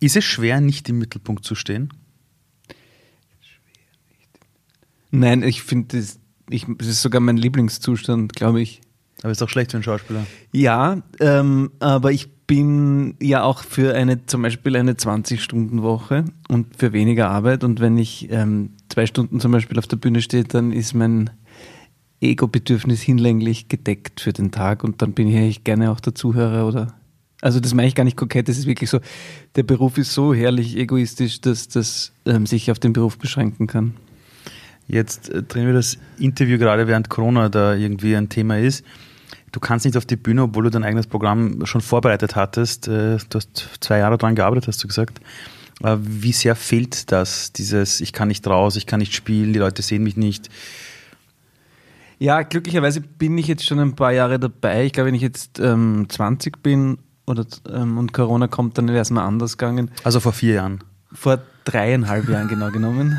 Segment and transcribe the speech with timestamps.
[0.00, 1.92] Ist es schwer, nicht im Mittelpunkt zu stehen?
[5.10, 8.80] Nein, ich finde, das, ich, das ist sogar mein Lieblingszustand, glaube ich.
[9.22, 10.26] Aber ist doch schlecht für einen Schauspieler.
[10.52, 16.92] Ja, ähm, aber ich bin ja auch für eine, zum Beispiel eine 20-Stunden-Woche und für
[16.92, 17.62] weniger Arbeit.
[17.62, 21.30] Und wenn ich ähm, zwei Stunden zum Beispiel auf der Bühne stehe, dann ist mein
[22.20, 26.66] Ego-Bedürfnis hinlänglich gedeckt für den Tag und dann bin ich eigentlich gerne auch der Zuhörer
[26.66, 26.99] oder.
[27.40, 29.00] Also das meine ich gar nicht kokett, das ist wirklich so,
[29.56, 33.94] der Beruf ist so herrlich egoistisch, dass das ähm, sich auf den Beruf beschränken kann.
[34.86, 38.84] Jetzt äh, drehen wir das Interview gerade während Corona da irgendwie ein Thema ist.
[39.52, 42.88] Du kannst nicht auf die Bühne, obwohl du dein eigenes Programm schon vorbereitet hattest.
[42.88, 45.20] Äh, du hast zwei Jahre daran gearbeitet, hast du gesagt.
[45.82, 49.58] Äh, wie sehr fehlt das, dieses, ich kann nicht raus, ich kann nicht spielen, die
[49.58, 50.50] Leute sehen mich nicht?
[52.18, 54.84] Ja, glücklicherweise bin ich jetzt schon ein paar Jahre dabei.
[54.84, 56.98] Ich glaube, wenn ich jetzt ähm, 20 bin
[57.30, 59.90] oder, ähm, und Corona kommt, dann wäre es mal anders gegangen.
[60.04, 60.84] Also vor vier Jahren.
[61.12, 61.38] Vor
[61.70, 63.18] dreieinhalb Jahren genau genommen.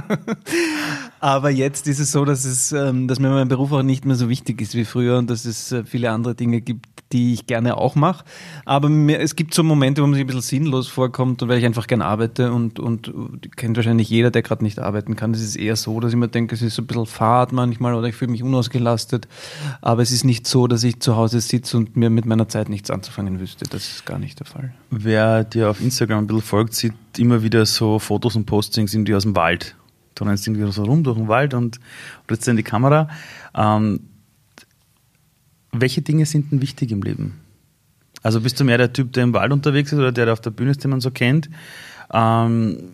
[1.20, 4.16] Aber jetzt ist es so, dass es, ähm, dass mir mein Beruf auch nicht mehr
[4.16, 7.46] so wichtig ist wie früher und dass es äh, viele andere Dinge gibt, die ich
[7.46, 8.24] gerne auch mache.
[8.64, 11.58] Aber mir, es gibt so Momente, wo man sich ein bisschen sinnlos vorkommt und weil
[11.58, 13.12] ich einfach gerne arbeite und, und
[13.56, 15.34] kennt wahrscheinlich jeder, der gerade nicht arbeiten kann.
[15.34, 17.94] Es ist eher so, dass ich mir denke, es ist so ein bisschen Fahrt manchmal
[17.94, 19.26] oder ich fühle mich unausgelastet.
[19.82, 22.68] Aber es ist nicht so, dass ich zu Hause sitze und mir mit meiner Zeit
[22.68, 23.66] nichts anzufangen wüsste.
[23.68, 24.72] Das ist gar nicht der Fall.
[24.90, 29.14] Wer dir auf Instagram ein bisschen folgt, sieht immer wieder so Fotos und Postings irgendwie
[29.14, 29.76] aus dem Wald.
[30.14, 31.80] Du rennst irgendwie so rum durch den Wald und
[32.26, 33.08] trittst in die Kamera.
[33.54, 34.00] Ähm,
[35.72, 37.40] welche Dinge sind denn wichtig im Leben?
[38.22, 40.40] Also bist du mehr der Typ, der im Wald unterwegs ist oder der, der auf
[40.40, 41.48] der Bühne ist, den man so kennt?
[42.12, 42.90] Ähm,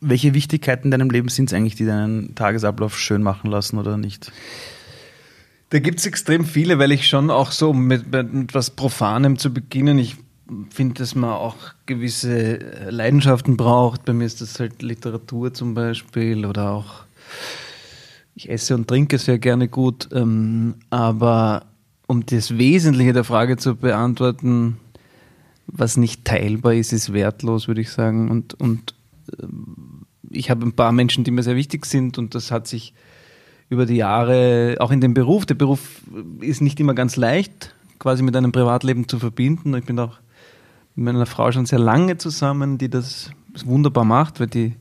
[0.00, 3.96] welche Wichtigkeiten in deinem Leben sind es eigentlich, die deinen Tagesablauf schön machen lassen oder
[3.96, 4.32] nicht?
[5.70, 9.52] Da gibt es extrem viele, weil ich schon auch so mit, mit etwas Profanem zu
[9.52, 10.16] beginnen, ich
[10.70, 12.58] finde, dass man auch gewisse
[12.90, 14.04] Leidenschaften braucht.
[14.04, 17.04] Bei mir ist das halt Literatur zum Beispiel oder auch
[18.34, 21.66] ich esse und trinke sehr gerne gut, ähm, aber
[22.06, 24.78] um das Wesentliche der Frage zu beantworten,
[25.66, 28.30] was nicht teilbar ist, ist wertlos, würde ich sagen.
[28.30, 28.94] Und, und
[29.42, 32.94] ähm, ich habe ein paar Menschen, die mir sehr wichtig sind und das hat sich
[33.68, 36.02] über die Jahre, auch in dem Beruf, der Beruf
[36.40, 39.74] ist nicht immer ganz leicht, quasi mit einem Privatleben zu verbinden.
[39.74, 40.18] Ich bin auch
[40.98, 43.30] mit meiner Frau schon sehr lange zusammen, die das
[43.64, 44.74] wunderbar macht, weil die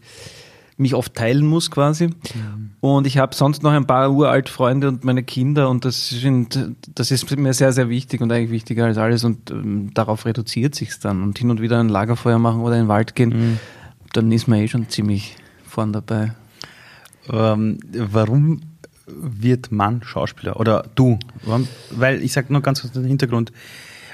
[0.75, 2.07] mich oft teilen muss quasi.
[2.07, 2.71] Mhm.
[2.81, 6.75] Und ich habe sonst noch ein paar uralt Freunde und meine Kinder und das, sind,
[6.93, 10.75] das ist mir sehr, sehr wichtig und eigentlich wichtiger als alles und ähm, darauf reduziert
[10.75, 11.23] sich dann.
[11.23, 13.59] Und hin und wieder ein Lagerfeuer machen oder in den Wald gehen, mhm.
[14.13, 15.35] dann ist man eh schon ziemlich
[15.65, 16.33] vorn dabei.
[17.29, 18.61] Ähm, warum
[19.07, 20.59] wird man Schauspieler?
[20.59, 21.17] Oder du?
[21.43, 21.67] Warum?
[21.91, 23.51] Weil ich sage nur ganz kurz den Hintergrund.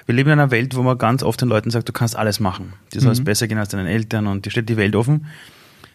[0.06, 2.40] Wir leben in einer Welt, wo man ganz oft den Leuten sagt, du kannst alles
[2.40, 2.74] machen.
[2.94, 3.25] Dir soll es mhm.
[3.25, 5.28] besser gehen als deinen Eltern und dir steht die Welt offen.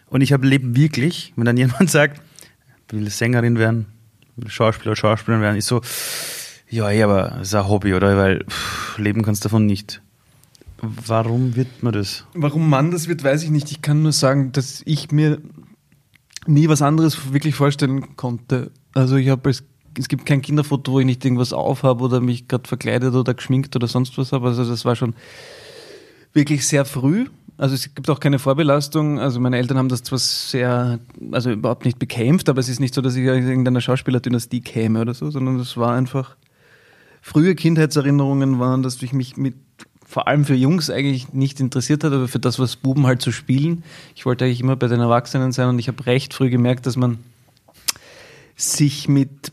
[0.06, 2.20] Und ich habe Leben wirklich, wenn dann jemand sagt,
[2.90, 3.86] will Sängerin werden,
[4.36, 5.82] will Schauspieler, Schauspielerin werden, ist so,
[6.70, 8.16] ja, ja, aber das ist ein Hobby, oder?
[8.16, 10.02] Weil pff, leben kannst davon nicht.
[10.80, 12.24] Warum wird man das?
[12.34, 13.70] Warum man das wird, weiß ich nicht.
[13.70, 15.40] Ich kann nur sagen, dass ich mir
[16.46, 18.70] nie was anderes wirklich vorstellen konnte.
[18.94, 19.64] Also ich habe es,
[19.98, 23.74] es gibt kein Kinderfoto, wo ich nicht irgendwas aufhabe oder mich gerade verkleidet oder geschminkt
[23.76, 24.48] oder sonst was habe.
[24.48, 25.14] Also das war schon
[26.32, 27.26] wirklich sehr früh.
[27.56, 29.18] Also es gibt auch keine Vorbelastung.
[29.18, 31.00] Also meine Eltern haben das zwar sehr,
[31.32, 35.00] also überhaupt nicht bekämpft, aber es ist nicht so, dass ich aus irgendeiner Schauspielerdynastie käme
[35.00, 36.36] oder so, sondern es war einfach
[37.20, 39.54] frühe Kindheitserinnerungen waren, dass ich mich mit
[40.06, 43.30] vor allem für Jungs eigentlich nicht interessiert hat, aber für das, was Buben halt zu
[43.30, 43.84] spielen.
[44.16, 46.96] Ich wollte eigentlich immer bei den Erwachsenen sein und ich habe recht früh gemerkt, dass
[46.96, 47.18] man
[48.56, 49.52] sich mit,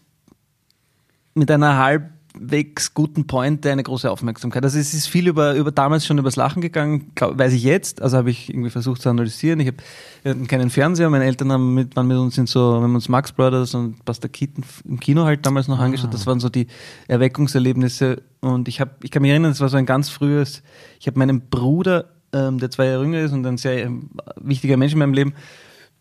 [1.35, 4.63] mit einer halb halbwegs guten Point eine große Aufmerksamkeit.
[4.63, 8.01] Also es ist viel über, über damals schon übers Lachen gegangen, glaub, weiß ich jetzt.
[8.01, 9.59] Also habe ich irgendwie versucht zu analysieren.
[9.59, 11.09] Ich habe keinen Fernseher.
[11.09, 14.03] Meine Eltern haben mit, waren mit uns in so, wir haben uns Max Brothers und
[14.05, 15.83] Buster Keaton im Kino halt damals noch ah.
[15.83, 16.13] angeschaut.
[16.13, 16.67] Das waren so die
[17.07, 18.21] Erweckungserlebnisse.
[18.41, 20.61] Und ich habe, ich kann mich erinnern, es war so ein ganz frühes.
[20.99, 24.77] Ich habe meinen Bruder, ähm, der zwei Jahre jünger ist und ein sehr ähm, wichtiger
[24.77, 25.33] Mensch in meinem Leben,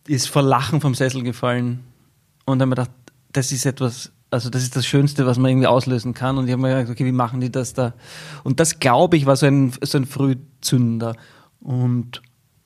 [0.07, 1.79] ist vor Lachen vom Sessel gefallen
[2.45, 2.91] und dann habe mir gedacht,
[3.31, 6.37] das ist etwas also das ist das Schönste, was man irgendwie auslösen kann.
[6.37, 7.93] Und ich habe mir gedacht, okay, wie machen die das da?
[8.43, 11.15] Und das, glaube ich, war so ein, so ein Frühzünder.
[11.59, 12.21] Und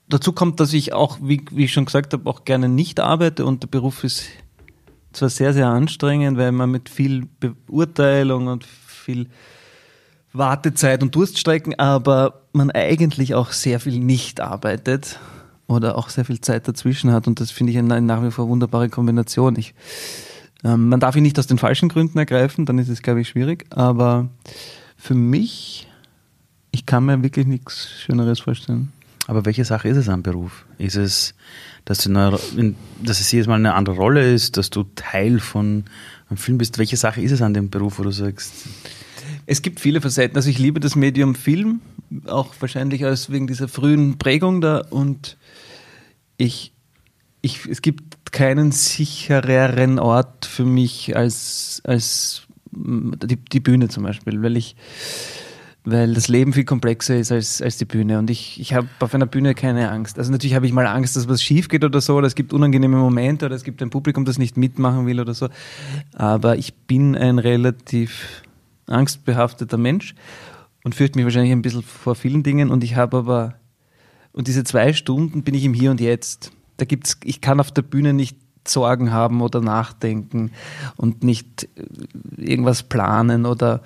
[0.10, 3.46] dazu kommt, dass ich auch, wie, wie ich schon gesagt habe, auch gerne nicht arbeite
[3.46, 4.26] und der Beruf ist
[5.14, 9.28] zwar sehr, sehr anstrengend, weil man mit viel Beurteilung und viel
[10.34, 15.20] Wartezeit und Durststrecken, aber man eigentlich auch sehr viel nicht arbeitet
[15.68, 18.48] oder auch sehr viel Zeit dazwischen hat und das finde ich eine nach wie vor
[18.48, 19.56] wunderbare Kombination.
[19.58, 19.74] Ich
[20.64, 23.30] ähm, man darf ihn nicht aus den falschen Gründen ergreifen, dann ist es, glaube ich,
[23.30, 23.66] schwierig.
[23.70, 24.30] Aber
[24.98, 25.88] für mich
[26.72, 28.92] Ich kann mir wirklich nichts Schöneres vorstellen.
[29.28, 30.66] Aber welche Sache ist es am Beruf?
[30.78, 31.36] Ist es,
[31.86, 32.38] dass, du eine,
[33.04, 35.86] dass es jedes Mal eine andere Rolle ist, dass du Teil von
[36.30, 36.78] einem Film bist?
[36.78, 38.54] Welche Sache ist es an dem Beruf, wo du sagst?
[39.46, 40.36] Es gibt viele Facetten.
[40.36, 41.82] Also ich liebe das Medium Film,
[42.26, 44.80] auch wahrscheinlich als wegen dieser frühen Prägung da.
[44.90, 45.38] Und
[46.38, 46.72] ich,
[47.42, 54.42] ich, es gibt keinen sichereren Ort für mich als, als die, die Bühne zum Beispiel,
[54.42, 54.76] weil ich
[55.86, 58.20] weil das Leben viel komplexer ist als, als die Bühne.
[58.20, 60.18] Und ich, ich habe auf einer Bühne keine Angst.
[60.18, 62.54] Also natürlich habe ich mal Angst, dass was schief geht oder so, oder es gibt
[62.54, 65.50] unangenehme Momente oder es gibt ein Publikum, das nicht mitmachen will oder so.
[66.14, 68.44] Aber ich bin ein relativ
[68.88, 70.16] angstbehafteter Mensch
[70.84, 72.70] und fürchte mich wahrscheinlich ein bisschen vor vielen Dingen.
[72.70, 73.56] Und ich habe aber,
[74.32, 76.52] und diese zwei Stunden bin ich im Hier und Jetzt.
[76.80, 78.38] Da gibt's, ich kann auf der Bühne nicht
[78.68, 80.52] Sorgen haben oder nachdenken
[80.96, 81.84] und nicht äh,
[82.42, 83.82] irgendwas planen oder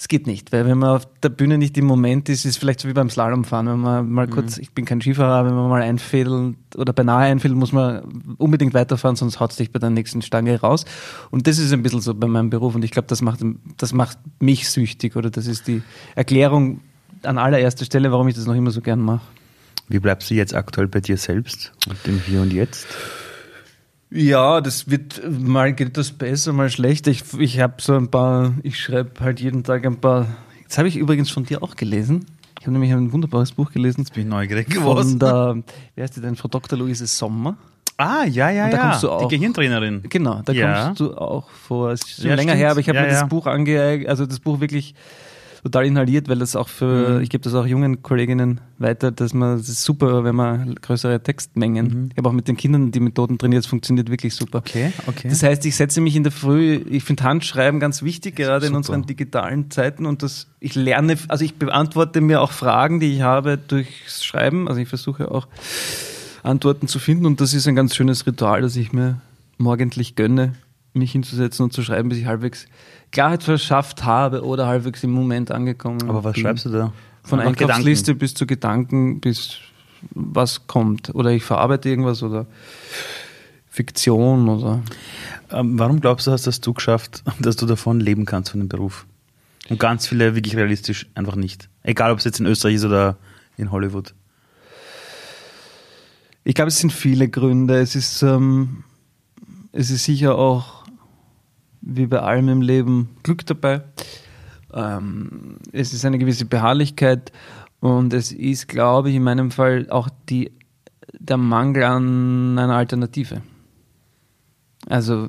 [0.00, 2.56] es geht nicht, weil wenn man auf der Bühne nicht im Moment ist, ist es
[2.56, 4.30] vielleicht so wie beim Slalomfahren, wenn man mal mhm.
[4.30, 8.04] kurz, ich bin kein Skifahrer, wenn man mal einfädelt oder beinahe einfällt, muss man
[8.38, 10.84] unbedingt weiterfahren, sonst haut es dich bei der nächsten Stange raus.
[11.32, 13.40] Und das ist ein bisschen so bei meinem Beruf und ich glaube, das macht,
[13.76, 15.82] das macht mich süchtig oder das ist die
[16.14, 16.80] Erklärung
[17.24, 19.26] an allererster Stelle, warum ich das noch immer so gern mache.
[19.88, 22.86] Wie bleibst du jetzt aktuell bei dir selbst und im Hier und Jetzt?
[24.10, 27.10] Ja, das wird, mal geht das besser, mal schlechter.
[27.10, 30.26] Ich, ich habe so ein paar, ich schreibe halt jeden Tag ein paar,
[30.66, 32.24] das habe ich übrigens von dir auch gelesen.
[32.60, 34.00] Ich habe nämlich ein wunderbares Buch gelesen.
[34.00, 35.10] Jetzt bin ich neugierig geworden.
[35.10, 35.56] Von der,
[35.94, 36.78] wie heißt die denn, Frau Dr.
[36.78, 37.56] Luise Sommer.
[37.98, 38.82] Ah, ja, ja, Und da ja.
[38.84, 40.02] kommst du auch, die Gehirntrainerin.
[40.08, 40.84] Genau, da Ja.
[40.86, 41.90] kommst du auch vor.
[41.90, 42.60] Es ist schon Ja, länger stimmt.
[42.62, 44.94] her, aber ich habe Ja, mir das Buch angeeignet, also das Buch wirklich
[45.62, 47.20] total inhaliert, weil das auch für, Mhm.
[47.22, 51.22] ich gebe das auch jungen Kolleginnen weiter, dass man, das ist super, wenn man größere
[51.22, 52.08] Textmengen, Mhm.
[52.12, 54.58] ich habe auch mit den Kindern die Methoden trainiert, es funktioniert wirklich super.
[54.58, 55.28] Okay, okay.
[55.28, 58.74] Das heißt, ich setze mich in der Früh, ich finde Handschreiben ganz wichtig, gerade in
[58.74, 63.22] unseren digitalen Zeiten und das, ich lerne, also ich beantworte mir auch Fragen, die ich
[63.22, 65.48] habe durchs Schreiben, also ich versuche auch
[66.42, 69.20] Antworten zu finden und das ist ein ganz schönes Ritual, das ich mir
[69.58, 70.54] morgendlich gönne,
[70.92, 72.66] mich hinzusetzen und zu schreiben, bis ich halbwegs
[73.10, 76.42] Klarheit verschafft habe oder halbwegs im Moment angekommen Aber was bin.
[76.42, 76.92] schreibst du da?
[77.22, 79.58] Von Einfach Einkaufsliste bis zu Gedanken, bis
[80.10, 81.14] was kommt.
[81.14, 82.46] Oder ich verarbeite irgendwas oder
[83.68, 84.82] Fiktion oder
[85.50, 88.68] Ähm, warum glaubst du, hast das du geschafft, dass du davon leben kannst, von dem
[88.68, 89.06] Beruf?
[89.68, 91.68] Und ganz viele wirklich realistisch einfach nicht.
[91.82, 93.16] Egal, ob es jetzt in Österreich ist oder
[93.56, 94.14] in Hollywood.
[96.44, 97.78] Ich glaube, es sind viele Gründe.
[97.78, 98.84] Es ist, ähm,
[99.72, 100.77] es ist sicher auch,
[101.88, 103.82] wie bei allem im Leben, Glück dabei.
[104.72, 107.32] Ähm, es ist eine gewisse Beharrlichkeit
[107.80, 110.52] und es ist, glaube ich, in meinem Fall auch die,
[111.18, 113.40] der Mangel an einer Alternative.
[114.86, 115.28] Also,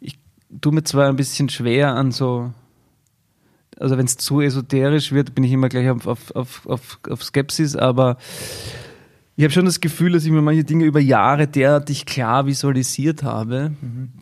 [0.00, 0.18] ich
[0.60, 2.52] tue mir zwar ein bisschen schwer an so,
[3.78, 7.22] also wenn es zu esoterisch wird, bin ich immer gleich auf, auf, auf, auf, auf
[7.22, 8.16] Skepsis, aber
[9.38, 13.22] ich habe schon das Gefühl, dass ich mir manche Dinge über Jahre derartig klar visualisiert
[13.22, 13.72] habe,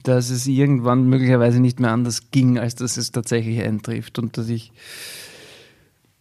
[0.02, 4.49] dass es irgendwann möglicherweise nicht mehr anders ging, als dass es tatsächlich eintrifft und dass
[4.49, 4.72] ich,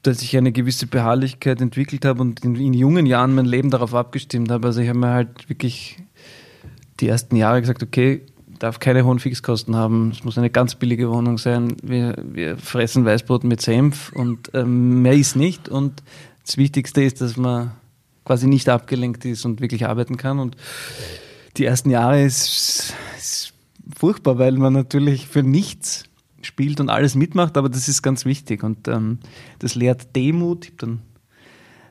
[0.04, 3.96] dass ich eine gewisse Beharrlichkeit entwickelt habe und in, in jungen Jahren mein Leben darauf
[3.96, 4.68] abgestimmt habe.
[4.68, 5.98] Also ich habe mir halt wirklich
[7.00, 8.22] die ersten Jahre gesagt, okay,
[8.60, 13.06] darf keine hohen Fixkosten haben, es muss eine ganz billige Wohnung sein, wir, wir fressen
[13.06, 16.04] Weißbrot mit Senf und ähm, mehr ist nicht und
[16.46, 17.72] das Wichtigste ist, dass man
[18.26, 20.56] quasi nicht abgelenkt ist und wirklich arbeiten kann und
[21.58, 23.54] die ersten Jahre ist, ist
[23.96, 26.06] furchtbar, weil man natürlich für nichts
[26.42, 29.20] spielt und alles mitmacht, aber das ist ganz wichtig und ähm,
[29.60, 30.66] das lehrt Demut.
[30.66, 31.02] Ich habe dann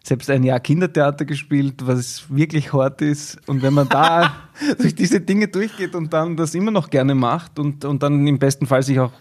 [0.05, 3.39] selbst ein Jahr Kindertheater gespielt, was wirklich hart ist.
[3.47, 4.35] Und wenn man da
[4.79, 8.39] durch diese Dinge durchgeht und dann das immer noch gerne macht und, und dann im
[8.39, 9.13] besten Fall sich auch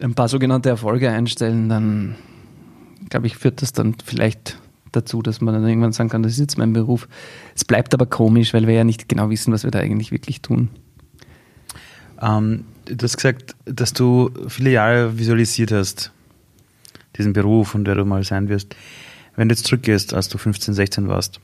[0.00, 2.16] ein paar sogenannte Erfolge einstellen, dann
[3.10, 4.58] glaube ich, führt das dann vielleicht
[4.92, 7.08] dazu, dass man dann irgendwann sagen kann, das ist jetzt mein Beruf.
[7.54, 10.42] Es bleibt aber komisch, weil wir ja nicht genau wissen, was wir da eigentlich wirklich
[10.42, 10.68] tun.
[12.20, 16.12] Ähm, du hast gesagt, dass du viele Jahre visualisiert hast,
[17.16, 18.76] diesen Beruf und wer du mal sein wirst.
[19.36, 21.40] Wenn du jetzt zurückgehst, als du 15, 16 warst,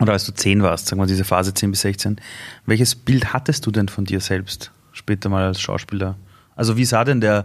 [0.00, 2.20] oder als du 10 warst, sagen wir diese Phase 10 bis 16,
[2.66, 6.16] welches Bild hattest du denn von dir selbst später mal als Schauspieler?
[6.56, 7.44] Also wie sah denn der,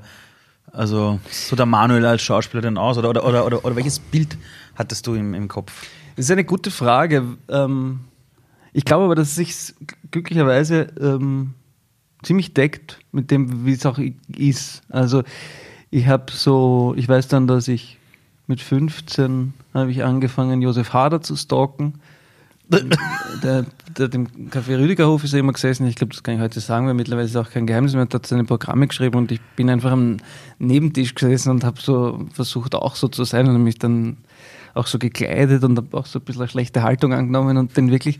[0.71, 2.97] also so der Manuel als Schauspieler denn aus?
[2.97, 4.37] Oder, oder, oder, oder, oder welches Bild
[4.75, 5.85] hattest du im, im Kopf?
[6.15, 7.23] Das ist eine gute Frage.
[7.49, 8.01] Ähm,
[8.73, 9.75] ich glaube aber, dass es sich
[10.11, 11.53] glücklicherweise ähm,
[12.23, 13.99] ziemlich deckt mit dem, wie es auch
[14.35, 14.81] ist.
[14.89, 15.23] Also
[15.91, 17.97] ich habe so, ich weiß dann, dass ich
[18.47, 21.95] mit 15 habe ich angefangen, Josef Hader zu stalken.
[22.67, 23.65] Der,
[23.97, 25.87] der, dem Café Rüdigerhof ist er immer gesessen.
[25.87, 28.07] Ich glaube, das kann ich heute sagen, weil mittlerweile ist es auch kein Geheimnis mehr.
[28.09, 30.17] Er hat seine Programme geschrieben und ich bin einfach am
[30.59, 34.17] Nebentisch gesessen und habe so versucht, auch so zu sein und mich dann
[34.73, 37.91] auch so gekleidet und habe auch so ein bisschen eine schlechte Haltung angenommen und den
[37.91, 38.19] wirklich.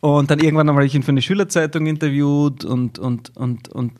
[0.00, 3.98] Und dann irgendwann habe ich ihn für eine Schülerzeitung interviewt und, und, und, und,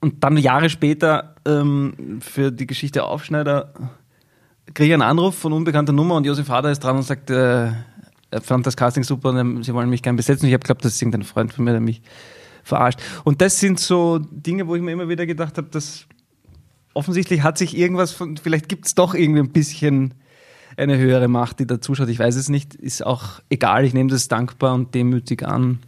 [0.00, 3.72] und dann Jahre später ähm, für die Geschichte Aufschneider
[4.74, 7.72] kriege ich einen Anruf von unbekannter Nummer und Josef Hader ist dran und sagt, äh,
[8.42, 10.46] fand das Casting super und sie wollen mich gerne besetzen.
[10.46, 12.02] Ich habe geglaubt, das ist irgendein Freund von mir, der mich
[12.62, 13.00] verarscht.
[13.24, 16.06] Und das sind so Dinge, wo ich mir immer wieder gedacht habe, dass
[16.94, 20.14] offensichtlich hat sich irgendwas von, vielleicht gibt es doch irgendwie ein bisschen
[20.76, 22.08] eine höhere Macht, die da zuschaut.
[22.08, 23.84] Ich weiß es nicht, ist auch egal.
[23.84, 25.80] Ich nehme das dankbar und demütig an.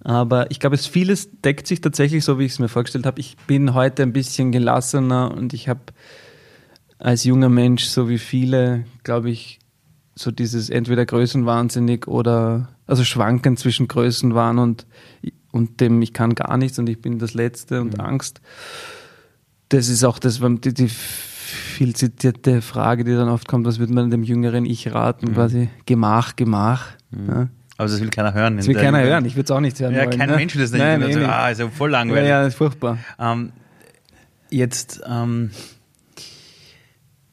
[0.00, 3.20] Aber ich glaube, es vieles deckt sich tatsächlich so, wie ich es mir vorgestellt habe.
[3.20, 5.80] Ich bin heute ein bisschen gelassener und ich habe
[6.98, 9.58] als junger Mensch, so wie viele, glaube ich,
[10.14, 14.86] so dieses entweder größenwahnsinnig oder also schwanken zwischen Größenwahn und,
[15.50, 18.04] und dem ich kann gar nichts und ich bin das Letzte und mhm.
[18.04, 18.40] Angst.
[19.70, 23.92] Das ist auch das, die, die viel zitierte Frage, die dann oft kommt, was würde
[23.92, 25.30] man dem jüngeren Ich raten?
[25.30, 25.34] Mhm.
[25.34, 26.92] Quasi Gemach, Gemach.
[27.10, 27.28] Mhm.
[27.28, 27.48] Ja.
[27.76, 28.56] Aber das will keiner hören.
[28.56, 30.36] Das will keiner hören, ich würde es auch nicht hören Ja, wollen, kein ne?
[30.36, 31.08] Mensch will das nicht Nein, hören.
[31.08, 31.26] Also, nee.
[31.26, 32.28] ah, ist ja voll langweilig.
[32.28, 32.98] Ja, ja, ist furchtbar.
[33.18, 33.52] Ähm,
[34.50, 35.50] jetzt, ähm,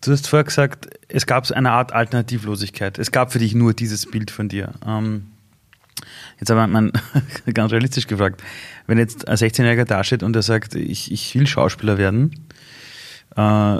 [0.01, 2.99] du hast vorher gesagt, es gab eine Art Alternativlosigkeit.
[2.99, 4.73] Es gab für dich nur dieses Bild von dir.
[4.85, 5.27] Ähm,
[6.39, 6.91] jetzt aber man,
[7.53, 8.41] ganz realistisch gefragt,
[8.87, 12.47] wenn jetzt ein 16-Jähriger dasteht und er sagt, ich, ich will Schauspieler werden,
[13.35, 13.79] äh,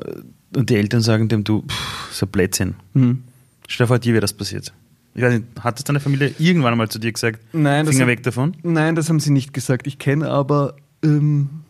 [0.56, 2.76] und die Eltern sagen dem, du, pff, so Blödsinn.
[2.94, 3.24] Mhm.
[3.68, 4.74] Stell dir vor, dir wäre das passiert.
[5.14, 7.40] Ich weiß nicht, hat das deine Familie irgendwann einmal zu dir gesagt?
[7.54, 8.56] Nein, Finger weg davon?
[8.64, 9.88] Nein, das haben sie nicht gesagt.
[9.88, 11.62] Ich kenne aber ähm,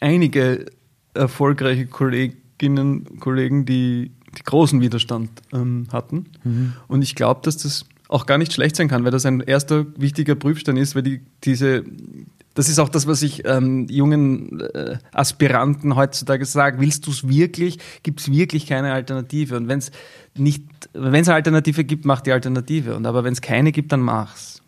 [0.00, 0.66] einige
[1.14, 1.86] erfolgreiche
[2.60, 6.26] Kolleginnen, Kollegen, die, die großen Widerstand ähm, hatten.
[6.88, 9.86] Und ich glaube, dass das auch gar nicht schlecht sein kann, weil das ein erster
[9.96, 11.84] wichtiger Prüfstein ist, weil die, diese,
[12.54, 16.80] das ist auch das, was ich ähm, jungen äh, Aspiranten heutzutage sage.
[16.80, 17.78] Willst du es wirklich?
[18.02, 19.56] Gibt es wirklich keine Alternative?
[19.56, 19.90] Und wenn es
[20.36, 22.94] nicht, wenn es eine Alternative gibt, mach die Alternative.
[22.94, 24.59] Und aber wenn es keine gibt, dann mach's.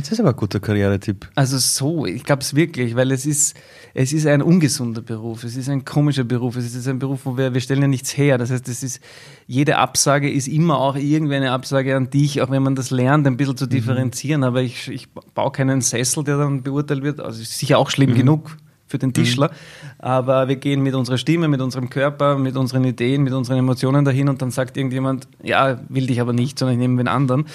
[0.00, 1.28] Das ist aber ein guter Karrieretipp.
[1.34, 3.56] Also so, ich glaube es wirklich, weil es ist,
[3.94, 7.36] es ist ein ungesunder Beruf, es ist ein komischer Beruf, es ist ein Beruf, wo
[7.36, 8.38] wir, wir stellen ja nichts her.
[8.38, 9.00] Das heißt, es ist,
[9.48, 13.26] jede Absage ist immer auch irgendwie eine Absage an dich, auch wenn man das lernt,
[13.26, 14.44] ein bisschen zu differenzieren.
[14.44, 17.18] Aber ich, ich baue keinen Sessel, der dann beurteilt wird.
[17.18, 19.50] Also ist sicher auch schlimm genug für den Tischler.
[19.98, 24.04] Aber wir gehen mit unserer Stimme, mit unserem Körper, mit unseren Ideen, mit unseren Emotionen
[24.04, 27.46] dahin und dann sagt irgendjemand, ja, will dich aber nicht, sondern ich nehme den anderen.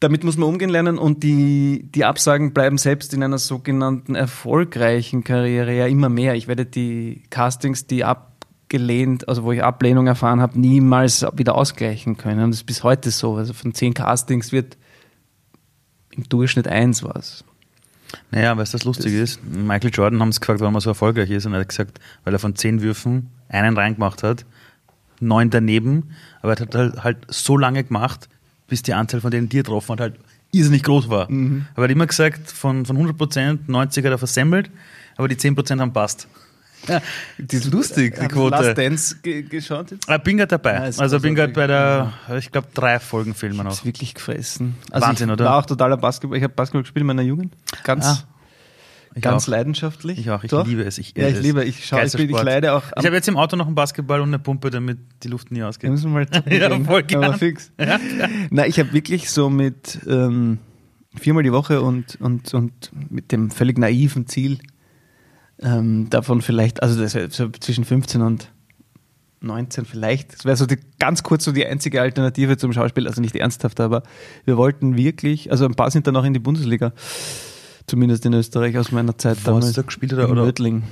[0.00, 5.24] Damit muss man umgehen lernen und die, die Absagen bleiben selbst in einer sogenannten erfolgreichen
[5.24, 6.34] Karriere ja immer mehr.
[6.34, 12.16] Ich werde die Castings, die abgelehnt, also wo ich Ablehnung erfahren habe, niemals wieder ausgleichen
[12.16, 12.44] können.
[12.44, 13.36] Und das ist bis heute so.
[13.36, 14.78] Also von zehn Castings wird
[16.12, 17.44] im Durchschnitt eins was.
[18.30, 19.40] Naja, weißt du, was lustig ist?
[19.44, 21.44] Michael Jordan haben es gefragt, warum er so erfolgreich ist.
[21.44, 24.46] Und er hat gesagt, weil er von zehn Würfen einen reingemacht hat,
[25.20, 28.30] neun daneben, aber er hat halt, halt so lange gemacht,
[28.70, 30.14] bis die Anzahl von denen, die er getroffen hat, halt
[30.52, 31.24] irrsinnig groß war.
[31.28, 31.34] Aber
[31.76, 34.70] er hat immer gesagt, von, von 100 Prozent, 90 hat er versemmelt,
[35.18, 36.26] aber die 10 Prozent haben passt.
[36.88, 37.02] Ja,
[37.36, 38.74] die ist lustig, die Haben Sie Last Quote.
[38.74, 40.08] Dance ge geschaut jetzt?
[40.08, 40.72] Ich bin gerade dabei.
[40.76, 43.64] Ja, ist also bin gerade bei der, ich glaube, drei Folgen Filmen noch.
[43.66, 44.76] Das wirklich gefressen.
[44.90, 45.44] Also Wahnsinn, ich oder?
[45.44, 46.38] war auch totaler Basketball.
[46.38, 47.52] Ich habe Basketball gespielt in meiner Jugend.
[47.84, 48.18] Ganz, Ah,
[49.14, 49.48] Ich ganz auch.
[49.48, 50.18] leidenschaftlich.
[50.18, 50.66] Ich auch, ich Doch?
[50.66, 50.98] liebe es.
[50.98, 51.42] Ich, Ja, ich es.
[51.42, 52.84] liebe, ich schaue, ich, bin- ich leide auch.
[52.98, 55.58] Ich habe jetzt im Auto noch einen Basketball und eine Pumpe, damit die Luft nie
[55.58, 55.90] Wir ausgeht.
[55.90, 56.84] müssen mal Ja, gehen.
[56.84, 57.24] voll gern.
[57.24, 57.72] Aber fix.
[58.50, 60.58] Na, ich habe wirklich so mit ähm,
[61.16, 64.58] viermal die Woche und, und, und mit dem völlig naiven Ziel
[65.60, 68.50] ähm, davon vielleicht, also das so zwischen 15 und
[69.42, 70.34] 19 vielleicht.
[70.34, 73.80] Das wäre so die, ganz kurz so die einzige Alternative zum Schauspiel, also nicht ernsthaft,
[73.80, 74.02] aber
[74.44, 76.92] wir wollten wirklich, also ein paar sind dann auch in die Bundesliga,
[77.90, 80.44] zumindest in Österreich aus meiner Zeit hast du da gespielt, oder- in oder?
[80.44, 80.84] Mödling.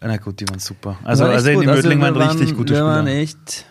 [0.00, 0.96] Na gut, die waren super.
[1.04, 3.20] Also, War also in Mödling wir waren richtig gute wir waren Spieler.
[3.20, 3.66] echt,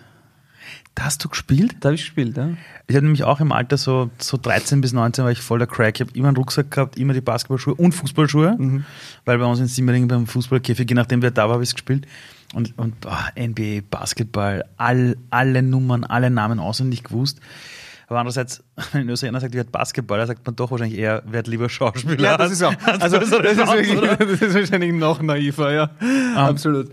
[0.94, 1.78] Da hast du gespielt?
[1.80, 2.50] da habe ich gespielt, ja.
[2.88, 5.68] Ich habe nämlich auch im Alter so, so 13 bis 19 war ich voll der
[5.68, 5.96] Crack.
[5.96, 8.84] Ich habe immer einen Rucksack gehabt, immer die Basketballschuhe und Fußballschuhe, Mhm.
[9.26, 11.76] weil bei uns in Simmering beim Fußballkäfig, je nachdem wer da war, habe ich es
[11.76, 12.06] gespielt.
[12.54, 17.40] Und, und ah, NBA, Basketball, all, alle Nummern, alle Namen auswendig gewusst.
[18.10, 21.24] Aber andererseits, wenn in Österreich einer sagt, ich werde Basketballer, sagt man doch wahrscheinlich eher,
[21.26, 22.32] werde lieber Schauspieler.
[22.32, 22.74] Ja, das ist auch.
[23.00, 25.90] Also, das, ist wirklich, das ist wahrscheinlich noch naiver, ja.
[26.36, 26.92] Absolut.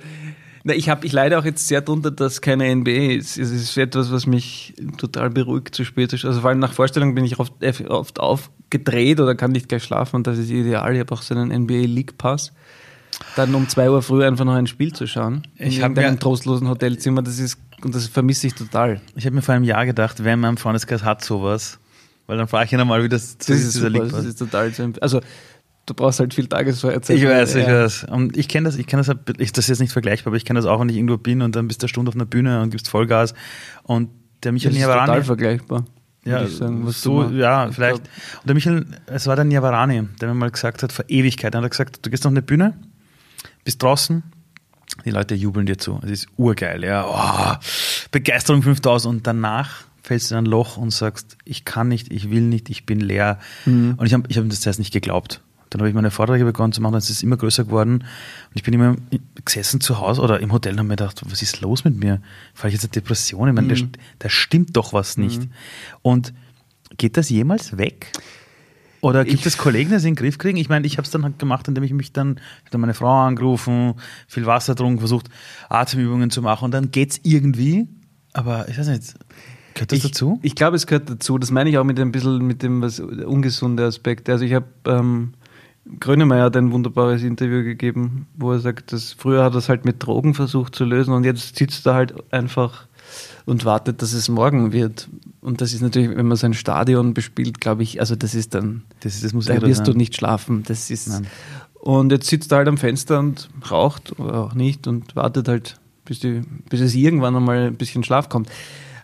[0.64, 3.38] Na, ich, hab, ich leide auch jetzt sehr drunter, dass keine NBA ist.
[3.38, 6.12] Es ist etwas, was mich total beruhigt zu spät.
[6.12, 7.52] Also vor allem nach Vorstellung bin ich oft,
[7.88, 10.92] oft aufgedreht oder kann nicht gleich schlafen und das ist ideal.
[10.92, 12.52] Ich habe auch so einen NBA League Pass.
[13.35, 15.46] Dann um zwei Uhr früh einfach noch ein Spiel zu schauen.
[15.56, 17.23] Ich in hab irgendeinem mir- trostlosen Hotelzimmer.
[17.23, 19.00] Das ist, und das vermisse ich total.
[19.14, 21.78] Ich habe mir vor einem Jahr gedacht, wer in meinem Freundeskreis hat sowas,
[22.26, 24.12] Weil dann frage ich ihn einmal, wie das, das ist, super, liegt.
[24.12, 25.20] Das ist total zu Also
[25.87, 27.16] du brauchst halt viel Tagesfeuerzeit.
[27.16, 27.85] Ich weiß, ich ja.
[27.85, 28.04] weiß.
[28.11, 30.44] Und ich kenne das, ich kenne das, ich, das ist jetzt nicht vergleichbar, aber ich
[30.44, 32.26] kenne das auch, wenn ich irgendwo bin und dann bist du eine Stunde auf einer
[32.26, 33.35] Bühne und gibst Vollgas
[33.85, 34.11] und
[34.42, 35.06] der Michael das Niavarani.
[35.06, 35.85] total vergleichbar.
[36.25, 37.99] Ja, sagen, so, ja, vielleicht.
[37.99, 41.62] Und der Michael, es war der Niavarani, der mir mal gesagt hat, vor Ewigkeit, hat
[41.62, 42.75] er gesagt, du gehst auf eine Bühne,
[43.66, 44.23] bist draußen,
[45.04, 45.99] die Leute jubeln dir zu.
[46.04, 47.04] Es ist urgeil, ja.
[47.04, 47.66] Oh,
[48.12, 52.30] Begeisterung 5000 und danach fällst du in ein Loch und sagst, ich kann nicht, ich
[52.30, 53.40] will nicht, ich bin leer.
[53.64, 53.94] Mhm.
[53.96, 55.42] Und ich habe ich hab das zuerst nicht geglaubt.
[55.70, 57.94] Dann habe ich meine Vorträge begonnen zu machen, dann ist es immer größer geworden.
[57.94, 58.94] Und ich bin immer
[59.44, 62.23] gesessen zu Hause oder im Hotel und habe mir gedacht, was ist los mit mir?
[62.54, 63.49] Falle ich jetzt eine Depression?
[63.49, 63.90] Ich meine, mhm.
[64.20, 65.42] da stimmt doch was nicht.
[65.42, 65.50] Mhm.
[66.02, 66.35] Und
[66.96, 68.12] geht das jemals weg?
[69.06, 70.56] Oder gibt ich, es Kollegen, die es in den Griff kriegen?
[70.58, 72.92] Ich meine, ich habe es dann halt gemacht, indem ich mich dann, ich habe meine
[72.92, 73.94] Frau angerufen,
[74.26, 75.28] viel Wasser getrunken, versucht,
[75.68, 77.86] Atemübungen zu machen und dann geht es irgendwie.
[78.32, 79.14] Aber ich weiß nicht,
[79.75, 80.40] gehört das ich, dazu?
[80.42, 81.38] Ich glaube, es gehört dazu.
[81.38, 84.28] Das meine ich auch mit ein bisschen mit dem was ungesunde Aspekt.
[84.28, 85.34] Also ich habe ähm,
[86.00, 89.84] Grönemeyer hat ein wunderbares Interview gegeben, wo er sagt, dass früher hat er es halt
[89.84, 92.88] mit Drogen versucht zu lösen und jetzt sitzt er halt einfach
[93.46, 95.08] und wartet, dass es morgen wird.
[95.40, 98.82] Und das ist natürlich, wenn man sein Stadion bespielt, glaube ich, also das ist dann,
[99.00, 99.84] das, das muss da wirst sein.
[99.86, 100.64] du nicht schlafen.
[100.66, 101.26] Das ist, Nein.
[101.74, 105.78] und jetzt sitzt er halt am Fenster und raucht oder auch nicht und wartet halt,
[106.04, 108.50] bis, die, bis es irgendwann einmal ein bisschen Schlaf kommt.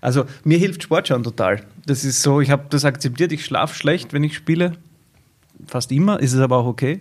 [0.00, 1.62] Also mir hilft Sport schon total.
[1.86, 4.72] Das ist so, ich habe das akzeptiert, ich schlafe schlecht, wenn ich spiele
[5.68, 7.00] fast immer, ist es aber auch okay.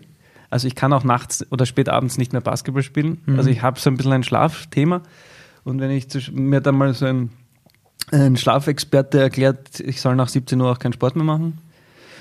[0.52, 3.20] Also ich kann auch nachts oder spät abends nicht mehr Basketball spielen.
[3.26, 3.38] Mhm.
[3.40, 5.02] Also ich habe so ein bisschen ein Schlafthema.
[5.64, 7.30] Und wenn ich zu, mir dann mal so ein,
[8.12, 11.60] ein Schlafexperte erklärt, ich soll nach 17 Uhr auch keinen Sport mehr machen,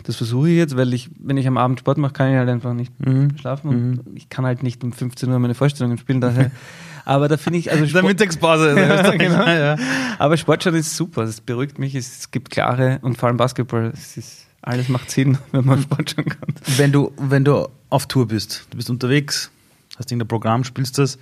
[0.05, 2.49] das versuche ich jetzt, weil ich, wenn ich am Abend Sport mache, kann ich halt
[2.49, 3.37] einfach nicht mhm.
[3.39, 4.17] schlafen und mhm.
[4.17, 6.21] ich kann halt nicht um 15 Uhr meine Vorstellungen spielen.
[6.21, 6.51] Daher.
[7.05, 8.77] Aber da finde ich, also Sport, Der Mittagspause.
[8.79, 9.47] ja, genau.
[9.47, 9.77] ja.
[10.19, 11.23] Aber Sport schon ist super.
[11.23, 11.95] Es beruhigt mich.
[11.95, 13.93] Es gibt klare und vor allem Basketball.
[13.95, 16.55] Es ist alles macht Sinn, wenn man Sport schauen kann.
[16.77, 19.51] Wenn du, wenn du auf Tour bist, du bist unterwegs,
[19.97, 21.19] hast irgendein Programm, spielst das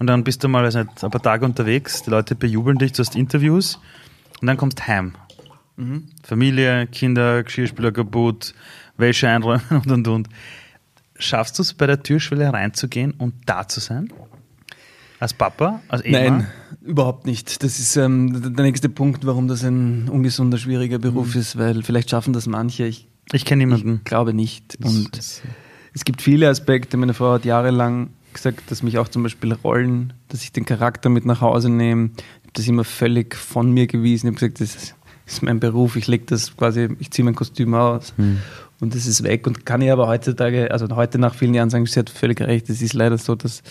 [0.00, 2.92] und dann bist du mal weiß nicht, ein paar Tage unterwegs, die Leute bejubeln dich,
[2.92, 3.78] du hast Interviews
[4.40, 5.12] und dann kommst heim.
[5.76, 6.08] Mhm.
[6.22, 8.54] Familie, Kinder, Geschirrspüler kaputt,
[8.96, 10.28] Wäsche einräumen und und und.
[11.18, 14.10] Schaffst du es bei der Türschwelle reinzugehen und da zu sein?
[15.18, 15.82] Als Papa?
[15.88, 16.38] Als Ehemann?
[16.38, 16.46] Nein,
[16.80, 17.62] überhaupt nicht.
[17.62, 21.40] Das ist ähm, der nächste Punkt, warum das ein ungesunder, schwieriger Beruf mhm.
[21.42, 22.86] ist, weil vielleicht schaffen das manche.
[22.86, 23.96] Ich, ich kenne niemanden.
[23.96, 24.78] Ich glaube nicht.
[24.82, 25.10] Und
[25.92, 26.96] es gibt viele Aspekte.
[26.96, 31.08] Meine Frau hat jahrelang gesagt, dass mich auch zum Beispiel Rollen, dass ich den Charakter
[31.08, 32.10] mit nach Hause nehme.
[32.14, 34.28] Ich habe das immer völlig von mir gewiesen.
[34.28, 34.94] Ich habe gesagt, das
[35.26, 35.96] ist mein Beruf.
[35.96, 38.14] Ich lege das quasi, ich ziehe mein Kostüm aus.
[38.16, 38.38] Mhm.
[38.80, 39.46] Und das ist weg.
[39.46, 42.70] Und kann ich aber heutzutage, also heute nach vielen Jahren sagen, sie hat völlig recht.
[42.70, 43.62] Es ist leider so, dass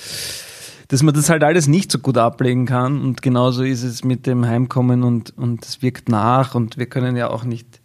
[0.90, 3.02] dass man das halt alles nicht so gut ablegen kann.
[3.02, 7.16] Und genauso ist es mit dem Heimkommen und, und es wirkt nach und wir können
[7.16, 7.80] ja auch nicht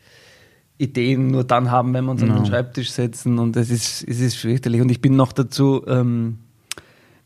[0.79, 2.33] Ideen nur dann haben, wenn wir uns no.
[2.33, 4.81] an den Schreibtisch setzen und es ist, es ist fürchterlich.
[4.81, 6.39] Und ich bin noch dazu ähm,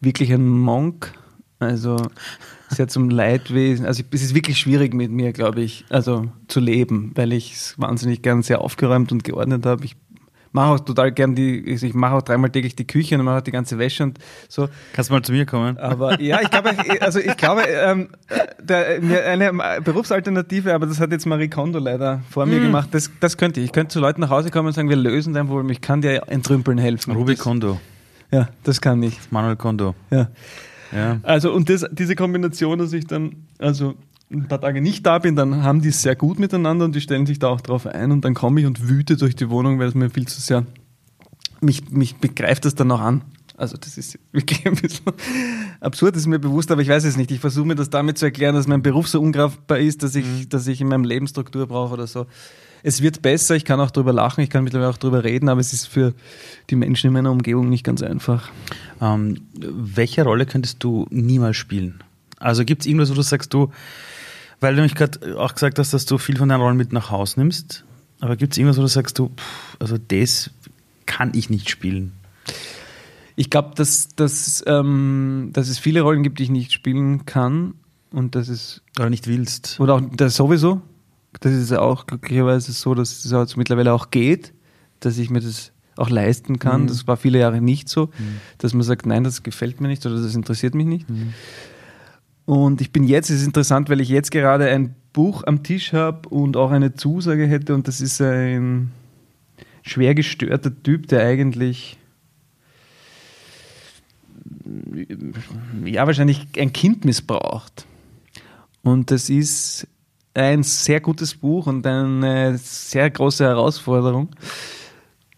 [0.00, 1.12] wirklich ein Monk,
[1.58, 1.96] also
[2.68, 3.86] sehr zum Leidwesen.
[3.86, 7.78] Also es ist wirklich schwierig mit mir, glaube ich, also zu leben, weil ich es
[7.78, 9.84] wahnsinnig gern sehr aufgeräumt und geordnet habe.
[9.84, 9.96] Ich
[10.52, 13.42] mache auch total gern die, ich mache auch dreimal täglich die Küche und mache auch
[13.42, 14.68] die ganze Wäsche und so.
[14.92, 15.78] Kannst du mal zu mir kommen?
[15.78, 18.08] Aber ja, ich glaube, also ich glaube, ähm,
[18.60, 22.64] der, eine Berufsalternative, aber das hat jetzt Marie Kondo leider vor mir hm.
[22.64, 22.88] gemacht.
[22.92, 23.66] Das, das könnte ich.
[23.66, 25.70] Ich könnte zu Leuten nach Hause kommen und sagen, wir lösen dein Problem.
[25.70, 27.14] Ich kann dir entrümpeln helfen.
[27.14, 27.78] Ruby Kondo.
[28.30, 29.18] Ja, das kann ich.
[29.30, 29.94] Manuel Kondo.
[30.10, 30.28] Ja.
[30.92, 31.20] ja.
[31.22, 33.94] Also und das, diese Kombination, dass ich dann, also
[34.30, 37.00] ein paar Tage nicht da bin, dann haben die es sehr gut miteinander und die
[37.00, 39.78] stellen sich da auch drauf ein und dann komme ich und wüte durch die Wohnung,
[39.78, 40.66] weil es mir viel zu sehr,
[41.60, 43.22] mich, mich begreift das dann auch an.
[43.56, 45.06] Also das ist wirklich ein bisschen
[45.80, 47.30] absurd, ist mir bewusst, aber ich weiß es nicht.
[47.32, 50.24] Ich versuche mir das damit zu erklären, dass mein Beruf so ungreifbar ist, dass ich,
[50.24, 50.48] mhm.
[50.48, 52.26] dass ich in meinem Leben Struktur brauche oder so.
[52.82, 55.60] Es wird besser, ich kann auch drüber lachen, ich kann mittlerweile auch drüber reden, aber
[55.60, 56.14] es ist für
[56.70, 58.50] die Menschen in meiner Umgebung nicht ganz einfach.
[59.00, 62.02] Ähm, welche Rolle könntest du niemals spielen?
[62.38, 63.72] Also gibt es irgendwas, wo du sagst, du,
[64.60, 67.10] weil du mich gerade auch gesagt hast, dass du viel von deinen Rollen mit nach
[67.10, 67.84] Hause nimmst.
[68.20, 70.50] Aber gibt es irgendwas, wo du sagst, du, pff, also das
[71.06, 72.12] kann ich nicht spielen?
[73.36, 77.74] Ich glaube, dass, dass, ähm, dass es viele Rollen gibt, die ich nicht spielen kann
[78.10, 78.82] und dass es.
[78.98, 79.78] Oder nicht willst.
[79.78, 80.82] Oder auch das sowieso.
[81.40, 84.52] Das ist ja auch glücklicherweise so, dass es also mittlerweile auch geht,
[85.00, 86.82] dass ich mir das auch leisten kann.
[86.82, 86.86] Mhm.
[86.88, 88.40] Das war viele Jahre nicht so, mhm.
[88.58, 91.08] dass man sagt, nein, das gefällt mir nicht oder das interessiert mich nicht.
[91.08, 91.34] Mhm.
[92.44, 95.92] Und ich bin jetzt, es ist interessant, weil ich jetzt gerade ein Buch am Tisch
[95.92, 98.90] habe und auch eine Zusage hätte und das ist ein
[99.82, 101.98] schwer gestörter Typ, der eigentlich
[105.84, 107.86] ja wahrscheinlich ein Kind missbraucht.
[108.82, 109.86] Und das ist
[110.38, 114.28] ein sehr gutes Buch und eine sehr große Herausforderung.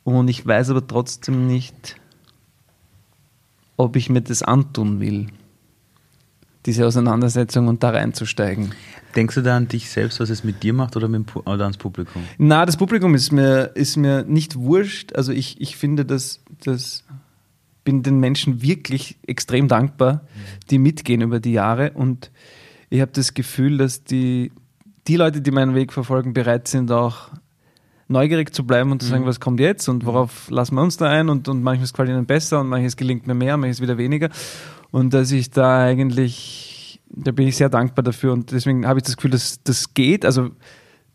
[0.04, 1.96] Und ich weiß aber trotzdem nicht,
[3.76, 5.28] ob ich mir das antun will,
[6.66, 8.74] diese Auseinandersetzung und da reinzusteigen.
[9.16, 11.78] Denkst du da an dich selbst, was es mit dir macht oder, mit, oder ans
[11.78, 12.22] Publikum?
[12.38, 15.14] Na, das Publikum ist mir, ist mir nicht wurscht.
[15.14, 17.04] Also ich, ich finde, dass, dass
[17.84, 20.22] bin den Menschen wirklich extrem dankbar,
[20.70, 21.92] die mitgehen über die Jahre.
[21.92, 22.30] Und
[22.90, 24.52] ich habe das Gefühl, dass die,
[25.06, 27.30] die Leute, die meinen Weg verfolgen, bereit sind, auch
[28.10, 29.28] neugierig zu bleiben und zu sagen, mhm.
[29.28, 32.26] was kommt jetzt und worauf lassen wir uns da ein und, und manches gefällt ihnen
[32.26, 34.30] besser und manches gelingt mir mehr, manches wieder weniger.
[34.90, 39.04] Und dass ich da eigentlich, da bin ich sehr dankbar dafür und deswegen habe ich
[39.04, 40.24] das Gefühl, dass das geht.
[40.24, 40.50] Also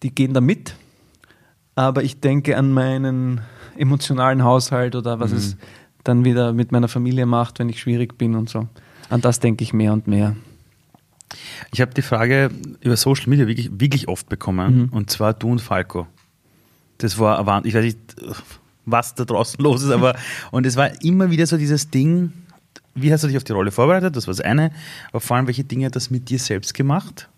[0.03, 0.75] die gehen da mit,
[1.75, 3.41] aber ich denke an meinen
[3.77, 5.37] emotionalen Haushalt oder was mhm.
[5.37, 5.57] es
[6.05, 8.67] dann wieder mit meiner Familie macht, wenn ich schwierig bin und so.
[9.09, 10.35] An das denke ich mehr und mehr.
[11.73, 12.49] Ich habe die Frage
[12.81, 14.89] über Social Media wirklich, wirklich oft bekommen, mhm.
[14.89, 16.07] und zwar du und Falco.
[16.97, 17.99] Das war, ich weiß nicht,
[18.85, 20.15] was da draußen los ist, aber
[20.51, 22.31] und es war immer wieder so dieses Ding,
[22.93, 24.15] wie hast du dich auf die Rolle vorbereitet?
[24.15, 24.71] Das war das eine,
[25.09, 27.29] aber vor allem, welche Dinge hat das mit dir selbst gemacht?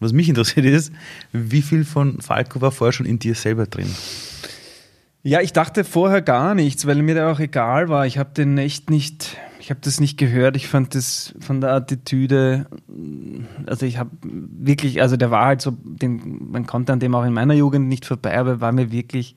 [0.00, 0.92] was mich interessiert ist,
[1.32, 3.90] wie viel von Falco war vorher schon in dir selber drin?
[5.22, 8.06] Ja, ich dachte vorher gar nichts, weil mir der auch egal war.
[8.06, 10.56] Ich habe den echt nicht, ich habe das nicht gehört.
[10.56, 12.66] Ich fand das von der Attitüde,
[13.64, 17.24] also ich habe wirklich, also der war halt so, den, man konnte an dem auch
[17.24, 19.36] in meiner Jugend nicht vorbei, aber er war mir wirklich,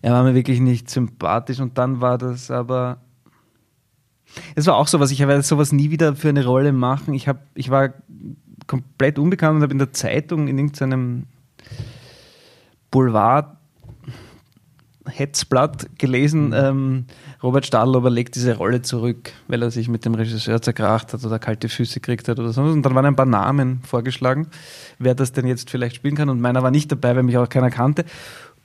[0.00, 1.60] er war mir wirklich nicht sympathisch.
[1.60, 3.02] Und dann war das aber,
[4.54, 7.12] es war auch so was, ich werde sowas nie wieder für eine Rolle machen.
[7.12, 7.92] Ich, hab, ich war
[8.66, 11.26] komplett unbekannt und habe in der Zeitung in irgendeinem
[12.90, 13.58] Boulevard
[15.06, 16.54] Hetzblatt gelesen, mhm.
[16.54, 17.04] ähm,
[17.42, 21.38] Robert Stadlober legt diese Rolle zurück, weil er sich mit dem Regisseur zerkracht hat oder
[21.38, 22.62] kalte Füße gekriegt hat oder so.
[22.62, 24.48] Und dann waren ein paar Namen vorgeschlagen,
[24.98, 26.28] wer das denn jetzt vielleicht spielen kann.
[26.28, 28.04] Und meiner war nicht dabei, weil mich auch keiner kannte.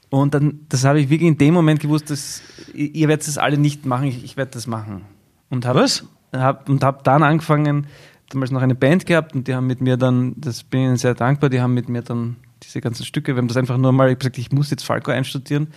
[0.10, 2.42] Und dann, das habe ich wirklich in dem Moment gewusst, dass
[2.74, 5.04] ihr werdet das alle nicht machen, ich, ich werde das machen.
[5.50, 6.06] Und hab, Was?
[6.34, 7.88] Hab, und habe dann angefangen,
[8.30, 10.98] damals noch eine Band gehabt und die haben mit mir dann, das bin ich ihnen
[10.98, 13.92] sehr dankbar, die haben mit mir dann diese ganzen Stücke, wir haben das einfach nur
[13.94, 15.68] mal gesagt, ich muss jetzt Falco einstudieren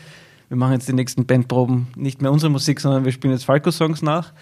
[0.49, 1.89] wir machen jetzt die nächsten Bandproben.
[1.97, 4.33] Nicht mehr unsere Musik, sondern wir spielen jetzt Falco-Songs nach.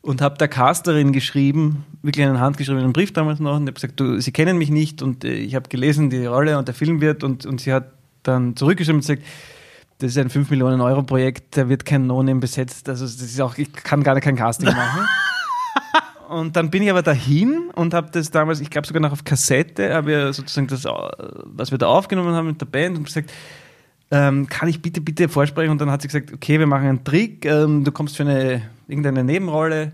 [0.00, 4.20] Und habe der Casterin geschrieben, wirklich einen handgeschriebenen Brief damals noch, und habe gesagt, du,
[4.20, 5.02] sie kennen mich nicht.
[5.02, 7.24] Und äh, ich habe gelesen, die Rolle und der Film wird.
[7.24, 9.22] Und, und sie hat dann zurückgeschrieben und gesagt,
[9.98, 13.40] das ist ein 5 Millionen Euro Projekt, da wird kein No-Name besetzt, also das ist
[13.40, 15.08] auch, ich kann gar kein Casting machen.
[16.28, 19.24] und dann bin ich aber dahin und habe das damals, ich glaube sogar noch auf
[19.24, 23.32] Kassette, habe ja sozusagen das, was wir da aufgenommen haben mit der Band und gesagt,
[24.10, 25.70] ähm, kann ich bitte, bitte vorsprechen?
[25.70, 28.62] Und dann hat sie gesagt, okay, wir machen einen Trick, ähm, du kommst für eine,
[28.86, 29.92] irgendeine Nebenrolle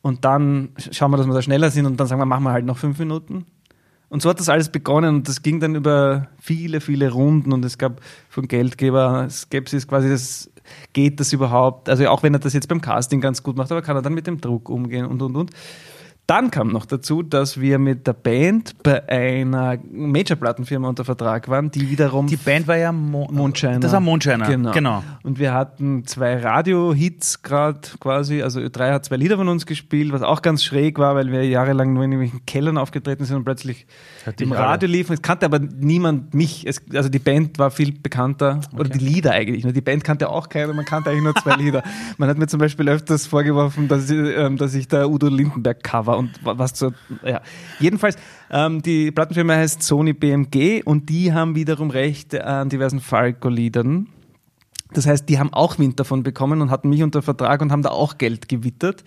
[0.00, 2.52] und dann schauen wir, dass wir da schneller sind und dann sagen wir, machen wir
[2.52, 3.46] halt noch fünf Minuten.
[4.08, 7.64] Und so hat das alles begonnen und das ging dann über viele, viele Runden und
[7.64, 10.50] es gab von Geldgeber Skepsis quasi, das
[10.92, 11.88] geht das überhaupt?
[11.88, 14.12] Also auch wenn er das jetzt beim Casting ganz gut macht, aber kann er dann
[14.12, 15.50] mit dem Druck umgehen und und und.
[16.28, 21.72] Dann kam noch dazu, dass wir mit der Band bei einer Major-Plattenfirma unter Vertrag waren,
[21.72, 22.28] die wiederum.
[22.28, 23.80] Die Band war ja Mo Mondscheiner.
[23.80, 24.46] Das war Mondscheiner.
[24.46, 24.70] Genau.
[24.70, 25.02] genau.
[25.24, 28.40] Und wir hatten zwei Radio-Hits gerade quasi.
[28.40, 31.44] Also drei hat zwei Lieder von uns gespielt, was auch ganz schräg war, weil wir
[31.44, 33.86] jahrelang nur in irgendwelchen Kellern aufgetreten sind und plötzlich
[34.38, 35.14] im Radio liefen.
[35.14, 36.64] Es kannte aber niemand mich.
[36.66, 38.60] Es, also die Band war viel bekannter.
[38.68, 38.80] Okay.
[38.80, 39.66] Oder die Lieder eigentlich.
[39.72, 41.82] Die Band kannte auch keiner, man kannte eigentlich nur zwei Lieder.
[42.16, 45.82] Man hat mir zum Beispiel öfters vorgeworfen, dass, ich, ähm, dass ich der Udo Lindenberg
[45.82, 46.94] cover und was zur,
[47.24, 47.40] ja.
[47.78, 48.16] Jedenfalls,
[48.50, 54.08] ähm, die Plattenfirma heißt Sony BMG und die haben wiederum Rechte an diversen Falco-Liedern.
[54.92, 57.82] Das heißt, die haben auch Wind davon bekommen und hatten mich unter Vertrag und haben
[57.82, 59.04] da auch Geld gewittert.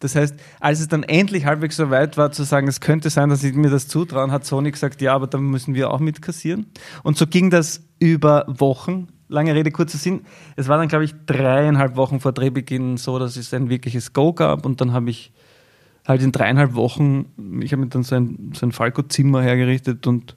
[0.00, 3.28] Das heißt, als es dann endlich halbwegs so weit war, zu sagen, es könnte sein,
[3.30, 6.66] dass sie mir das zutrauen, hat Sony gesagt, ja, aber dann müssen wir auch mitkassieren.
[7.02, 9.08] Und so ging das über Wochen.
[9.28, 10.22] Lange Rede, kurzer Sinn.
[10.54, 14.32] Es war dann, glaube ich, dreieinhalb Wochen vor Drehbeginn so, dass es ein wirkliches Go
[14.32, 15.32] gab und dann habe ich
[16.06, 17.26] halt in dreieinhalb Wochen,
[17.60, 20.36] ich habe mir dann so ein, so ein Falco-Zimmer hergerichtet und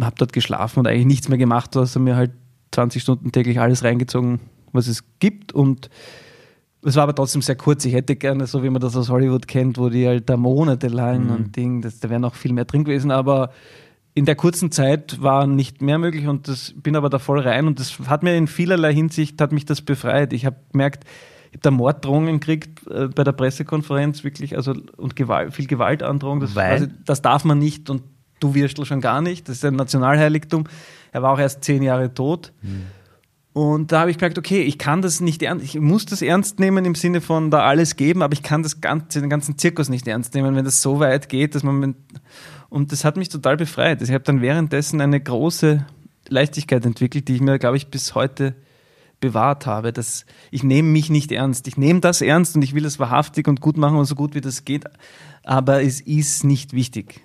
[0.00, 2.32] habe dort geschlafen und eigentlich nichts mehr gemacht, außer mir halt
[2.72, 4.40] 20 Stunden täglich alles reingezogen,
[4.72, 5.88] was es gibt und
[6.82, 7.84] es war aber trotzdem sehr kurz.
[7.84, 11.24] Ich hätte gerne, so wie man das aus Hollywood kennt, wo die halt da monatelang
[11.24, 11.30] mhm.
[11.30, 13.50] und Ding, das, da wäre noch viel mehr drin gewesen, aber
[14.14, 17.66] in der kurzen Zeit war nicht mehr möglich und das bin aber da voll rein
[17.66, 20.32] und das hat mir in vielerlei Hinsicht, hat mich das befreit.
[20.32, 21.04] Ich habe gemerkt,
[21.62, 26.40] da Morddrohungen gekriegt äh, bei der Pressekonferenz, wirklich, also und Gewalt, viel Gewaltandrohung.
[26.40, 28.02] Das, also, das darf man nicht und
[28.40, 29.48] du Würstel schon gar nicht.
[29.48, 30.64] Das ist ein Nationalheiligtum.
[31.12, 32.52] Er war auch erst zehn Jahre tot.
[32.62, 32.82] Mhm.
[33.52, 36.60] Und da habe ich gemerkt, okay, ich kann das nicht ernst, ich muss das ernst
[36.60, 39.88] nehmen im Sinne von da alles geben, aber ich kann das ganze, den ganzen Zirkus
[39.88, 41.94] nicht ernst nehmen, wenn das so weit geht, dass man
[42.68, 44.02] Und das hat mich total befreit.
[44.02, 45.86] Ich habe dann währenddessen eine große
[46.28, 48.56] Leichtigkeit entwickelt, die ich mir, glaube ich, bis heute
[49.20, 49.92] bewahrt habe.
[49.92, 51.68] Dass ich nehme mich nicht ernst.
[51.68, 54.34] Ich nehme das ernst und ich will es wahrhaftig und gut machen und so gut
[54.34, 54.84] wie das geht.
[55.44, 57.20] Aber es ist nicht wichtig,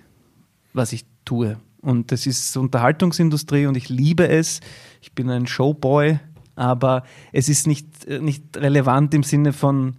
[0.72, 1.58] was ich tue.
[1.80, 4.60] Und das ist Unterhaltungsindustrie und ich liebe es.
[5.00, 6.20] Ich bin ein Showboy,
[6.54, 7.02] aber
[7.32, 9.96] es ist nicht, nicht relevant im Sinne von,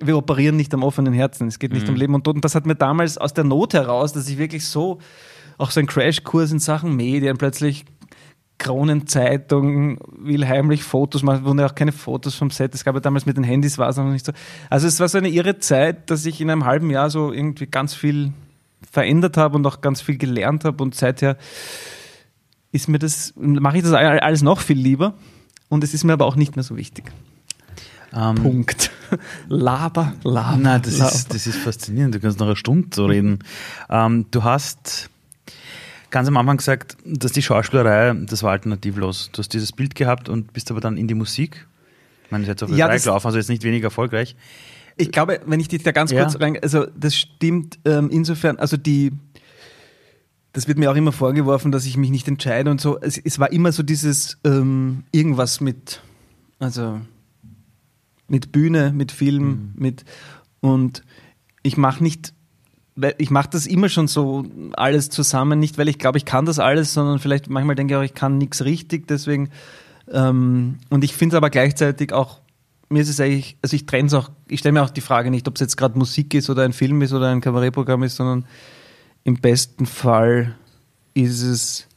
[0.00, 1.46] wir operieren nicht am offenen Herzen.
[1.46, 1.92] Es geht nicht mhm.
[1.92, 2.34] um Leben und Tod.
[2.34, 4.98] Und das hat mir damals aus der Not heraus, dass ich wirklich so,
[5.56, 7.84] auch so ein Crashkurs in Sachen Medien, plötzlich
[8.62, 12.74] Kronenzeitung will heimlich Fotos machen, wurden ja auch keine Fotos vom Set.
[12.74, 14.32] Es gab ja damals mit den Handys war es noch nicht so.
[14.70, 17.66] Also es war so eine irre Zeit, dass ich in einem halben Jahr so irgendwie
[17.66, 18.32] ganz viel
[18.88, 21.36] verändert habe und auch ganz viel gelernt habe und seither
[22.70, 25.14] ist mir das, mache ich das alles noch viel lieber
[25.68, 27.10] und es ist mir aber auch nicht mehr so wichtig.
[28.14, 28.92] Ähm, Punkt.
[29.48, 30.56] Laber, laber.
[30.56, 31.12] Nein, das, laber.
[31.12, 32.14] Ist, das ist faszinierend.
[32.14, 33.40] Du kannst noch eine Stunde so reden.
[33.90, 35.10] Ähm, du hast
[36.12, 39.30] ganz am Anfang gesagt, dass die Schauspielerei, das war alternativlos.
[39.32, 41.66] Du hast dieses Bild gehabt und bist aber dann in die Musik.
[42.24, 44.36] Ich meine, du bist jetzt auf Ja, ja, das- gelaufen, also jetzt nicht weniger erfolgreich.
[44.98, 46.22] Ich glaube, wenn ich dich da ganz Ja.
[46.22, 49.10] kurz rein, also das stimmt ähm, insofern, also die,
[50.52, 53.00] das wird mir auch immer vorgeworfen, dass ich mich nicht entscheide und so.
[53.00, 56.02] Es, es war immer so dieses ähm, irgendwas mit,
[56.58, 57.00] also
[58.28, 60.04] mit Bühne, mit Film, mit
[60.60, 61.02] und
[61.62, 62.34] ich mache nicht,
[63.18, 66.58] ich mache das immer schon so alles zusammen, nicht weil ich glaube, ich kann das
[66.58, 69.50] alles, sondern vielleicht manchmal denke ich auch, ich kann nichts richtig, deswegen
[70.10, 72.40] ähm, und ich finde es aber gleichzeitig auch,
[72.88, 75.30] mir ist es eigentlich, also ich trenne es auch, ich stelle mir auch die Frage
[75.30, 78.16] nicht, ob es jetzt gerade Musik ist oder ein Film ist oder ein Kabarettprogramm ist,
[78.16, 78.44] sondern
[79.24, 80.54] im besten Fall
[81.14, 81.88] ist es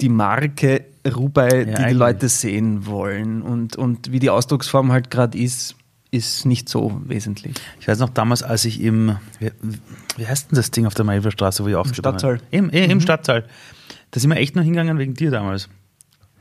[0.00, 1.98] die Marke Rubai, Ja, die die eigentlich.
[1.98, 5.76] Leute sehen wollen und, und wie die Ausdrucksform halt gerade ist,
[6.14, 7.54] ist nicht so wesentlich.
[7.80, 9.50] Ich weiß noch damals, als ich im, wie,
[10.16, 12.34] wie heißt denn das Ding auf der Mailverstraße, wo ich Stadtsaal.
[12.34, 12.44] habe?
[12.50, 13.44] Im, eh, im Stadtsaal.
[14.12, 15.68] Da sind wir echt nur hingegangen wegen dir damals.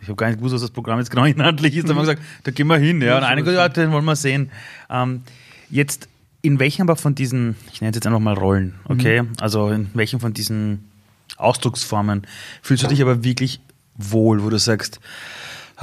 [0.02, 1.86] Ich habe gar nicht gewusst, was das Programm jetzt genau inhaltlich ist.
[1.86, 3.02] Da haben wir gesagt, da gehen wir hin.
[3.02, 4.52] Ja, und einige gesagt, ja, den wollen wir sehen.
[4.90, 5.24] Ähm,
[5.72, 6.08] jetzt,
[6.44, 9.24] in welchem aber von diesen, ich nenne es jetzt einfach mal Rollen, okay?
[9.42, 10.92] Also in welchem von diesen
[11.38, 12.28] Ausdrucksformen
[12.62, 13.60] fühlst du dich aber wirklich
[13.96, 15.00] wohl, wo du sagst,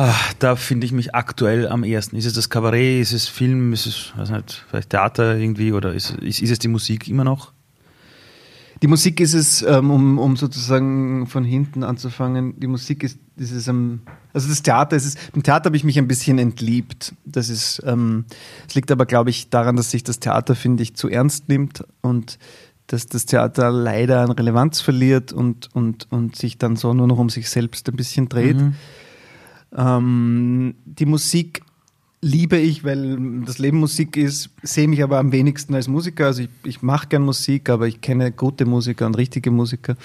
[0.00, 2.16] ah, da finde ich mich aktuell am ersten.
[2.16, 5.92] Ist es das Kabarett, ist es Film, ist es, weiß nicht, vielleicht Theater irgendwie oder
[5.92, 7.52] ist, ist, ist es die Musik immer noch?
[8.82, 13.52] Die Musik ist es, ähm, um, um sozusagen von hinten anzufangen, die Musik ist, ist
[13.52, 14.00] es, ähm,
[14.32, 17.14] also das Theater ist es, im Theater habe ich mich ein bisschen entliebt.
[17.26, 18.24] Das ist, ähm,
[18.66, 21.84] es liegt aber, glaube ich, daran, dass sich das Theater, finde ich, zu ernst nimmt
[22.00, 22.38] und
[22.86, 27.18] dass das Theater leider an Relevanz verliert und, und, und sich dann so nur noch
[27.18, 28.56] um sich selbst ein bisschen dreht.
[29.76, 31.62] Ähm, die Musik
[32.22, 36.26] liebe ich, weil das Leben Musik ist, sehe mich aber am wenigsten als Musiker.
[36.26, 39.96] Also ich, ich mache gern Musik, aber ich kenne gute Musiker und richtige Musiker.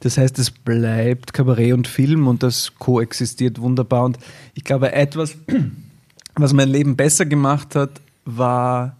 [0.00, 4.04] Das heißt, es bleibt Kabarett und Film und das koexistiert wunderbar.
[4.06, 4.18] Und
[4.54, 5.36] ich glaube, etwas,
[6.34, 8.96] was mein Leben besser gemacht hat, war,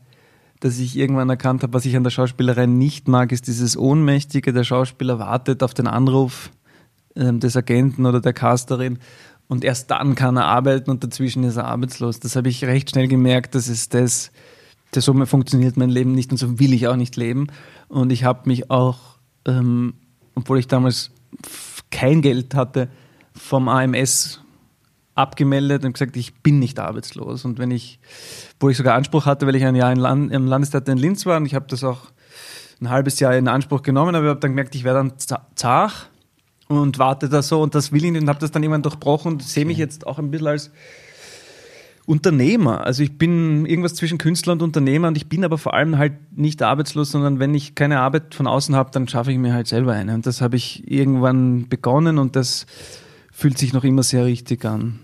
[0.61, 4.53] dass ich irgendwann erkannt habe, was ich an der Schauspielerei nicht mag, ist dieses Ohnmächtige.
[4.53, 6.51] Der Schauspieler wartet auf den Anruf
[7.17, 8.99] ähm, des Agenten oder der Casterin
[9.53, 12.19] und erst dann kann er arbeiten und dazwischen ist er arbeitslos.
[12.21, 14.33] Das habe ich recht schnell gemerkt, das ist das,
[14.93, 17.49] das so funktioniert mein Leben nicht und so will ich auch nicht leben.
[17.89, 19.93] Und ich habe mich auch, ähm,
[20.35, 21.11] obwohl ich damals
[21.91, 22.89] kein Geld hatte,
[23.35, 24.41] vom AMS
[25.15, 27.45] abgemeldet und gesagt, ich bin nicht arbeitslos.
[27.45, 27.99] Und wenn ich,
[28.59, 31.37] wo ich sogar Anspruch hatte, weil ich ein Jahr Land, im Landestheater in Linz war
[31.37, 32.11] und ich habe das auch
[32.81, 35.47] ein halbes Jahr in Anspruch genommen, aber ich habe dann gemerkt, ich werde dann za-
[35.57, 36.09] zart
[36.81, 39.33] und warte da so und das will ich nicht und habe das dann irgendwann durchbrochen
[39.33, 40.71] und sehe mich jetzt auch ein bisschen als
[42.05, 42.85] Unternehmer.
[42.85, 46.15] Also ich bin irgendwas zwischen Künstler und Unternehmer und ich bin aber vor allem halt
[46.37, 49.69] nicht arbeitslos, sondern wenn ich keine Arbeit von außen habe, dann schaffe ich mir halt
[49.69, 50.15] selber eine.
[50.15, 52.67] Und das habe ich irgendwann begonnen und das
[53.31, 54.99] fühlt sich noch immer sehr richtig an.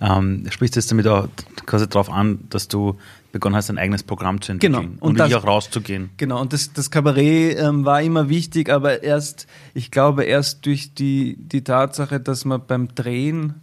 [0.00, 1.28] Ähm, sprichst du jetzt damit auch
[1.66, 2.96] quasi darauf an, dass du
[3.32, 4.92] begonnen hast, ein eigenes Programm zu entwickeln Genau.
[5.00, 6.10] und, Und das- auch rauszugehen.
[6.16, 10.94] Genau, und das, das Kabarett ähm, war immer wichtig, aber erst, ich glaube, erst durch
[10.94, 13.54] die, die Tatsache, dass man beim Drehen,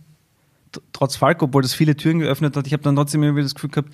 [0.94, 3.56] trotz Falco, obwohl das viele Türen geöffnet hat, ich habe dann trotzdem immer wieder das
[3.56, 3.94] Gefühl gehabt,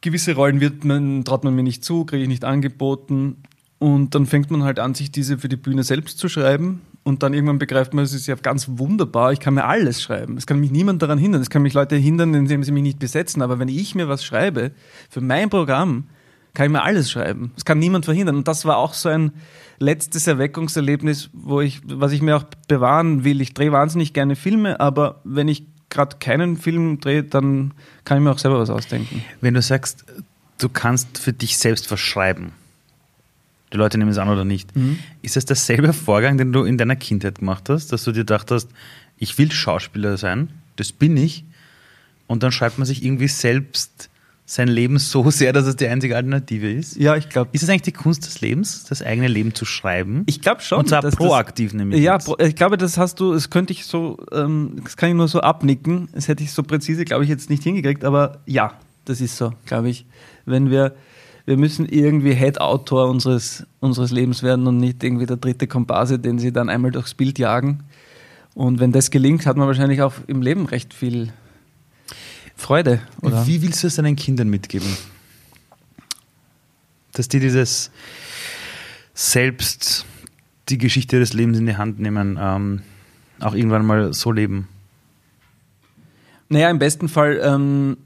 [0.00, 3.36] gewisse Rollen wird man, traut man mir nicht zu, kriege ich nicht angeboten.
[3.78, 6.82] Und dann fängt man halt an, sich diese für die Bühne selbst zu schreiben.
[7.02, 10.36] Und dann irgendwann begreift man, es ist ja ganz wunderbar, ich kann mir alles schreiben.
[10.36, 11.40] Es kann mich niemand daran hindern.
[11.40, 13.40] Es kann mich Leute hindern, indem sie mich nicht besetzen.
[13.42, 14.72] Aber wenn ich mir was schreibe,
[15.08, 16.04] für mein Programm,
[16.52, 17.52] kann ich mir alles schreiben.
[17.54, 18.36] Das kann niemand verhindern.
[18.36, 19.32] Und das war auch so ein
[19.78, 23.40] letztes Erweckungserlebnis, wo ich, was ich mir auch bewahren will.
[23.40, 27.72] Ich drehe wahnsinnig gerne Filme, aber wenn ich gerade keinen Film drehe, dann
[28.04, 29.24] kann ich mir auch selber was ausdenken.
[29.40, 30.04] Wenn du sagst,
[30.58, 32.52] du kannst für dich selbst was schreiben,
[33.72, 34.72] Die Leute nehmen es an oder nicht.
[35.22, 38.50] Ist das derselbe Vorgang, den du in deiner Kindheit gemacht hast, dass du dir gedacht
[38.50, 38.68] hast,
[39.16, 41.44] ich will Schauspieler sein, das bin ich,
[42.30, 44.08] und dann schreibt man sich irgendwie selbst
[44.46, 46.96] sein Leben so sehr, dass es die einzige Alternative ist?
[46.96, 47.50] Ja, ich glaube.
[47.52, 50.22] Ist es eigentlich die Kunst des Lebens, das eigene Leben zu schreiben?
[50.26, 50.78] Ich glaube schon.
[50.78, 52.00] Und zwar proaktiv das, nämlich.
[52.00, 52.30] Ja, jetzt.
[52.38, 55.40] ich glaube, das hast du, das könnte ich so, ähm, das kann ich nur so
[55.40, 56.08] abnicken.
[56.12, 58.74] Das hätte ich so präzise, glaube ich, jetzt nicht hingekriegt, aber ja,
[59.06, 60.06] das ist so, glaube ich.
[60.46, 60.94] Wenn wir,
[61.46, 66.38] wir müssen irgendwie Head-Autor unseres, unseres Lebens werden und nicht irgendwie der dritte Komparse, den
[66.38, 67.84] sie dann einmal durchs Bild jagen.
[68.54, 71.32] Und wenn das gelingt, hat man wahrscheinlich auch im Leben recht viel
[72.56, 73.00] Freude.
[73.22, 73.46] Oder?
[73.46, 74.88] Wie willst du es deinen Kindern mitgeben?
[77.12, 77.90] Dass die dieses
[79.14, 80.04] selbst
[80.68, 82.82] die Geschichte des Lebens in die Hand nehmen, ähm,
[83.40, 84.68] auch irgendwann mal so leben.
[86.48, 87.96] Naja, im besten Fall, ähm,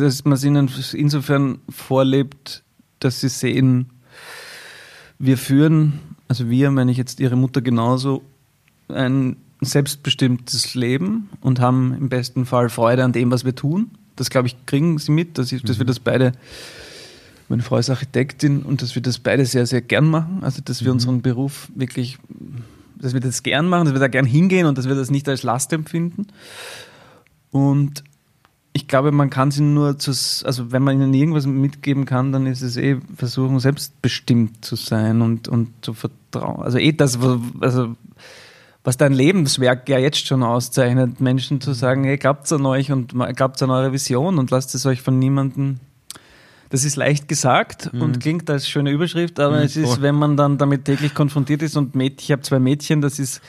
[0.00, 2.62] dass man es ihnen insofern vorlebt,
[3.00, 3.90] dass sie sehen,
[5.18, 8.22] wir führen, also wir, meine ich jetzt ihre Mutter genauso,
[8.88, 13.90] ein selbstbestimmtes Leben und haben im besten Fall Freude an dem, was wir tun.
[14.16, 16.32] Das, glaube ich, kriegen sie mit, dass, ich, dass wir das beide,
[17.48, 20.40] meine Frau ist Architektin und dass wir das beide sehr, sehr gern machen.
[20.42, 22.18] Also, dass wir unseren Beruf wirklich,
[22.98, 25.28] dass wir das gern machen, dass wir da gern hingehen und dass wir das nicht
[25.28, 26.26] als Last empfinden.
[27.50, 28.04] Und
[28.76, 30.10] ich glaube, man kann sie nur, zu,
[30.44, 35.22] also wenn man ihnen irgendwas mitgeben kann, dann ist es eh versuchen, selbstbestimmt zu sein
[35.22, 36.62] und, und zu vertrauen.
[36.62, 37.96] Also eh das, was- also
[38.84, 43.14] was dein Lebenswerk ja jetzt schon auszeichnet, Menschen zu sagen, hey, glaubt an euch und
[43.34, 45.80] glaubt an eure Vision und lasst es euch von niemandem.
[46.70, 50.02] Das ist leicht gesagt und klingt als schöne Überschrift, aber Mhm, es ist, voll.
[50.02, 53.40] wenn man dann damit täglich konfrontiert ist und Mädchen, ich habe zwei Mädchen, das ist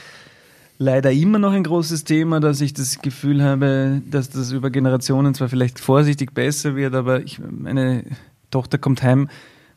[0.78, 5.34] leider immer noch ein großes Thema, dass ich das Gefühl habe, dass das über Generationen
[5.34, 8.04] zwar vielleicht vorsichtig besser wird, aber ich, meine
[8.52, 9.30] Tochter kommt heim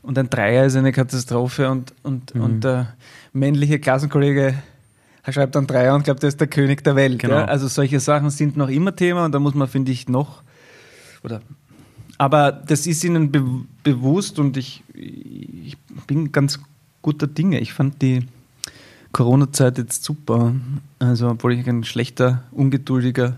[0.02, 2.40] und ein Dreier ist eine Katastrophe und, und, Mhm.
[2.40, 2.94] und der
[3.32, 4.54] männliche Klassenkollege
[5.28, 7.18] schreibt dann Dreier und glaubt, er ist der König der Welt.
[7.20, 7.34] Genau.
[7.34, 7.44] Ja?
[7.44, 10.42] Also solche Sachen sind noch immer Thema und da muss man, finde ich, noch
[11.22, 11.40] oder
[12.18, 13.42] aber das ist ihnen be
[13.82, 16.60] bewusst und ich, ich bin ganz
[17.00, 17.60] guter Dinge.
[17.60, 18.26] Ich fand die
[19.12, 20.54] Corona-Zeit jetzt super.
[20.98, 23.36] Also, obwohl ich ein schlechter, ungeduldiger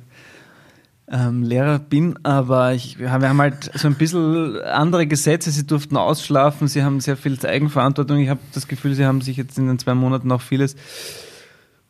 [1.09, 5.51] ähm, Lehrer bin, aber ich, wir haben halt so ein bisschen andere Gesetze.
[5.51, 8.19] Sie durften ausschlafen, sie haben sehr viel Eigenverantwortung.
[8.19, 10.75] Ich habe das Gefühl, sie haben sich jetzt in den zwei Monaten auch vieles.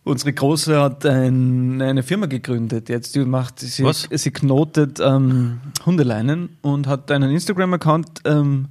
[0.04, 2.88] Unsere Große hat ein, eine Firma gegründet.
[2.88, 4.08] Jetzt die macht sie, Was?
[4.10, 8.68] sie knotet ähm, Hundeleinen und hat einen Instagram-Account ähm,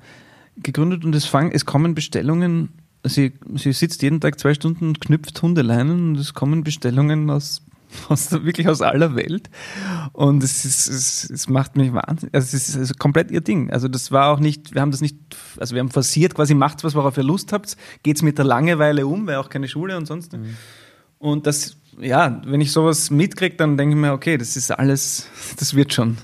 [0.57, 2.69] gegründet und es, fang, es kommen Bestellungen.
[3.03, 7.63] Sie, sie sitzt jeden Tag zwei Stunden und knüpft Hundeleinen und es kommen Bestellungen aus,
[8.09, 9.49] aus wirklich aus aller Welt.
[10.13, 12.33] Und es, ist, es, es macht mich wahnsinnig.
[12.33, 13.71] Also es ist also komplett ihr Ding.
[13.71, 15.17] Also das war auch nicht, wir haben das nicht,
[15.57, 17.75] also wir haben forciert, quasi macht was, worauf ihr Lust habt.
[18.03, 20.37] Geht's mit der Langeweile um, weil auch keine Schule und sonst.
[21.17, 25.27] Und das, ja, wenn ich sowas mitkriege, dann denke ich mir, okay, das ist alles,
[25.57, 26.17] das wird schon.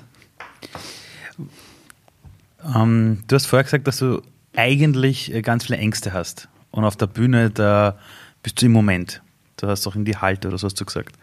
[2.75, 4.21] Ähm, du hast vorher gesagt, dass du
[4.55, 6.49] eigentlich äh, ganz viele Ängste hast.
[6.71, 7.97] Und auf der Bühne, da
[8.43, 9.21] bist du im Moment.
[9.57, 11.17] Du hast auch in die Halte oder so hast du gesagt.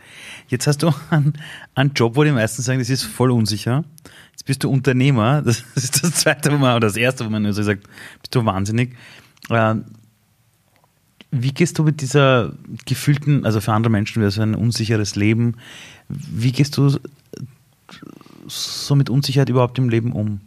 [0.48, 1.34] Jetzt hast du einen,
[1.74, 3.84] einen Job, wo die meisten sagen, das ist voll unsicher.
[4.32, 5.42] Jetzt bist du Unternehmer.
[5.44, 7.84] Das ist das zweite, man, oder das erste, wo man so sagt,
[8.20, 8.96] bist du wahnsinnig.
[9.50, 9.84] Ähm,
[11.30, 12.52] wie gehst du mit dieser
[12.86, 15.56] gefühlten, also für andere Menschen wäre es ein unsicheres Leben,
[16.08, 16.96] wie gehst du
[18.46, 20.40] so mit Unsicherheit überhaupt im Leben um?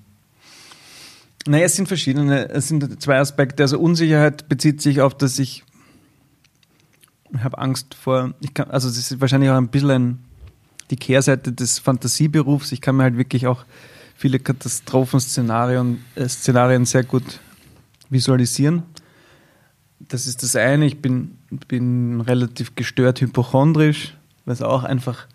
[1.47, 3.63] Naja, es sind verschiedene, es sind zwei Aspekte.
[3.63, 5.63] Also Unsicherheit bezieht sich auf, dass ich,
[7.33, 10.19] ich habe Angst vor, ich kann, also es ist wahrscheinlich auch ein bisschen
[10.89, 12.71] die Kehrseite des Fantasieberufs.
[12.71, 13.65] Ich kann mir halt wirklich auch
[14.15, 17.39] viele Katastrophenszenarien äh, Szenarien sehr gut
[18.09, 18.83] visualisieren.
[19.99, 20.85] Das ist das eine.
[20.85, 25.27] Ich bin, bin relativ gestört hypochondrisch, was auch einfach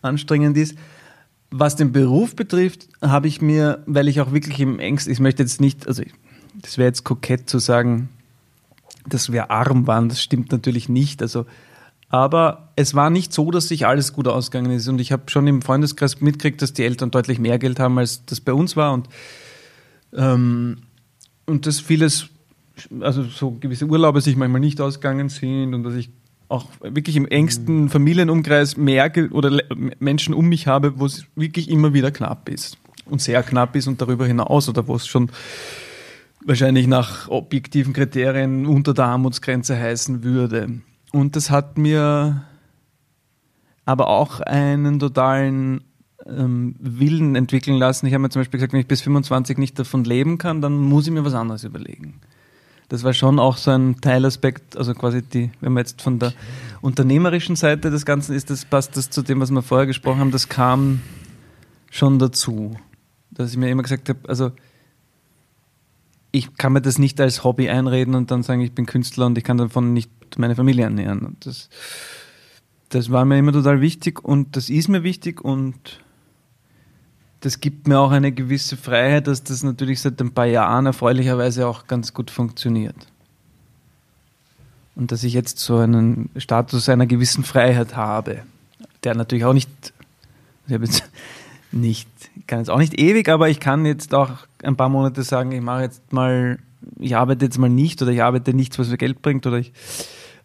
[0.00, 0.76] anstrengend ist.
[1.54, 5.42] Was den Beruf betrifft, habe ich mir, weil ich auch wirklich im engsten, ich möchte
[5.42, 6.14] jetzt nicht, also ich-
[6.54, 8.08] das wäre jetzt kokett zu sagen,
[9.06, 11.20] dass wir arm waren, das stimmt natürlich nicht.
[11.20, 11.44] Also,
[12.08, 14.88] aber es war nicht so, dass sich alles gut ausgegangen ist.
[14.88, 18.24] Und ich habe schon im Freundeskreis mitgekriegt, dass die Eltern deutlich mehr Geld haben, als
[18.24, 18.92] das bei uns war.
[18.92, 19.08] Und,
[20.14, 20.78] ähm,
[21.46, 22.28] und dass vieles,
[23.00, 26.10] also so gewisse Urlaube sich manchmal nicht ausgegangen sind und dass ich
[26.52, 29.58] auch wirklich im engsten Familienumkreis mehr oder
[29.98, 32.78] Menschen um mich habe, wo es wirklich immer wieder knapp ist.
[33.06, 35.30] Und sehr knapp ist und darüber hinaus oder wo es schon
[36.44, 40.80] wahrscheinlich nach objektiven Kriterien unter der Armutsgrenze heißen würde.
[41.10, 42.44] Und das hat mir
[43.84, 45.82] aber auch einen totalen
[46.26, 48.06] ähm, Willen entwickeln lassen.
[48.06, 50.76] Ich habe mir zum Beispiel gesagt, wenn ich bis 25 nicht davon leben kann, dann
[50.76, 52.20] muss ich mir was anderes überlegen.
[52.92, 56.34] Das war schon auch so ein Teilaspekt, also quasi die, wenn man jetzt von der
[56.82, 60.30] unternehmerischen Seite des Ganzen ist, das passt das zu dem, was wir vorher gesprochen haben,
[60.30, 61.00] das kam
[61.90, 62.76] schon dazu.
[63.30, 64.52] Dass ich mir immer gesagt habe, also
[66.32, 69.38] ich kann mir das nicht als Hobby einreden und dann sagen, ich bin Künstler und
[69.38, 71.20] ich kann davon nicht meine Familie ernähren.
[71.20, 71.70] Und das,
[72.90, 76.02] das war mir immer total wichtig und das ist mir wichtig und
[77.42, 81.66] das gibt mir auch eine gewisse Freiheit, dass das natürlich seit ein paar Jahren erfreulicherweise
[81.66, 82.94] auch ganz gut funktioniert.
[84.94, 88.42] Und dass ich jetzt so einen Status einer gewissen Freiheit habe,
[89.02, 89.68] der natürlich auch nicht,
[90.68, 91.02] ich habe jetzt
[91.72, 94.30] nicht, ich kann jetzt auch nicht ewig, aber ich kann jetzt auch
[94.62, 96.60] ein paar Monate sagen, ich mache jetzt mal,
[97.00, 99.72] ich arbeite jetzt mal nicht oder ich arbeite nichts, was mir Geld bringt oder ich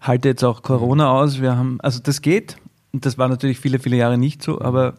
[0.01, 1.41] halte jetzt auch Corona aus.
[1.41, 2.57] Wir haben, also das geht
[2.91, 4.95] und das war natürlich viele, viele Jahre nicht so, aber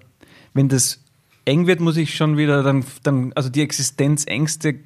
[0.54, 1.00] wenn das
[1.48, 4.76] eng wird, muss ich schon wieder dann, dann also die Existenzängste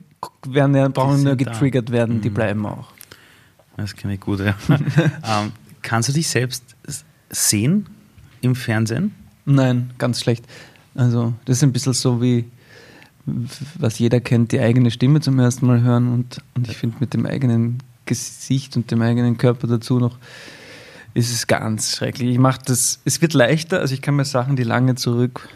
[0.47, 1.93] werden ja, brauchen nur getriggert da.
[1.93, 2.35] werden, die mhm.
[2.35, 2.89] bleiben auch.
[3.77, 4.55] Das kenne ich gut, ja.
[4.69, 5.53] ähm,
[5.83, 6.77] kannst du dich selbst
[7.31, 7.87] sehen
[8.41, 9.15] im Fernsehen?
[9.45, 10.45] Nein, ganz schlecht.
[10.95, 12.45] Also, das ist ein bisschen so wie,
[13.25, 17.15] was jeder kennt, die eigene Stimme zum ersten Mal hören und, und ich finde mit
[17.15, 20.19] dem eigenen Gesicht und dem eigenen Körper dazu noch,
[21.15, 22.31] ist es ganz schrecklich.
[22.31, 25.49] Ich mache das, es wird leichter, also ich kann mir Sachen, die lange zurück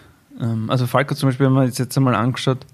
[0.68, 2.66] also Falco zum Beispiel haben wir jetzt, jetzt einmal angeschaut,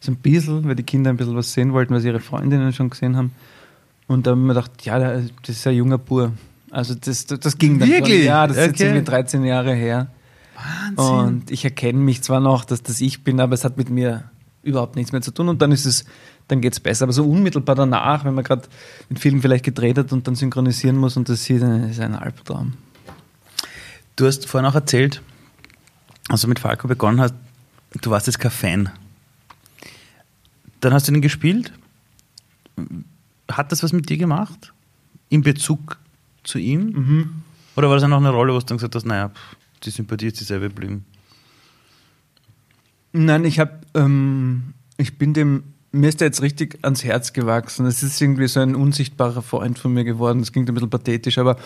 [0.00, 2.72] so ein bisschen, weil die Kinder ein bisschen was sehen wollten, weil sie ihre Freundinnen
[2.72, 3.32] schon gesehen haben.
[4.06, 6.32] Und da haben wir gedacht, ja, das ist ein junger Bur.
[6.70, 8.18] Also das, das, das ging dann Wirklich?
[8.18, 8.26] Schon.
[8.26, 8.66] Ja, das okay.
[8.66, 10.08] ist jetzt irgendwie 13 Jahre her.
[10.96, 11.14] Wahnsinn.
[11.14, 14.24] Und ich erkenne mich zwar noch, dass das ich bin, aber es hat mit mir
[14.62, 15.48] überhaupt nichts mehr zu tun.
[15.48, 16.04] Und dann ist es,
[16.48, 17.04] dann geht es besser.
[17.04, 18.62] Aber so unmittelbar danach, wenn man gerade
[19.08, 22.14] den Film vielleicht gedreht hat und dann synchronisieren muss und das sieht, dann ist ein
[22.14, 22.74] Albtraum.
[24.16, 25.22] Du hast vorhin auch erzählt,
[26.30, 27.34] als du mit Falco begonnen hast,
[28.00, 28.90] du warst jetzt kein Fan.
[30.80, 31.72] Dann hast du ihn gespielt.
[33.50, 34.72] Hat das was mit dir gemacht?
[35.28, 35.98] In Bezug
[36.44, 36.80] zu ihm?
[36.84, 37.42] Mhm.
[37.74, 39.32] Oder war das noch eine Rolle, wo du dann gesagt hast, naja,
[39.82, 41.04] die Sympathie ist dieselbe geblieben?
[43.12, 47.86] Nein, ich habe, ähm, ich bin dem, mir ist der jetzt richtig ans Herz gewachsen.
[47.86, 50.38] Es ist irgendwie so ein unsichtbarer Freund von mir geworden.
[50.38, 51.56] Das klingt ein bisschen pathetisch, aber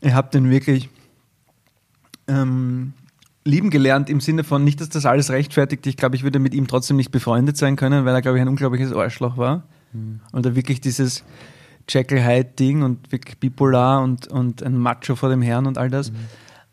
[0.00, 0.88] ich habe den wirklich
[2.26, 2.94] ähm,
[3.44, 5.86] lieben gelernt im Sinne von nicht, dass das alles rechtfertigt.
[5.86, 8.42] Ich glaube, ich würde mit ihm trotzdem nicht befreundet sein können, weil er, glaube ich,
[8.42, 9.64] ein unglaubliches Arschloch war.
[9.92, 10.20] Mhm.
[10.32, 11.24] Und er wirklich dieses
[11.88, 16.12] Jekyll Hyde-Ding und wirklich bipolar und, und ein Macho vor dem Herrn und all das.
[16.12, 16.16] Mhm.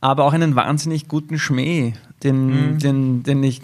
[0.01, 1.93] Aber auch einen wahnsinnig guten Schmäh,
[2.23, 2.79] den, mhm.
[2.79, 3.61] den, den ich,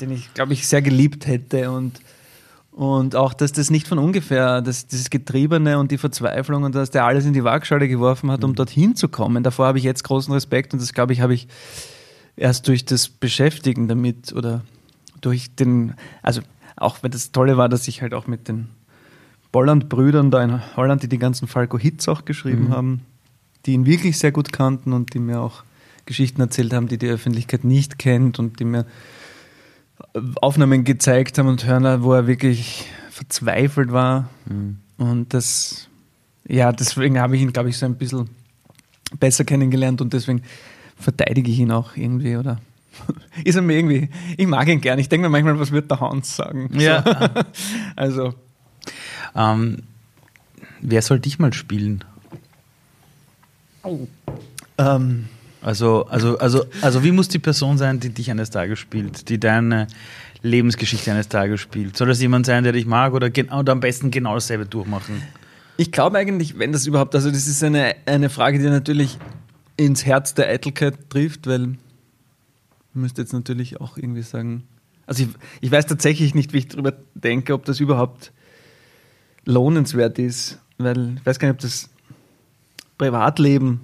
[0.00, 1.70] den ich, glaube ich, sehr geliebt hätte.
[1.70, 2.00] Und
[2.72, 6.90] und auch, dass das nicht von ungefähr, dass dieses Getriebene und die Verzweiflung und dass
[6.90, 8.54] der alles in die Waagschale geworfen hat, um mhm.
[8.56, 9.42] dorthin zu kommen.
[9.42, 11.48] Davor habe ich jetzt großen Respekt und das, glaube ich, habe ich
[12.36, 14.62] erst durch das Beschäftigen damit oder
[15.20, 16.42] durch den, also
[16.76, 18.68] auch wenn das Tolle war, dass ich halt auch mit den
[19.52, 22.70] Bolland-Brüdern da in Holland, die die ganzen Falco-Hits auch geschrieben mhm.
[22.70, 23.00] haben,
[23.66, 25.64] die ihn wirklich sehr gut kannten und die mir auch
[26.06, 28.86] Geschichten erzählt haben, die die Öffentlichkeit nicht kennt und die mir
[30.40, 34.28] Aufnahmen gezeigt haben und hören, wo er wirklich verzweifelt war.
[34.46, 34.78] Mhm.
[34.98, 35.88] Und das,
[36.46, 38.28] ja, deswegen habe ich ihn, glaube ich, so ein bisschen
[39.18, 40.42] besser kennengelernt und deswegen
[40.96, 42.60] verteidige ich ihn auch irgendwie, oder?
[43.44, 44.98] Ist er mir irgendwie, ich mag ihn gern.
[44.98, 46.70] Ich denke mir manchmal, was wird der Hans sagen?
[46.78, 47.02] Ja.
[47.02, 47.42] So.
[47.96, 48.34] also.
[49.34, 49.82] Ähm,
[50.80, 52.04] wer soll dich mal spielen?
[53.82, 54.06] Oh.
[54.78, 55.28] Ähm,
[55.62, 59.38] also, also, also, also wie muss die Person sein, die dich eines Tages spielt, die
[59.38, 59.88] deine
[60.42, 61.96] Lebensgeschichte eines Tages spielt?
[61.96, 65.22] Soll das jemand sein, der dich mag oder, oder am besten genau dasselbe durchmachen?
[65.76, 69.18] Ich glaube eigentlich, wenn das überhaupt, also das ist eine, eine Frage, die natürlich
[69.76, 74.64] ins Herz der Eitelkeit trifft, weil ich müsste jetzt natürlich auch irgendwie sagen,
[75.06, 75.28] also ich,
[75.60, 78.32] ich weiß tatsächlich nicht, wie ich darüber denke, ob das überhaupt
[79.44, 81.90] lohnenswert ist, weil ich weiß gar nicht, ob das
[82.98, 83.80] Privatleben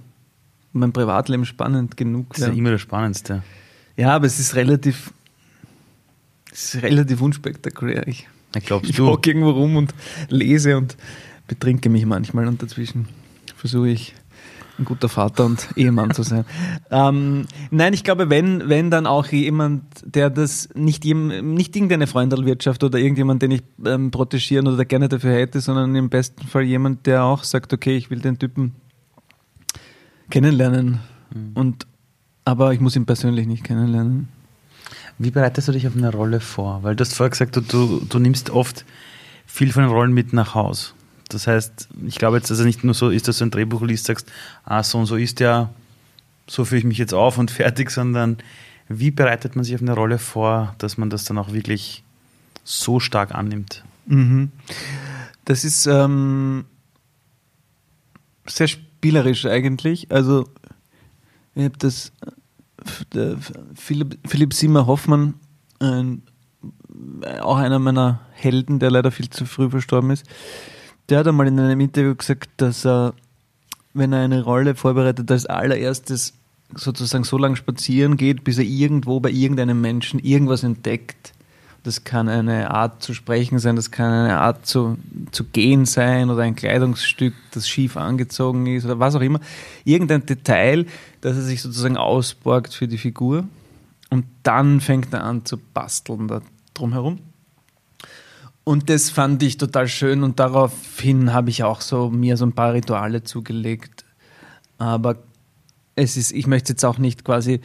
[0.77, 2.31] mein Privatleben spannend genug.
[2.31, 3.43] Das ist ja immer das Spannendste.
[3.97, 5.13] Ja, aber es ist relativ,
[6.53, 8.07] es ist relativ unspektakulär.
[8.07, 8.27] Ich,
[8.65, 9.95] glaube, ich hocke irgendwo rum und
[10.29, 10.97] lese und
[11.49, 13.09] betrinke mich manchmal und dazwischen
[13.57, 14.15] versuche ich
[14.79, 16.45] ein guter Vater und Ehemann zu sein.
[16.91, 22.85] ähm, nein, ich glaube, wenn, wenn dann auch jemand, der das nicht, nicht irgendeine Freundelwirtschaft
[22.85, 27.07] oder irgendjemand, den ich ähm, protegieren oder gerne dafür hätte, sondern im besten Fall jemand,
[27.07, 28.75] der auch sagt, okay, ich will den Typen
[30.31, 31.01] kennenlernen.
[31.35, 31.53] Mhm.
[31.55, 31.87] Und,
[32.45, 34.29] aber ich muss ihn persönlich nicht kennenlernen.
[35.19, 36.83] Wie bereitest du dich auf eine Rolle vor?
[36.83, 38.85] Weil du hast vorher gesagt, du, du, du nimmst oft
[39.47, 40.95] viel von den Rollen mit nach Haus.
[41.29, 43.83] Das heißt, ich glaube jetzt, dass es nicht nur so ist, dass du ein Drehbuch
[43.83, 44.31] liest, sagst,
[44.65, 45.71] ah, so und so ist ja,
[46.47, 48.39] so fühle ich mich jetzt auf und fertig, sondern
[48.89, 52.05] wie bereitet man sich auf eine Rolle vor, dass man das dann auch wirklich
[52.63, 53.85] so stark annimmt?
[54.07, 54.53] Mhm.
[55.45, 56.65] Das ist ähm,
[58.47, 60.11] sehr spielerisch eigentlich.
[60.11, 60.47] Also,
[61.55, 62.13] ich habe das.
[63.15, 63.37] Der
[63.75, 65.35] Philipp, Philipp Simmer Hoffmann,
[65.81, 66.23] ein,
[67.41, 70.25] auch einer meiner Helden, der leider viel zu früh verstorben ist,
[71.09, 73.15] der hat einmal in einem Interview gesagt, dass er,
[73.93, 76.35] wenn er eine Rolle vorbereitet, als allererstes
[76.75, 81.33] sozusagen so lange spazieren geht, bis er irgendwo bei irgendeinem Menschen irgendwas entdeckt.
[81.87, 84.99] Das kann eine Art zu sprechen sein, das kann eine Art zu,
[85.31, 89.39] zu gehen sein oder ein Kleidungsstück, das schief angezogen ist oder was auch immer.
[89.85, 90.87] Irgendein Detail,
[91.21, 93.45] das er sich sozusagen ausborgt für die Figur.
[94.11, 96.43] Und dann fängt er an zu basteln da
[96.75, 97.21] drumherum.
[98.65, 102.53] Und das fand ich total schön und daraufhin habe ich auch so mir so ein
[102.53, 104.05] paar Rituale zugelegt.
[104.77, 105.19] Aber
[105.95, 107.61] es ist, ich möchte jetzt auch nicht quasi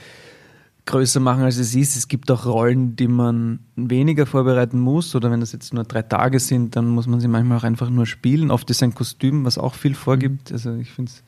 [0.86, 1.96] größer machen, als es ist.
[1.96, 5.16] Es gibt auch Rollen, die man weniger vorbereiten muss.
[5.16, 7.90] Oder wenn das jetzt nur drei Tage sind, dann muss man sie manchmal auch einfach
[7.90, 8.52] nur spielen.
[8.52, 10.52] Oft ist ein Kostüm, was auch viel vorgibt.
[10.52, 11.24] Also ich finde es.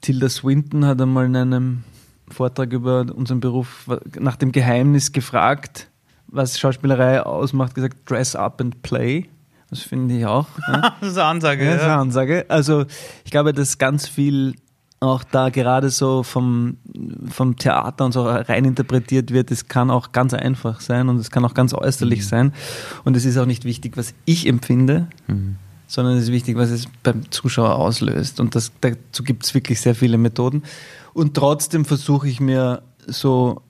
[0.00, 1.84] Tilda Swinton hat einmal in einem
[2.30, 3.88] Vortrag über unseren Beruf
[4.18, 5.88] nach dem Geheimnis gefragt,
[6.26, 9.28] was Schauspielerei ausmacht, gesagt, dress up and play.
[9.70, 10.46] Das finde ich auch.
[10.68, 10.96] Ja.
[11.00, 11.64] das ist eine Ansage.
[11.64, 12.46] Ja, das ist eine Ansage.
[12.48, 12.86] Also
[13.24, 14.54] ich glaube, dass ganz viel
[15.00, 16.76] auch da gerade so vom,
[17.28, 21.30] vom Theater und so rein interpretiert wird, es kann auch ganz einfach sein und es
[21.30, 22.24] kann auch ganz äußerlich mhm.
[22.24, 22.52] sein.
[23.04, 25.56] Und es ist auch nicht wichtig, was ich empfinde, mhm.
[25.86, 28.40] sondern es ist wichtig, was es beim Zuschauer auslöst.
[28.40, 30.64] Und das, dazu gibt es wirklich sehr viele Methoden.
[31.14, 33.62] Und trotzdem versuche ich mir so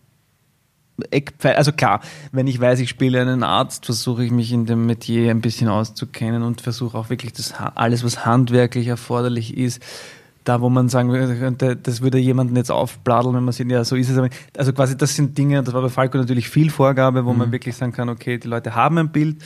[1.11, 2.01] Eckpfeiler, also klar,
[2.33, 5.69] wenn ich weiß, ich spiele einen Arzt, versuche ich mich in dem Metier ein bisschen
[5.69, 9.81] auszukennen und versuche auch wirklich das alles, was handwerklich erforderlich ist,
[10.49, 13.97] da, wo man sagen könnte, das würde jemanden jetzt aufbladeln, wenn man sieht, ja, so
[13.97, 14.19] ist es.
[14.57, 17.39] Also quasi, das sind Dinge, das war bei Falco natürlich viel Vorgabe, wo mhm.
[17.39, 19.37] man wirklich sagen kann, okay, die Leute haben ein Bild,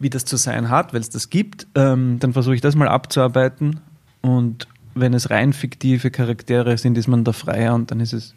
[0.00, 1.68] wie das zu sein hat, weil es das gibt.
[1.76, 3.80] Ähm, dann versuche ich das mal abzuarbeiten
[4.20, 8.34] und wenn es rein fiktive Charaktere sind, ist man da freier und dann ist es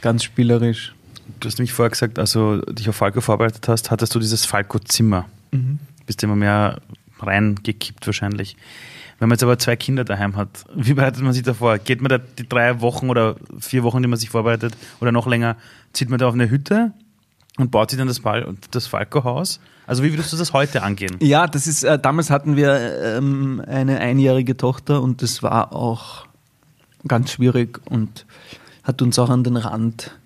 [0.00, 0.94] ganz spielerisch.
[1.40, 5.26] Du hast nämlich vorher gesagt, also dich auf Falco vorbereitet hast, hattest du dieses Falco-Zimmer.
[5.50, 5.80] Mhm.
[6.06, 6.80] Bist immer mehr
[7.18, 8.56] reingekippt wahrscheinlich.
[9.20, 11.76] Wenn man jetzt aber zwei Kinder daheim hat, wie bereitet man sich da vor?
[11.78, 15.26] Geht man da die drei Wochen oder vier Wochen, die man sich vorbereitet, oder noch
[15.26, 15.56] länger,
[15.92, 16.92] zieht man da auf eine Hütte
[17.58, 18.22] und baut sich dann das,
[18.70, 19.60] das Falco-Haus?
[19.86, 21.16] Also wie würdest du das heute angehen?
[21.20, 22.72] Ja, das ist, äh, damals hatten wir
[23.18, 26.26] ähm, eine einjährige Tochter und das war auch
[27.06, 28.24] ganz schwierig und
[28.84, 30.18] hat uns auch an den Rand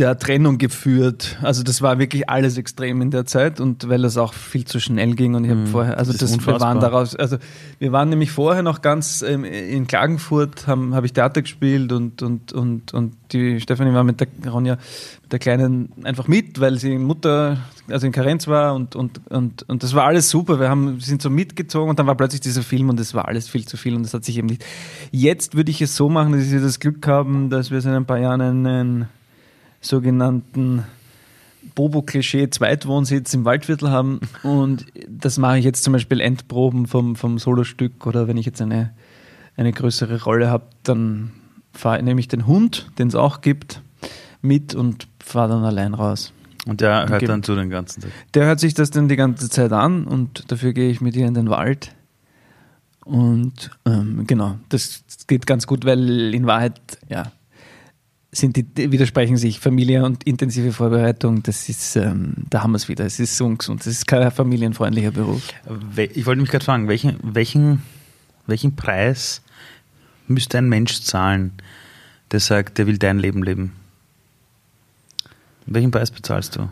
[0.00, 1.38] der Trennung geführt.
[1.42, 4.80] Also das war wirklich alles extrem in der Zeit und weil es auch viel zu
[4.80, 7.36] schnell ging und ich habe mhm, vorher, also das, das wir waren daraus, also
[7.78, 12.52] wir waren nämlich vorher noch ganz ähm, in Klagenfurt, habe ich Theater gespielt und und
[12.52, 14.78] und und die Stefanie war mit der Ronja
[15.22, 19.68] mit der kleinen einfach mit, weil sie Mutter also in Karenz war und und und
[19.68, 20.58] und das war alles super.
[20.58, 23.48] Wir haben sind so mitgezogen und dann war plötzlich dieser Film und es war alles
[23.48, 24.64] viel zu viel und das hat sich eben nicht.
[25.10, 28.06] Jetzt würde ich es so machen, dass wir das Glück haben, dass wir seit ein
[28.06, 29.08] paar Jahren einen
[29.80, 30.84] sogenannten
[31.74, 34.20] Bobo-Klischee Zweitwohnsitz im Waldviertel haben.
[34.42, 38.60] Und das mache ich jetzt zum Beispiel Endproben vom, vom Solostück oder wenn ich jetzt
[38.60, 38.92] eine,
[39.56, 41.32] eine größere Rolle habe, dann
[41.72, 43.82] fahre, nehme ich den Hund, den es auch gibt,
[44.42, 46.32] mit und fahre dann allein raus.
[46.66, 48.10] Und der hört und dann zu den ganzen Tag?
[48.34, 51.26] Der hört sich das dann die ganze Zeit an und dafür gehe ich mit ihr
[51.26, 51.94] in den Wald.
[53.04, 57.32] Und ähm, genau, das geht ganz gut, weil in Wahrheit, ja,
[58.32, 62.88] sind die, widersprechen sich Familie und intensive Vorbereitung, das ist, ähm, da haben wir es
[62.88, 63.04] wieder.
[63.04, 63.80] Es ist ungesund.
[63.80, 65.42] Das ist kein familienfreundlicher Beruf.
[65.96, 67.82] Ich wollte mich gerade fragen, welchen, welchen,
[68.46, 69.42] welchen Preis
[70.28, 71.52] müsste ein Mensch zahlen,
[72.30, 73.72] der sagt, der will dein Leben leben?
[75.66, 76.68] Welchen Preis bezahlst du?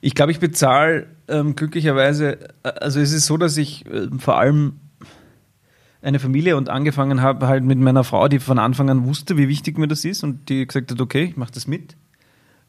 [0.00, 4.74] Ich glaube, ich bezahle ähm, glücklicherweise, also es ist so, dass ich äh, vor allem
[6.02, 9.48] eine Familie und angefangen habe halt mit meiner Frau, die von Anfang an wusste, wie
[9.48, 11.96] wichtig mir das ist und die gesagt hat, okay, ich mache das mit.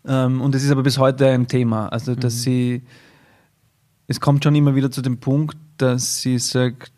[0.05, 1.89] Ähm, und es ist aber bis heute ein Thema.
[1.89, 2.39] Also, dass mhm.
[2.39, 2.81] sie,
[4.07, 6.91] es kommt schon immer wieder zu dem Punkt, dass sie sagt,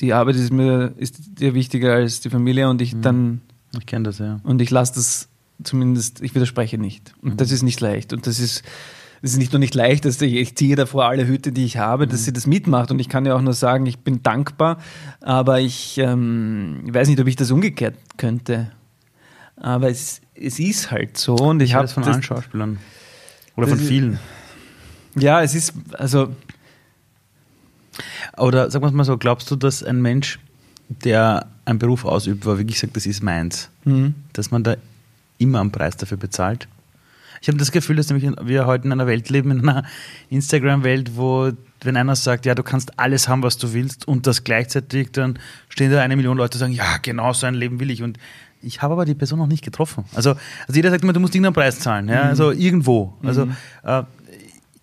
[0.00, 3.02] die Arbeit ist mir ist dir wichtiger als die Familie und ich mhm.
[3.02, 3.40] dann.
[3.78, 4.40] Ich kenne das, ja.
[4.44, 5.28] Und ich lasse das
[5.62, 7.14] zumindest, ich widerspreche nicht.
[7.22, 7.36] Und mhm.
[7.36, 8.12] das ist nicht leicht.
[8.12, 8.62] Und das ist,
[9.24, 11.78] es ist nicht nur nicht leicht, dass ich, ich ziehe davor alle Hüte, die ich
[11.78, 12.24] habe, dass mhm.
[12.24, 12.90] sie das mitmacht.
[12.90, 14.76] Und ich kann ja auch nur sagen, ich bin dankbar,
[15.22, 18.70] aber ich, ähm, ich weiß nicht, ob ich das umgekehrt könnte.
[19.56, 21.36] Aber es, es ist halt so.
[21.36, 22.78] Und ich, ich habe von das, allen Schauspielern.
[23.56, 24.18] Oder von vielen.
[25.14, 26.28] Ja, es ist, also.
[28.36, 30.38] Oder sagen wir es mal so, glaubst du, dass ein Mensch,
[30.88, 34.14] der einen Beruf ausübt, wo er wirklich sagt, das ist meins, mhm.
[34.34, 34.76] dass man da
[35.38, 36.68] immer einen Preis dafür bezahlt?
[37.44, 39.84] Ich habe das Gefühl, dass nämlich wir heute in einer Welt leben, in einer
[40.30, 44.44] Instagram-Welt, wo wenn einer sagt, ja, du kannst alles haben, was du willst und das
[44.44, 45.38] gleichzeitig, dann
[45.68, 48.02] stehen da eine Million Leute und sagen, ja, genau so ein Leben will ich.
[48.02, 48.16] Und
[48.62, 50.06] ich habe aber die Person noch nicht getroffen.
[50.14, 52.08] Also, also jeder sagt immer, du musst irgendeinen Preis zahlen.
[52.08, 52.22] Ja?
[52.22, 52.28] Mhm.
[52.30, 53.12] Also irgendwo.
[53.22, 53.56] Also mhm.
[53.82, 54.04] äh,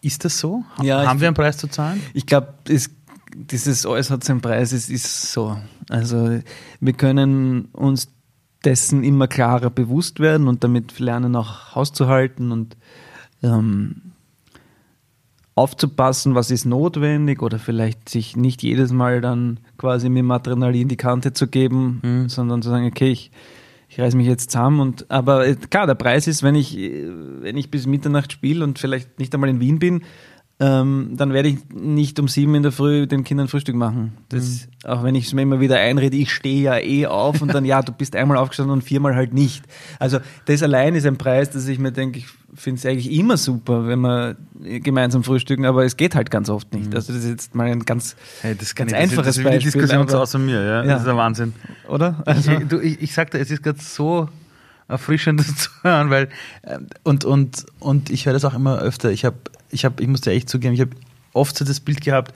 [0.03, 0.63] ist das so?
[0.83, 1.99] Ja, haben wir einen Preis zu zahlen?
[2.13, 2.53] Ich glaube,
[3.33, 5.57] dieses alles hat seinen Preis, es ist so.
[5.89, 6.39] Also
[6.79, 8.07] wir können uns
[8.63, 12.77] dessen immer klarer bewusst werden und damit lernen auch auszuhalten und
[13.43, 14.11] ähm,
[15.55, 20.87] aufzupassen, was ist notwendig oder vielleicht sich nicht jedes Mal dann quasi mit dem Adrenalin
[20.87, 22.29] die Kante zu geben, mhm.
[22.29, 23.31] sondern zu sagen, okay, ich,
[23.89, 27.09] ich reiße mich jetzt zusammen und aber äh, klar, der Preis ist, wenn ich, äh,
[27.41, 30.03] wenn ich bis Mitternacht spiele und vielleicht nicht einmal in Wien bin,
[30.61, 34.13] ähm, dann werde ich nicht um sieben in der Früh den Kindern Frühstück machen.
[34.29, 34.89] Das, mhm.
[34.91, 37.65] Auch wenn ich es mir immer wieder einrede, ich stehe ja eh auf und dann,
[37.65, 39.63] ja, du bist einmal aufgestanden und viermal halt nicht.
[39.97, 43.37] Also das allein ist ein Preis, dass ich mir denke, ich finde es eigentlich immer
[43.37, 46.91] super, wenn wir gemeinsam frühstücken, aber es geht halt ganz oft nicht.
[46.91, 46.95] Mhm.
[46.95, 49.59] Also das ist jetzt mal ein ganz, hey, das ganz einfaches das, das Beispiel.
[49.59, 50.83] Die Diskussion aber, außer mir, ja?
[50.83, 50.83] ja?
[50.83, 51.53] Das ist der Wahnsinn.
[51.87, 52.21] Oder?
[52.27, 54.29] Also, ich, du, ich, ich sagte, es ist gerade so
[54.87, 56.29] erfrischend das zu hören, weil
[56.63, 59.09] ähm, und und und ich höre das auch immer öfter.
[59.09, 59.37] Ich habe
[59.71, 60.91] ich habe, ich muss dir echt zugeben, ich habe
[61.33, 62.33] oft so das Bild gehabt,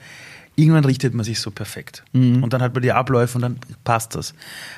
[0.56, 2.02] irgendwann richtet man sich so perfekt.
[2.12, 2.42] Mhm.
[2.42, 4.34] Und dann hat man die Abläufe und dann passt das.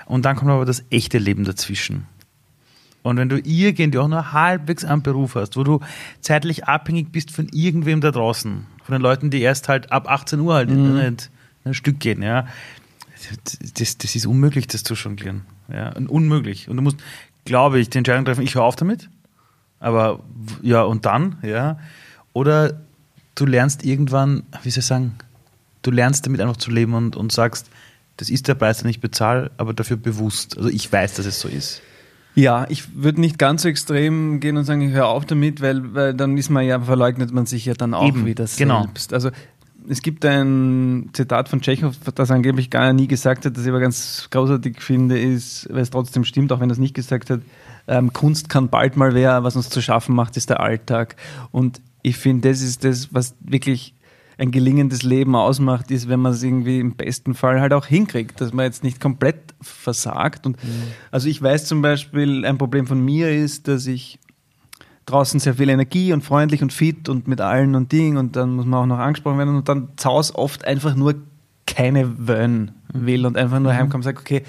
[0.07, 2.07] Und dann kommt aber das echte Leben dazwischen.
[3.03, 5.81] Und wenn du irgendwie auch nur halbwegs einen Beruf hast, wo du
[6.21, 10.41] zeitlich abhängig bist von irgendwem da draußen, von den Leuten, die erst halt ab 18
[10.41, 10.99] Uhr halt mhm.
[10.99, 11.17] in
[11.65, 12.47] ein Stück gehen, ja,
[13.79, 15.43] das, das ist unmöglich, das zu jonglieren.
[15.73, 16.69] Ja, unmöglich.
[16.69, 16.99] Und du musst,
[17.45, 19.11] glaube ich, die Entscheidung treffen, ich höre auf damit.
[19.81, 20.21] Aber
[20.63, 21.79] ja, und dann, ja.
[22.33, 22.81] Oder
[23.35, 25.14] du lernst irgendwann, wie soll ich sagen,
[25.83, 27.68] du lernst damit einfach zu leben und, und sagst,
[28.16, 30.57] das ist der Preis, den ich bezahle, aber dafür bewusst.
[30.57, 31.83] Also ich weiß, dass es so ist.
[32.35, 35.95] Ja, ich würde nicht ganz so extrem gehen und sagen, ich höre auf damit, weil,
[35.95, 38.83] weil dann ist man ja, verleugnet man sich ja dann auch Eben, wieder genau.
[38.83, 39.12] selbst.
[39.12, 39.31] Also
[39.89, 43.81] es gibt ein Zitat von Tschechow, das angeblich gar nie gesagt hat, das ich aber
[43.81, 47.41] ganz großartig finde, ist, weil es trotzdem stimmt, auch wenn er es nicht gesagt hat,
[47.87, 51.16] ähm, Kunst kann bald mal wer, was uns zu schaffen macht, ist der Alltag.
[51.51, 53.95] Und ich finde, das ist das, was wirklich
[54.39, 58.41] ein gelingendes Leben ausmacht, ist, wenn man es irgendwie im besten Fall halt auch hinkriegt,
[58.41, 60.47] dass man jetzt nicht komplett versagt.
[60.47, 60.83] Und mhm.
[61.11, 64.21] also ich weiß zum Beispiel, ein Problem von mir ist, dass ich
[65.07, 68.51] draußen sehr viel Energie und freundlich und fit und mit allen und Ding und dann
[68.51, 71.15] muss man auch noch angesprochen werden und dann zaus oft einfach nur
[71.67, 73.07] keine Wön mhm.
[73.07, 73.77] will und einfach nur mhm.
[73.77, 74.45] heimkommt und sagt, okay,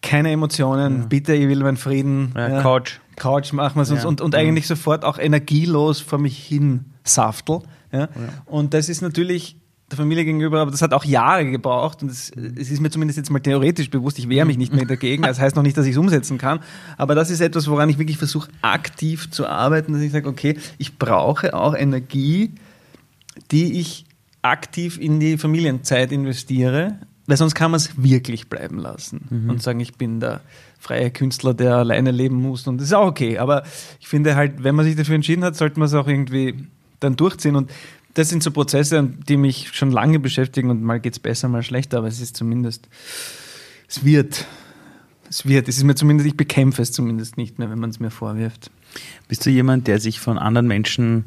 [0.00, 1.06] keine Emotionen, ja.
[1.06, 2.32] bitte, ich will meinen Frieden.
[2.36, 3.00] Ja, ja, Couch.
[3.16, 4.04] Couch machen wir es ja.
[4.06, 7.60] und, und eigentlich sofort auch energielos vor mich hin saftel.
[7.92, 8.08] Ja?
[8.46, 9.56] Und das ist natürlich
[9.92, 13.18] der Familie gegenüber, aber das hat auch Jahre gebraucht und es, es ist mir zumindest
[13.18, 15.22] jetzt mal theoretisch bewusst, ich wehre mich nicht mehr dagegen.
[15.22, 16.60] Das heißt noch nicht, dass ich es umsetzen kann,
[16.96, 20.58] aber das ist etwas, woran ich wirklich versuche, aktiv zu arbeiten, dass ich sage, okay,
[20.78, 22.52] ich brauche auch Energie,
[23.50, 24.06] die ich
[24.40, 29.50] aktiv in die Familienzeit investiere, weil sonst kann man es wirklich bleiben lassen mhm.
[29.50, 30.40] und sagen, ich bin der
[30.82, 32.66] freie Künstler, der alleine leben muss.
[32.66, 33.38] Und das ist auch okay.
[33.38, 33.62] Aber
[34.00, 36.66] ich finde halt, wenn man sich dafür entschieden hat, sollte man es auch irgendwie
[36.98, 37.54] dann durchziehen.
[37.54, 37.70] Und
[38.14, 41.62] das sind so Prozesse, die mich schon lange beschäftigen und mal geht es besser, mal
[41.62, 42.88] schlechter, aber es ist zumindest,
[43.88, 44.44] es wird.
[45.30, 45.68] Es wird.
[45.68, 48.72] Es ist mir zumindest, ich bekämpfe es zumindest nicht mehr, wenn man es mir vorwirft.
[49.28, 51.24] Bist du jemand, der sich von anderen Menschen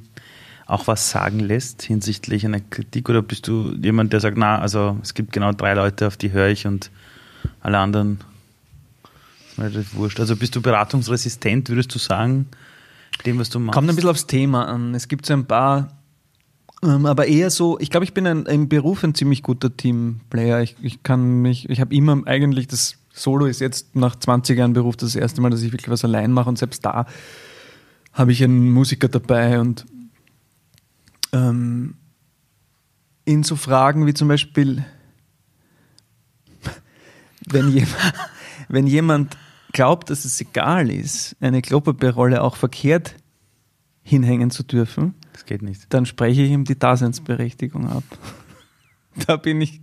[0.68, 4.98] auch was sagen lässt hinsichtlich einer Kritik oder bist du jemand, der sagt, na, also
[5.02, 6.92] es gibt genau drei Leute, auf die höre ich und
[7.62, 8.20] alle anderen
[9.58, 10.20] das wurscht.
[10.20, 12.48] Also bist du beratungsresistent, würdest du sagen,
[13.26, 13.76] dem, was du machst?
[13.76, 14.94] Kommt ein bisschen aufs Thema an.
[14.96, 15.98] Es gibt so ein paar,
[16.84, 20.62] ähm, aber eher so, ich glaube, ich bin ein, im Beruf ein ziemlich guter Teamplayer.
[20.62, 24.74] Ich, ich kann mich, ich habe immer eigentlich das Solo ist jetzt nach 20 Jahren
[24.74, 27.06] Beruf das erste Mal, dass ich wirklich was allein mache und selbst da
[28.12, 29.86] habe ich einen Musiker dabei und
[31.32, 31.96] ähm,
[33.24, 34.86] in so Fragen wie zum Beispiel,
[37.48, 38.14] wenn jemand,
[38.68, 39.38] wenn jemand
[39.76, 43.16] glaubt, dass es egal ist, eine Klopapierrolle auch verkehrt
[44.02, 45.94] hinhängen zu dürfen, das geht nicht.
[45.94, 48.04] Dann spreche ich ihm die Daseinsberechtigung ab.
[49.28, 49.80] Da bin ich,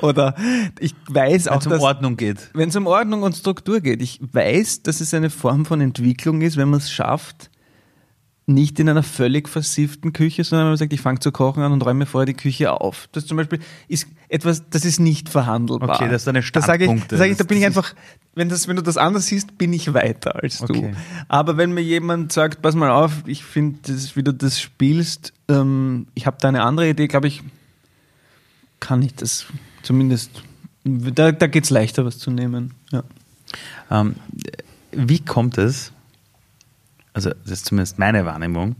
[0.00, 0.36] oder
[0.78, 2.50] ich weiß auch, wenn es um Ordnung geht.
[2.54, 4.00] Wenn es um Ordnung und Struktur geht.
[4.00, 7.50] Ich weiß, dass es eine Form von Entwicklung ist, wenn man es schafft,
[8.48, 11.84] nicht in einer völlig versifften Küche, sondern man sagt, ich fange zu kochen an und
[11.84, 13.08] räume vorher die Küche auf.
[13.10, 15.96] Das zum Beispiel ist etwas, das ist nicht verhandelbar.
[15.96, 16.78] Okay, das ist eine Standpunkte.
[16.78, 17.92] Da sage ich, da, sag ich, da bin ich einfach,
[18.36, 20.92] wenn, das, wenn du das anders siehst, bin ich weiter als okay.
[20.92, 20.96] du.
[21.26, 23.80] Aber wenn mir jemand sagt, pass mal auf, ich finde,
[24.14, 27.42] wie du das spielst, ähm, ich habe da eine andere Idee, glaube ich,
[28.78, 29.46] kann ich das
[29.82, 30.30] zumindest,
[30.84, 32.74] da, da geht es leichter, was zu nehmen.
[32.92, 33.02] Ja.
[33.90, 34.14] Ähm,
[34.92, 35.92] wie kommt es,
[37.16, 38.76] also das ist zumindest meine Wahrnehmung,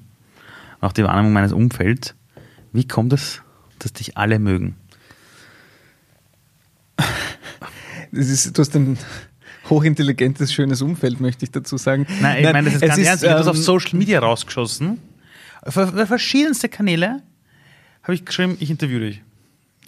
[0.82, 2.14] auch die Wahrnehmung meines Umfelds,
[2.74, 3.40] wie kommt es,
[3.78, 4.76] dass dich alle mögen?
[8.12, 8.98] Das ist, du hast ein
[9.70, 12.06] hochintelligentes, schönes Umfeld, möchte ich dazu sagen.
[12.20, 13.24] Nein, ich meine, das ist ganz ernst.
[13.24, 14.98] Ich habe das auf ähm, Social Media rausgeschossen.
[15.62, 17.22] Auf verschiedenste Kanäle
[18.02, 19.22] habe ich geschrieben, ich interviewe dich.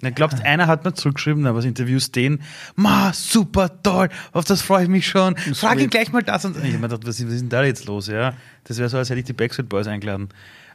[0.01, 2.41] Dann glaubst, einer hat mir zurückgeschrieben, na, was interviewst den?
[2.75, 5.35] Ma, super toll, auf das freue ich mich schon.
[5.53, 7.63] Frag ihn gleich mal das und ich hab mir gedacht, was, was ist denn da
[7.63, 8.07] jetzt los?
[8.07, 8.33] Ja,
[8.63, 10.29] das wäre so, als hätte ich die Backstreet Boys eingeladen.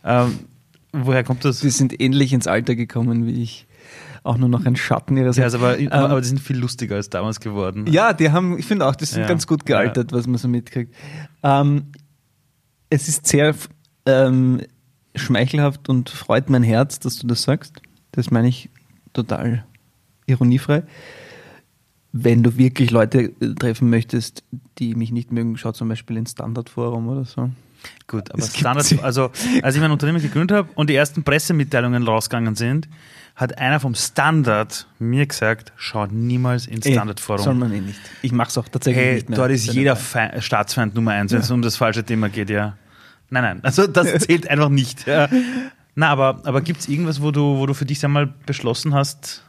[0.04, 0.40] Ähm,
[0.92, 1.60] woher kommt das?
[1.60, 3.66] Die sind ähnlich ins Alter gekommen wie ich.
[4.24, 6.96] Auch nur noch ein Schatten ihrer Ja, also, aber, Ähm, aber die sind viel lustiger
[6.96, 7.86] als damals geworden.
[7.86, 9.26] Ja, die haben, ich finde auch, die sind Ja.
[9.28, 10.94] ganz gut gealtert, was man so mitkriegt.
[11.42, 11.92] Ähm,
[12.88, 13.54] es ist sehr
[14.06, 14.62] ähm,
[15.14, 17.74] schmeichelhaft und freut mein Herz, dass du das sagst.
[18.12, 18.70] Das meine ich
[19.14, 19.64] total
[20.26, 20.82] ironiefrei.
[22.12, 24.44] Wenn du wirklich Leute äh, treffen möchtest,
[24.78, 27.50] die mich nicht mögen, schau zum Beispiel ins Standardforum oder so.
[28.06, 29.30] Gut, aber Standard, also
[29.62, 32.88] als ich mein Unternehmen gegründet habe und die ersten Pressemitteilungen rausgegangen sind,
[33.36, 37.44] hat einer vom Standard mir gesagt, schau niemals ins Standardforum.
[37.44, 37.98] Soll man eh nicht.
[38.22, 39.36] Ich mache es auch tatsächlich Hey, nicht mehr.
[39.36, 39.96] dort ist jeder.
[39.96, 42.76] Fe Staatsfeind Nummer eins, wenn es um das falsche Thema geht, ja.
[43.28, 45.06] Nein, nein, also das zählt einfach nicht.
[45.06, 45.28] Ja.
[45.94, 49.42] Na, aber, aber gibt es irgendwas, wo du, wo du für dich einmal beschlossen hast?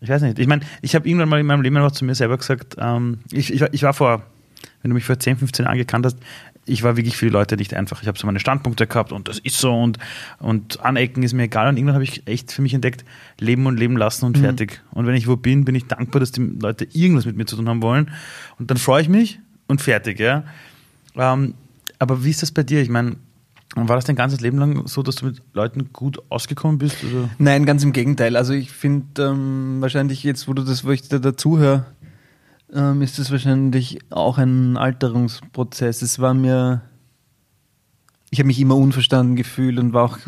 [0.00, 0.38] Ich weiß nicht.
[0.38, 3.18] Ich meine, ich habe irgendwann mal in meinem Leben einfach zu mir selber gesagt, ähm,
[3.30, 4.22] ich, ich, war- ich war vor,
[4.82, 6.16] wenn du mich vor 10, 15 Jahren gekannt hast,
[6.64, 8.00] ich war wirklich für die Leute nicht einfach.
[8.00, 9.98] Ich habe so meine Standpunkte gehabt und das ist so und,
[10.38, 11.68] und anecken ist mir egal.
[11.68, 13.04] Und irgendwann habe ich echt für mich entdeckt,
[13.38, 14.80] leben und leben lassen und fertig.
[14.92, 17.56] Und wenn ich wo bin, bin ich dankbar, dass die Leute irgendwas mit mir zu
[17.56, 18.10] tun haben wollen.
[18.58, 20.44] Und dann freue ich mich und fertig, ja.
[21.16, 21.54] Ähm,
[21.98, 22.80] aber wie ist das bei dir?
[22.80, 23.16] Ich meine,
[23.76, 27.04] war das dein ganzes Leben lang so, dass du mit Leuten gut ausgekommen bist?
[27.04, 27.28] Oder?
[27.38, 28.36] Nein, ganz im Gegenteil.
[28.36, 31.86] Also ich finde ähm, wahrscheinlich jetzt, wo du das, wo ich da dazuhöre,
[32.72, 36.02] ähm, ist das wahrscheinlich auch ein Alterungsprozess.
[36.02, 36.82] Es war mir,
[38.30, 40.18] ich habe mich immer unverstanden gefühlt und war auch,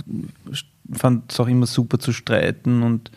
[0.93, 3.11] fand es auch immer super zu streiten und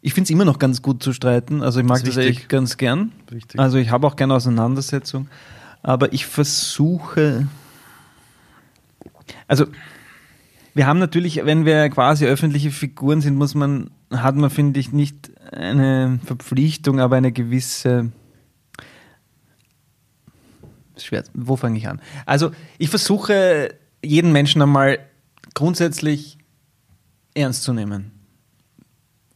[0.00, 1.62] ich finde es immer noch ganz gut zu streiten.
[1.62, 3.12] Also ich mag Das das, echt ganz gern.
[3.32, 3.58] Richtig.
[3.58, 5.28] Also ich habe auch gerne Auseinandersetzung,
[5.82, 7.46] aber ich versuche,
[9.46, 9.66] also
[10.74, 14.92] wir haben natürlich, wenn wir quasi öffentliche Figuren sind, muss man, hat man, finde ich,
[14.92, 18.10] nicht eine Verpflichtung, aber eine gewisse.
[20.96, 21.24] Schwer.
[21.32, 22.00] Wo fange ich an?
[22.26, 24.98] Also, ich versuche, jeden Menschen einmal
[25.54, 26.38] grundsätzlich
[27.34, 28.10] ernst zu nehmen.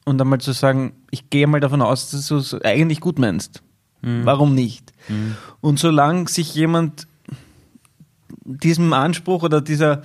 [0.05, 3.63] Und einmal zu sagen, ich gehe mal davon aus, dass du es eigentlich gut meinst.
[4.01, 4.93] Warum nicht?
[5.61, 7.08] Und solange sich jemand
[8.49, 10.03] diesem Anspruch oder dieser,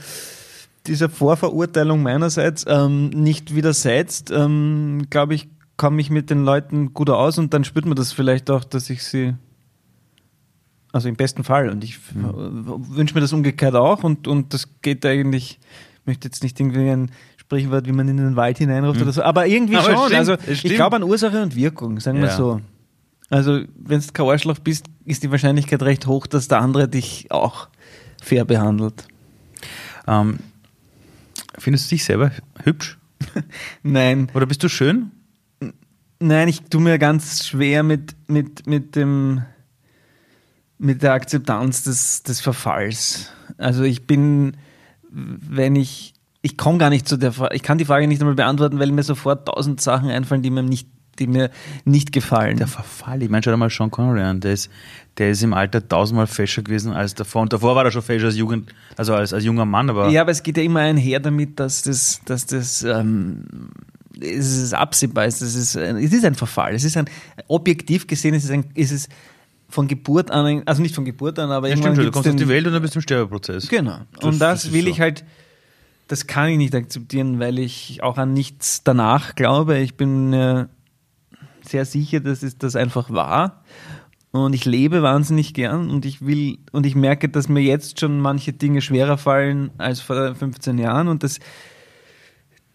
[0.88, 7.10] dieser Vorverurteilung meinerseits ähm, nicht widersetzt, ähm, glaube ich, komme ich mit den Leuten gut
[7.10, 9.34] aus und dann spürt man das vielleicht auch, dass ich sie,
[10.92, 15.06] also im besten Fall, und ich wünsche mir das umgekehrt auch und, und das geht
[15.06, 15.60] eigentlich,
[16.02, 19.24] ich möchte jetzt nicht irgendwie ein Sprichwort, wie man in den Wald hineinruft oder so,
[19.24, 19.98] aber irgendwie Aber schon.
[20.10, 22.36] stimmt, also ich glaube an Ursache und Wirkung, sagen wir Ja.
[22.36, 22.62] so.
[23.30, 27.32] Also wenn du kein Arschloch bist, ist die Wahrscheinlichkeit recht hoch, dass der andere dich
[27.32, 27.68] auch
[28.24, 29.06] fair behandelt.
[30.08, 30.40] Ähm,
[31.58, 32.32] findest du dich selber
[32.64, 32.98] hübsch?
[33.84, 35.12] Nein, Oder bist du schön?
[36.20, 39.44] nein, ich tue mir ganz schwer mit, mit, mit dem
[40.78, 43.32] mit der Akzeptanz des, des Verfalls.
[43.58, 44.58] Also ich bin,
[45.10, 48.36] wenn ich, ich komme gar nicht zu der Frage, ich kann die Frage nicht einmal
[48.36, 50.90] beantworten, weil mir sofort tausend Sachen einfallen, die mir nicht,
[51.20, 51.50] die mir
[51.86, 52.58] nicht gefallen.
[52.58, 53.22] Der Verfall.
[53.24, 54.40] Ich meine, schau dir mal Sean Connery an.
[54.40, 54.70] Der ist,
[55.18, 57.44] der ist im Alter tausendmal fescher gewesen als davor.
[57.44, 60.22] Und davor war er schon fescher als Jugend, also als, als junger Mann, aber Ja,
[60.22, 63.44] aber es geht ja immer einher damit, dass das, dass das ähm,
[64.20, 65.42] es ist absehbar ist.
[65.42, 66.76] Es ist, ein- es ist ein Verfall.
[66.76, 67.06] Es ist ein
[67.48, 69.10] objektiv gesehen, es ist, ein, ist es
[69.70, 72.06] von Geburt an, also nicht von Geburt an, aber ja, stimmt schon.
[72.06, 73.68] Du kommst auf den- die Welt und dann bist du im Sterbeprozess.
[73.70, 73.98] Genau.
[74.14, 74.90] Das- und das, das ist will so.
[74.90, 75.24] ich halt,
[76.08, 79.80] das kann ich nicht akzeptieren, weil ich auch an nichts danach glaube.
[79.80, 80.66] Ich bin äh,
[81.68, 83.64] sehr sicher, dass es das einfach war.
[84.36, 88.20] Und ich lebe wahnsinnig gern und ich will, und ich merke, dass mir jetzt schon
[88.20, 91.40] manche Dinge schwerer fallen als vor 15 Jahren und das,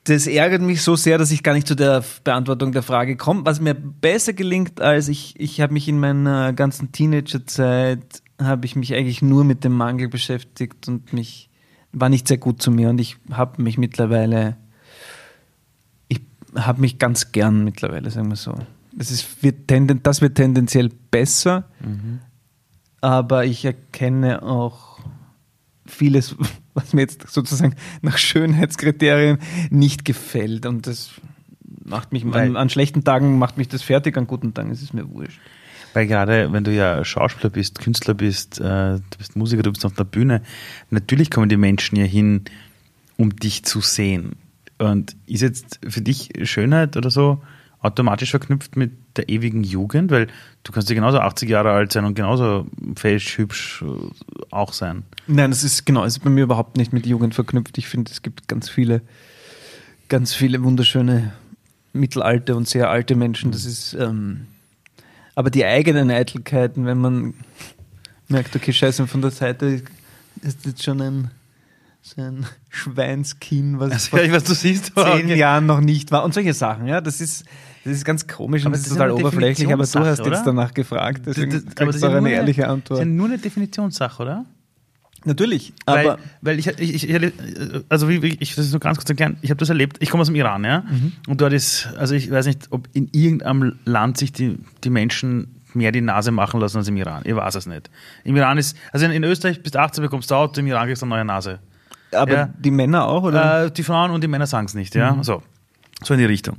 [0.05, 3.45] das ärgert mich so sehr, dass ich gar nicht zu der Beantwortung der Frage komme.
[3.45, 8.77] Was mir besser gelingt, als ich, ich habe mich in meiner ganzen Teenagerzeit, habe ich
[8.77, 11.51] mich eigentlich nur mit dem Mangel beschäftigt und mich,
[11.91, 14.57] war nicht sehr gut zu mir und ich habe mich mittlerweile,
[16.07, 16.21] ich
[16.55, 18.55] habe mich ganz gern mittlerweile, sagen wir so.
[18.93, 21.69] Das, ist, wird tenden, das wird tendenziell besser,
[23.01, 24.99] aber ich erkenne auch
[25.87, 26.37] vieles,
[26.75, 29.39] was mir jetzt sozusagen nach Schönheitskriterien
[29.71, 30.67] nicht gefällt.
[30.67, 31.11] Und das
[31.85, 34.93] macht mich an, an schlechten Tagen macht mich das fertig, an guten Tagen ist es
[34.93, 35.41] mir wurscht.
[35.95, 39.87] Weil gerade, wenn du ja Schauspieler bist, Künstler bist, äh, du bist Musiker, du bist
[39.87, 40.43] auf der Bühne,
[40.91, 42.43] natürlich kommen die Menschen ja hin,
[43.17, 44.37] um dich zu sehen.
[44.77, 47.43] Und ist jetzt für dich Schönheit oder so
[47.81, 50.11] automatisch verknüpft mit der ewigen Jugend?
[50.11, 50.29] Weil
[50.65, 52.67] du kannst ja genauso 80 Jahre alt sein und genauso
[52.97, 55.05] fesch, hübsch äh, auch sein.
[55.27, 57.79] Nein, das ist genau, ist bei mir überhaupt nicht mit Jugend verknüpft.
[57.79, 59.03] Ich finde, es gibt ganz viele,
[60.09, 61.33] ganz viele wunderschöne
[61.93, 63.51] mittelalte und sehr alte Menschen.
[63.51, 64.47] Das ist, ähm,
[65.35, 67.35] aber die eigenen Eitelkeiten, wenn man
[68.29, 69.83] merkt, okay, scheiße, von der Seite
[70.43, 71.31] ist jetzt schon ein,
[72.01, 76.33] so ein Schweinskinn, was Also, vor was du siehst, zehn Jahren noch nicht war und
[76.35, 76.87] solche Sachen.
[76.87, 77.45] Ja, das ist,
[77.85, 79.95] das ist ganz komisch Aber und das das ist total eine oberflächlich, aber du hast
[79.95, 80.53] Definitionssache, jetzt oder?
[80.57, 82.71] danach gefragt, deswegen Das- das- das kriegst ist du ja auch eine nur ehrliche Das
[82.71, 83.01] Antwort.
[83.01, 84.45] ist ja nur eine Definitionssache, oder?
[85.25, 87.33] Natürlich, Weil, aber weil ich, ich, ich,
[87.89, 90.11] also wie, wie ich das ist nur ganz kurz erklären, ich habe das erlebt, ich
[90.11, 91.13] komme aus dem Iran, ja, Mhm.
[91.27, 95.57] und dort ist, also ich weiß nicht, ob in irgendeinem Land sich die, die Menschen
[95.75, 97.23] mehr die Nase machen lassen als im Iran.
[97.27, 97.91] Ich weiß es nicht.
[98.25, 101.03] Im Iran ist, also in, in Österreich bis 18 bekommst du Auto, im Iran kriegst
[101.03, 101.59] du eine neue Nase.
[102.13, 102.49] Aber ja.
[102.59, 103.65] die Männer auch, oder?
[103.65, 105.13] Äh, die Frauen und die Männer sagen es nicht, ja.
[105.13, 105.25] Mhm.
[105.25, 105.43] So.
[106.03, 106.59] So in die Richtung.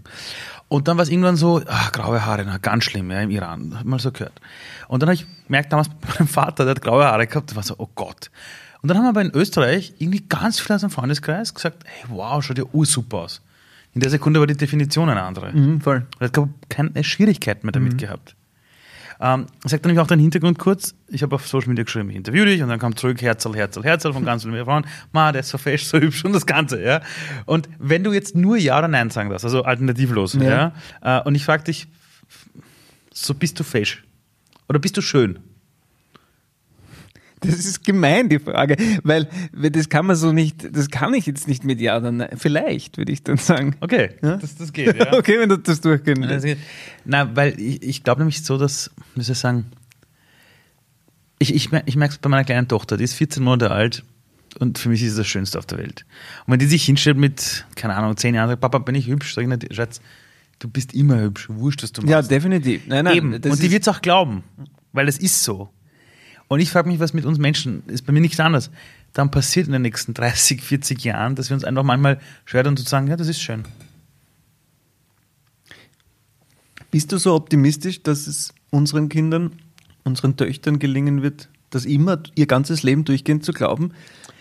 [0.68, 3.76] Und dann war es irgendwann so, ach, graue Haare, na, ganz schlimm, ja, im Iran.
[3.78, 4.40] Hab mal so gehört.
[4.88, 7.64] Und dann habe ich gemerkt, damals bei meinem Vater, der hat graue Haare gehabt, war
[7.64, 8.30] so, oh Gott.
[8.82, 12.42] Und dann haben aber in Österreich irgendwie ganz viele aus dem Freundeskreis gesagt, hey, wow,
[12.44, 13.42] schaut ja ursuper aus.
[13.94, 15.52] In der Sekunde war die Definition eine andere.
[15.52, 16.06] Mhm, voll.
[16.20, 16.40] Er hat
[16.70, 18.36] keine Schwierigkeiten mehr damit gehabt.
[19.22, 20.96] Ähm, sage dann nämlich auch den Hintergrund kurz.
[21.10, 23.84] Ich habe auf Social Media geschrieben, ich interview dich und dann kam zurück Herzl, Herzl,
[23.84, 24.86] Herzl von ganz vielen Frauen.
[25.12, 27.02] Ma, der ist so fesch, so hübsch und das Ganze, ja.
[27.46, 31.20] Und wenn du jetzt nur Ja oder Nein sagen darfst, also alternativlos, ja, Ja.
[31.20, 31.88] äh, und ich frage dich,
[33.14, 34.04] so bist du fesch?
[34.70, 35.40] Oder bist du schön?
[37.42, 41.48] Das ist gemein, die Frage, weil das kann man so nicht, das kann ich jetzt
[41.48, 42.30] nicht mit Ja oder Nein.
[42.36, 43.76] Vielleicht, würde ich dann sagen.
[43.80, 44.38] Okay, Ja?
[44.38, 45.14] das, das geht, ja.
[45.18, 46.58] okay, wenn du das durchgehen geht.
[47.06, 49.66] Na, weil ich, ich glaube nämlich so, dass, wie soll ich sagen,
[51.40, 54.04] ich, ich, ich merke es bei meiner kleinen Tochter, die ist 14 Monate alt
[54.60, 56.06] und für mich ist sie das Schönste auf der Welt.
[56.46, 59.34] Und wenn die sich hinstellt mit, keine Ahnung, 10 Jahren, sagt, Papa, bin ich hübsch?
[59.34, 60.02] Sag ich nicht, Schatz,
[60.60, 62.12] du bist immer hübsch, wurscht, was du machst.
[62.12, 62.82] Ja, definitiv.
[62.88, 63.34] Nein, nein, Eben.
[63.34, 64.44] und die wird es auch glauben,
[64.92, 65.70] weil es ist so.
[66.50, 68.70] Und ich frage mich, was mit uns Menschen, ist bei mir nichts anderes,
[69.14, 72.76] dann passiert in den nächsten 30, 40 Jahren, dass wir uns einfach manchmal schwer tun
[72.76, 73.64] zu sagen, ja, das ist schön.
[76.92, 79.52] Bist du so optimistisch, dass es unseren Kindern,
[80.04, 83.92] unseren Töchtern gelingen wird, das immer ihr ganzes Leben durchgehend zu glauben?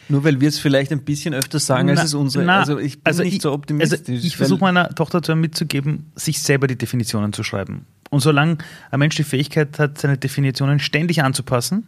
[0.08, 2.42] Nur weil wir es vielleicht ein bisschen öfter sagen, als Na- es unsere.
[2.46, 4.00] na, also ich bin nicht so optimistisch.
[4.08, 7.84] Also ich versuche meiner Tochter zu mitzugeben, sich selber die Definitionen zu schreiben.
[8.08, 8.56] Und solange
[8.90, 11.84] ein Mensch die Fähigkeit hat, seine Definitionen ständig anzupassen,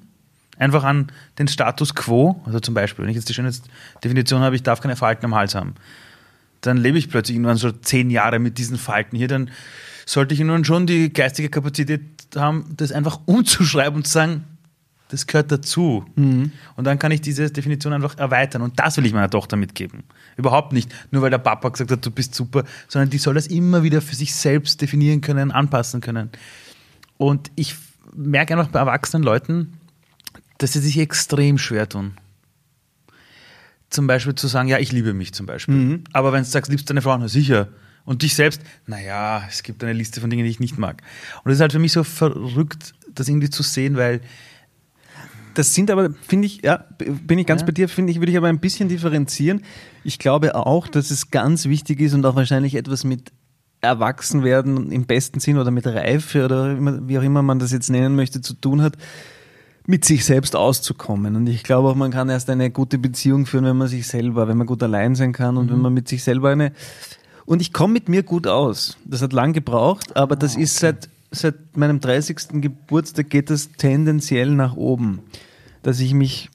[0.60, 3.50] einfach an den Status quo, also zum Beispiel, wenn ich jetzt die schöne
[4.04, 5.74] Definition habe, ich darf keine Falten am Hals haben,
[6.60, 9.50] dann lebe ich plötzlich irgendwann so zehn Jahre mit diesen Falten hier, dann
[10.06, 12.02] sollte ich nun schon die geistige Kapazität
[12.36, 14.44] haben, das einfach umzuschreiben und zu sagen,
[15.08, 16.04] das gehört dazu.
[16.14, 18.62] Und dann kann ich diese Definition einfach erweitern.
[18.62, 20.04] Und das will ich meiner Tochter mitgeben.
[20.36, 23.48] Überhaupt nicht, nur weil der Papa gesagt hat, du bist super, sondern die soll das
[23.48, 26.30] immer wieder für sich selbst definieren können, anpassen können.
[27.16, 27.74] Und ich
[28.14, 29.79] merke einfach bei erwachsenen Leuten,
[30.60, 32.12] dass sie sich extrem schwer tun.
[33.88, 36.04] Zum Beispiel zu sagen, ja, ich liebe mich zum Beispiel.
[36.12, 37.68] Aber wenn du sagst, liebst deine Frau, na sicher.
[38.04, 41.02] Und dich selbst, naja, es gibt eine Liste von Dingen, die ich nicht mag.
[41.42, 44.20] Und das ist halt für mich so verrückt, das irgendwie zu sehen, weil
[45.54, 47.66] Das sind aber, finde ich, ja, bin ich ganz Ja.
[47.66, 49.62] bei dir, finde ich, würde ich aber ein bisschen differenzieren.
[50.04, 53.32] Ich glaube auch, dass es ganz wichtig ist und auch wahrscheinlich etwas mit
[53.80, 56.76] Erwachsenwerden im besten Sinn oder mit Reife oder
[57.08, 58.96] wie auch immer man das jetzt nennen möchte, zu tun hat,
[59.90, 61.36] mit sich selbst auszukommen.
[61.36, 64.48] Und ich glaube auch, man kann erst eine gute Beziehung führen, wenn man sich selber,
[64.48, 66.72] wenn man gut allein sein kann und wenn man mit sich selber eine.
[67.44, 68.96] Und ich komme mit mir gut aus.
[69.04, 72.62] Das hat lang gebraucht, aber das ist seit, seit meinem 30.
[72.62, 75.20] Geburtstag geht das tendenziell nach oben.
[75.82, 76.48] Dass ich mich,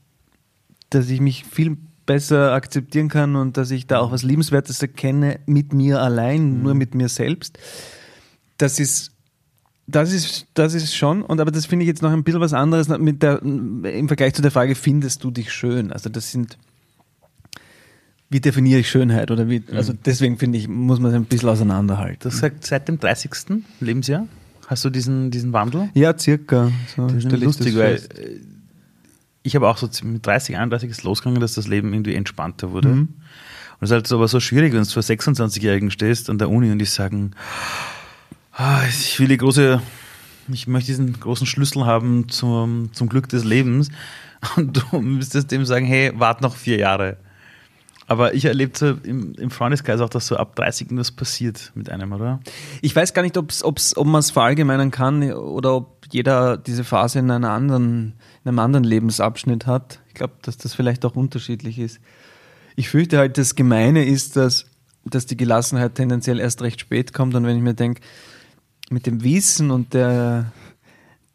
[0.89, 5.39] dass ich mich viel besser akzeptieren kann und dass ich da auch was Liebenswertes erkenne
[5.45, 7.59] mit mir allein, nur mit mir selbst.
[8.57, 9.14] Das ist
[9.87, 12.53] das ist, das ist schon, und aber das finde ich jetzt noch ein bisschen was
[12.53, 15.91] anderes mit der, im Vergleich zu der Frage, findest du dich schön?
[15.91, 16.57] Also das sind,
[18.29, 19.29] wie definiere ich Schönheit?
[19.29, 22.19] Oder wie, also deswegen finde ich, muss man es ein bisschen auseinanderhalten.
[22.21, 23.31] Du hast gesagt, seit dem 30.
[23.79, 24.27] Lebensjahr
[24.67, 25.89] hast du diesen, diesen Wandel?
[25.93, 26.71] Ja, circa.
[26.95, 28.39] So Das ist ich lustig, das weil äh,
[29.43, 32.89] ich habe auch so mit 30, 31 ist losgegangen, dass das Leben irgendwie entspannter wurde.
[32.89, 32.99] Mhm.
[32.99, 36.71] Und es ist halt aber so schwierig, wenn du vor 26-Jährigen stehst an der Uni
[36.71, 37.31] und die sagen,
[38.87, 39.81] ich will die große,
[40.47, 43.89] ich möchte diesen großen Schlüssel haben zum, zum Glück des Lebens.
[44.55, 47.17] Und du müsstest dem sagen, hey, wart noch vier Jahre.
[48.07, 52.13] Aber ich erlebe im, im Freundeskreis auch, dass so ab 30 was passiert mit einem,
[52.13, 52.39] oder?
[52.81, 56.83] Ich weiß gar nicht, ob's, ob's, ob man es verallgemeinern kann oder ob jeder diese
[56.83, 59.99] Phase in, einer anderen, in einem anderen Lebensabschnitt hat.
[60.09, 61.99] Ich glaube, dass das vielleicht auch unterschiedlich ist.
[62.75, 64.65] Ich fürchte halt, das Gemeine ist, dass,
[65.03, 67.33] dass die Gelassenheit tendenziell erst recht spät kommt.
[67.33, 68.01] Und wenn ich mir denke,
[68.89, 70.51] mit dem Wissen und der,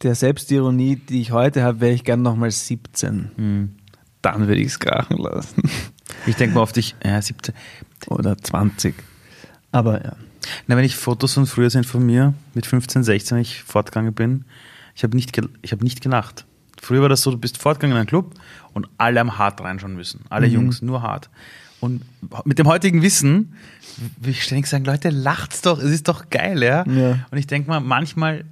[0.02, 3.30] der Selbstironie, die ich heute habe, wäre ich gern nochmal 17.
[3.36, 3.74] Hm.
[4.22, 5.62] Dann würde ich es krachen lassen.
[6.26, 7.54] Ich denke mal auf dich, ja, 17.
[8.08, 8.94] Oder 20.
[9.72, 10.16] Aber ja.
[10.66, 14.12] Na, wenn ich Fotos von früher sind von mir, mit 15, 16, wenn ich fortgegangen
[14.12, 14.44] bin,
[14.94, 16.46] ich habe nicht, ich hab nicht gelacht.
[16.80, 18.34] Früher war das so, du bist fortgegangen in einen Club
[18.72, 20.24] und alle haben hart reinschauen müssen.
[20.30, 20.54] Alle Mhm.
[20.54, 21.30] Jungs, nur hart.
[21.80, 22.02] Und
[22.44, 23.54] mit dem heutigen Wissen,
[24.18, 26.86] will ich ständig sagen, Leute, lacht's doch, es ist doch geil, ja?
[26.86, 27.26] Ja.
[27.30, 28.44] Und ich denke mal, manchmal,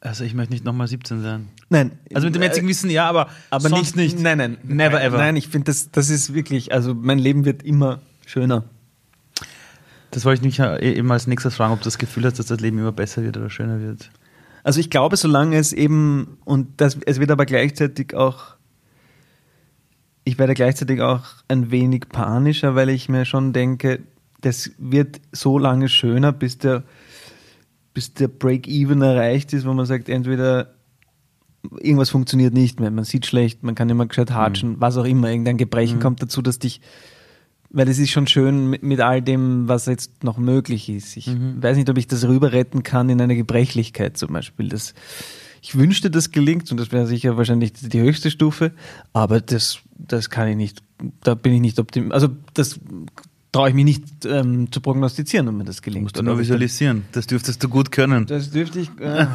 [0.00, 1.48] also ich möchte nicht nochmal 17 sein.
[1.70, 1.92] Nein.
[2.12, 4.22] Also mit dem jetzigen Wissen, ja, aber, aber sonst nicht, nicht.
[4.22, 4.58] Nein, nein.
[4.64, 5.18] Never nein, ever.
[5.18, 8.64] Nein, ich finde, das, das ist wirklich, also mein Leben wird immer schöner.
[10.10, 12.46] Das wollte ich mich ja eben als nächstes fragen, ob du das Gefühl hast, dass
[12.46, 14.10] das Leben immer besser wird oder schöner wird.
[14.64, 18.56] Also ich glaube, solange es eben, und das, es wird aber gleichzeitig auch,
[20.24, 24.00] ich werde gleichzeitig auch ein wenig panischer, weil ich mir schon denke,
[24.40, 26.84] das wird so lange schöner, bis der,
[27.94, 30.74] bis der Break-Even erreicht ist, wo man sagt, entweder
[31.80, 35.30] irgendwas funktioniert nicht mehr, man sieht schlecht, man kann immer gescheit hatschen, was auch immer,
[35.30, 36.80] irgendein Gebrechen kommt dazu, dass dich,
[37.70, 41.16] weil es ist schon schön mit, mit all dem, was jetzt noch möglich ist.
[41.16, 44.68] Ich weiß nicht, ob ich das rüber retten kann in eine Gebrechlichkeit zum Beispiel.
[44.68, 44.94] Das,
[45.62, 48.72] ich wünschte, das gelingt und das wäre sicher wahrscheinlich die höchste Stufe,
[49.12, 49.78] aber das,
[50.08, 50.82] das kann ich nicht,
[51.22, 52.14] da bin ich nicht optimistisch.
[52.14, 52.78] Also das
[53.52, 56.04] traue ich mich nicht ähm, zu prognostizieren, ob mir das gelingt.
[56.04, 57.04] Musst du nur visualisieren.
[57.12, 58.24] Das dürftest du gut können.
[58.26, 58.88] Das dürfte ich.
[58.98, 59.26] Äh,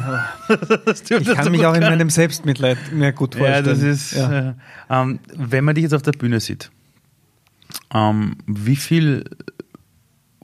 [0.84, 1.92] Das ich dürftest kann du mich gut auch in können.
[1.98, 3.64] meinem Selbstmitleid mir gut Ja, vorstellen.
[3.64, 4.12] das ist.
[4.14, 4.48] Ja.
[4.50, 4.54] Äh,
[4.90, 6.70] ähm, wenn man dich jetzt auf der Bühne sieht,
[7.94, 9.24] ähm, wie viel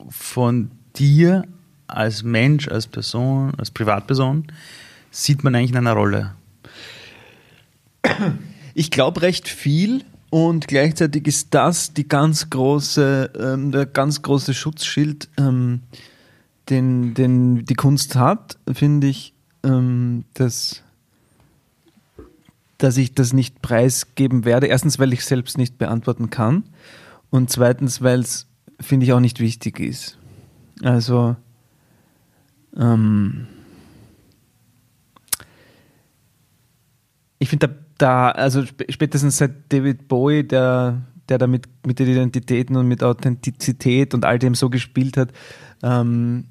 [0.08, 1.44] von dir
[1.88, 4.46] als Mensch, als Person, als Privatperson
[5.10, 6.34] sieht man eigentlich in einer Rolle?
[8.74, 10.04] Ich glaube recht viel
[10.34, 15.82] und gleichzeitig ist das die ganz große, ähm, der ganz große Schutzschild, ähm,
[16.68, 19.32] den, den die Kunst hat, finde ich,
[19.62, 20.82] ähm, dass,
[22.78, 24.66] dass ich das nicht preisgeben werde.
[24.66, 26.64] Erstens, weil ich selbst nicht beantworten kann
[27.30, 28.48] und zweitens, weil es,
[28.80, 30.18] finde ich, auch nicht wichtig ist.
[30.82, 31.36] Also,
[32.76, 33.46] ähm,
[37.38, 41.98] ich finde, da, da, also sp- spätestens seit David Bowie, der, der da mit, mit
[41.98, 45.32] den Identitäten und mit Authentizität und all dem so gespielt hat,
[45.82, 46.44] ähm,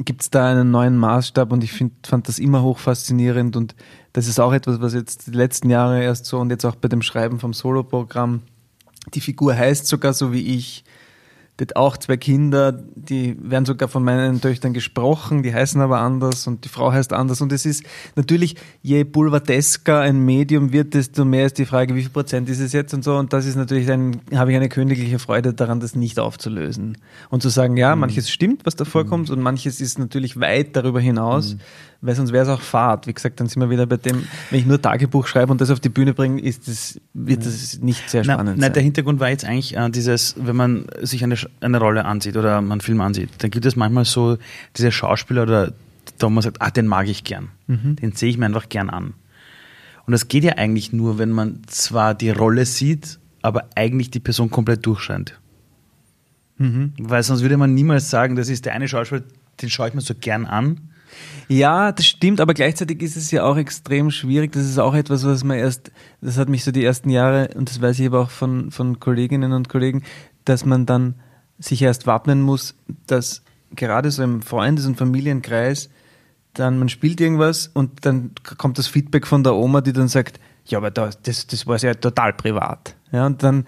[0.00, 3.76] gibt es da einen neuen Maßstab und ich find, fand das immer hoch faszinierend und
[4.12, 6.88] das ist auch etwas, was jetzt die letzten Jahre erst so und jetzt auch bei
[6.88, 8.42] dem Schreiben vom Soloprogramm,
[9.14, 10.84] die Figur heißt sogar so wie ich,
[11.58, 15.98] die hat auch zwei Kinder, die werden sogar von meinen Töchtern gesprochen, die heißen aber
[15.98, 17.40] anders und die Frau heißt anders.
[17.40, 17.82] Und es ist
[18.14, 22.60] natürlich, je boulevardesker ein Medium wird, desto mehr ist die Frage, wie viel Prozent ist
[22.60, 23.16] es jetzt und so.
[23.16, 26.96] Und das ist natürlich ein, habe ich eine königliche Freude daran, das nicht aufzulösen.
[27.28, 31.00] Und zu sagen, ja, manches stimmt, was da vorkommt, und manches ist natürlich weit darüber
[31.00, 31.56] hinaus,
[32.00, 33.06] weil sonst wäre es auch Fahrt.
[33.06, 35.70] Wie gesagt, dann sind wir wieder bei dem, wenn ich nur Tagebuch schreibe und das
[35.70, 38.72] auf die Bühne bringe, ist das, wird das nicht sehr spannend na, sein.
[38.72, 42.60] der Hintergrund war jetzt eigentlich äh, dieses, wenn man sich eine, eine Rolle ansieht oder
[42.60, 44.38] man einen Film ansieht, dann gibt es manchmal so
[44.76, 45.72] diese Schauspieler oder
[46.18, 47.48] da man sagt, ah, den mag ich gern.
[47.96, 49.14] Den sehe ich mir einfach gern an.
[50.06, 54.20] Und das geht ja eigentlich nur, wenn man zwar die Rolle sieht, aber eigentlich die
[54.20, 55.38] Person komplett durchscheint.
[56.98, 59.22] Weil sonst würde man niemals sagen, das ist der eine Schauspieler,
[59.60, 60.80] den schaue ich mir so gern an.
[61.48, 64.52] Ja, das stimmt, aber gleichzeitig ist es ja auch extrem schwierig.
[64.52, 65.90] Das ist auch etwas, was man erst,
[66.20, 69.00] das hat mich so die ersten Jahre, und das weiß ich aber auch von, von
[69.00, 70.02] Kolleginnen und Kollegen,
[70.44, 71.14] dass man dann
[71.58, 72.74] sich erst wappnen muss,
[73.06, 73.42] dass
[73.74, 75.90] gerade so im Freundes- und Familienkreis
[76.54, 80.40] dann, man spielt irgendwas und dann kommt das Feedback von der Oma, die dann sagt,
[80.66, 82.96] ja, aber da, das, das war ja total privat.
[83.12, 83.66] Ja, und dann,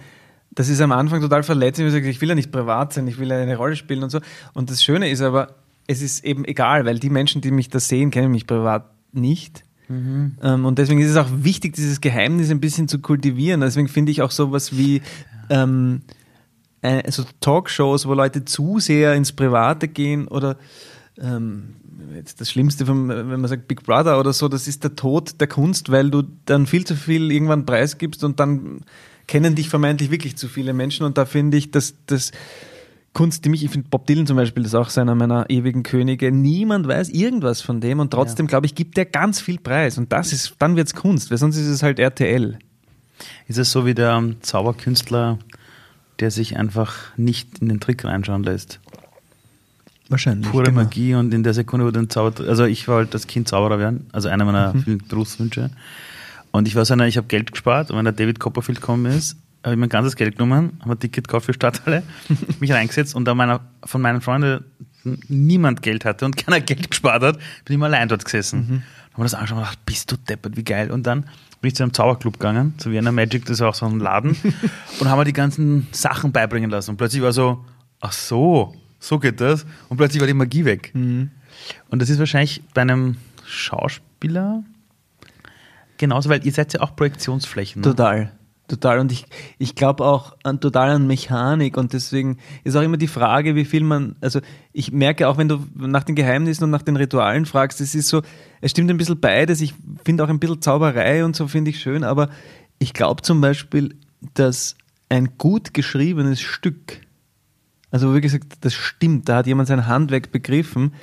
[0.50, 3.36] das ist am Anfang total verletzend, ich will ja nicht privat sein, ich will ja
[3.36, 4.20] eine Rolle spielen und so.
[4.52, 5.54] Und das Schöne ist aber,
[5.86, 9.64] es ist eben egal, weil die Menschen, die mich da sehen, kennen mich privat nicht.
[10.42, 13.60] Ähm, und deswegen ist es auch wichtig, dieses Geheimnis ein bisschen zu kultivieren.
[13.60, 15.02] Deswegen finde ich auch sowas wie
[15.48, 16.02] ähm,
[16.82, 17.02] äh,
[17.40, 20.56] Talkshows, wo Leute zu sehr ins Private gehen oder
[21.20, 21.74] ähm,
[22.14, 25.40] jetzt das Schlimmste, vom, wenn man sagt Big Brother oder so, das ist der Tod
[25.40, 28.84] der Kunst, weil du dann viel zu viel irgendwann preisgibst und dann
[29.26, 32.32] kennen dich vermeintlich wirklich zu viele Menschen und da finde ich, dass das
[33.12, 35.82] Kunst, die mich, ich finde Bob Dylan zum Beispiel, das ist auch einer meiner ewigen
[35.82, 36.30] Könige.
[36.30, 39.98] Niemand weiß irgendwas von dem und trotzdem, glaube ich, gibt der ganz viel Preis.
[39.98, 42.58] Und das ist, dann wird's Kunst, weil sonst ist es halt RTL.
[43.48, 45.38] Ist es so wie der ähm, Zauberkünstler,
[46.20, 48.78] der sich einfach nicht in den Trick reinschauen lässt.
[50.08, 50.50] Wahrscheinlich.
[50.50, 50.82] Pure genau.
[50.82, 53.78] Magie und in der Sekunde, du ein Zauber, also ich war halt das Kind Zauberer
[53.78, 54.82] werden, also einer meiner Mhm.
[54.82, 55.70] vielen Berufswünsche.
[56.52, 59.06] Und ich war so einer, ich habe Geld gespart und wenn der David Copperfield gekommen
[59.06, 62.02] ist, habe ich mein ganzes Geld genommen, habe ein Ticket gekauft für Stadthalle,
[62.60, 64.64] mich reingesetzt und da meiner, von meinen Freunden
[65.28, 68.58] niemand Geld hatte und keiner Geld gespart hat, bin ich immer allein dort gesessen.
[68.58, 68.82] Mhm.
[69.12, 70.90] Haben wir das angeschaut und gedacht, bist du deppert, wie geil.
[70.90, 71.22] Und dann
[71.60, 74.36] bin ich zu einem Zauberclub gegangen, zu Vienna Magic, das ist auch so ein Laden,
[75.00, 76.90] und haben mir die ganzen Sachen beibringen lassen.
[76.90, 77.64] Und plötzlich war so,
[78.00, 79.66] ach so, so geht das.
[79.88, 80.92] Und plötzlich war die Magie weg.
[80.94, 81.30] Mhm.
[81.88, 84.62] Und das ist wahrscheinlich bei einem Schauspieler
[85.98, 87.82] genauso, weil ihr seid ja auch Projektionsflächen.
[87.82, 87.88] Ne?
[87.88, 88.32] Total.
[88.70, 89.00] Total.
[89.00, 89.26] Und ich,
[89.58, 93.64] ich glaube auch an, total an Mechanik und deswegen ist auch immer die Frage, wie
[93.64, 94.40] viel man, also
[94.72, 98.06] ich merke auch, wenn du nach den Geheimnissen und nach den Ritualen fragst, es ist
[98.06, 98.22] so,
[98.60, 99.60] es stimmt ein bisschen beides.
[99.60, 102.30] Ich finde auch ein bisschen Zauberei und so finde ich schön, aber
[102.78, 103.96] ich glaube zum Beispiel,
[104.34, 104.76] dass
[105.08, 107.00] ein gut geschriebenes Stück,
[107.90, 110.94] also wie gesagt, das stimmt, da hat jemand sein Handwerk begriffen,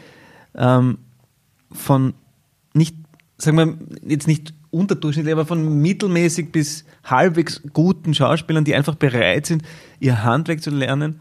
[0.56, 1.00] ähm,
[1.70, 2.14] von
[2.74, 2.96] nicht,
[3.38, 3.78] sagen wir,
[4.10, 9.64] jetzt nicht unterdurchschnittlich, aber von mittelmäßig bis halbwegs guten Schauspielern, die einfach bereit sind,
[10.00, 11.20] ihr Handwerk zu lernen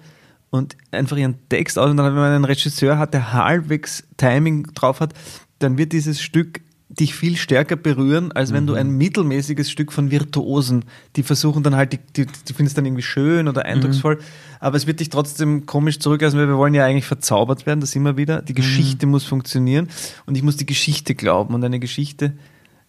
[0.50, 1.90] und einfach ihren Text aus.
[1.90, 5.14] Und dann, wenn man einen Regisseur hat, der halbwegs Timing drauf hat,
[5.58, 10.10] dann wird dieses Stück dich viel stärker berühren, als wenn du ein mittelmäßiges Stück von
[10.10, 10.84] Virtuosen,
[11.16, 14.18] die versuchen dann halt, die, die, die findest dann irgendwie schön oder eindrucksvoll,
[14.60, 17.94] aber es wird dich trotzdem komisch zurücklassen, weil wir wollen ja eigentlich verzaubert werden, das
[17.96, 18.40] immer wieder.
[18.40, 19.88] Die Geschichte muss funktionieren
[20.26, 22.34] und ich muss die Geschichte glauben und eine Geschichte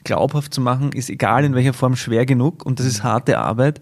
[0.04, 3.82] glaubhaft zu machen, ist egal in welcher Form schwer genug und das ist harte Arbeit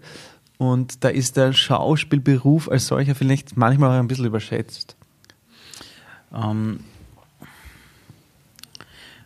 [0.58, 4.96] und da ist der Schauspielberuf als solcher vielleicht manchmal auch ein bisschen überschätzt.
[6.34, 6.80] Ähm,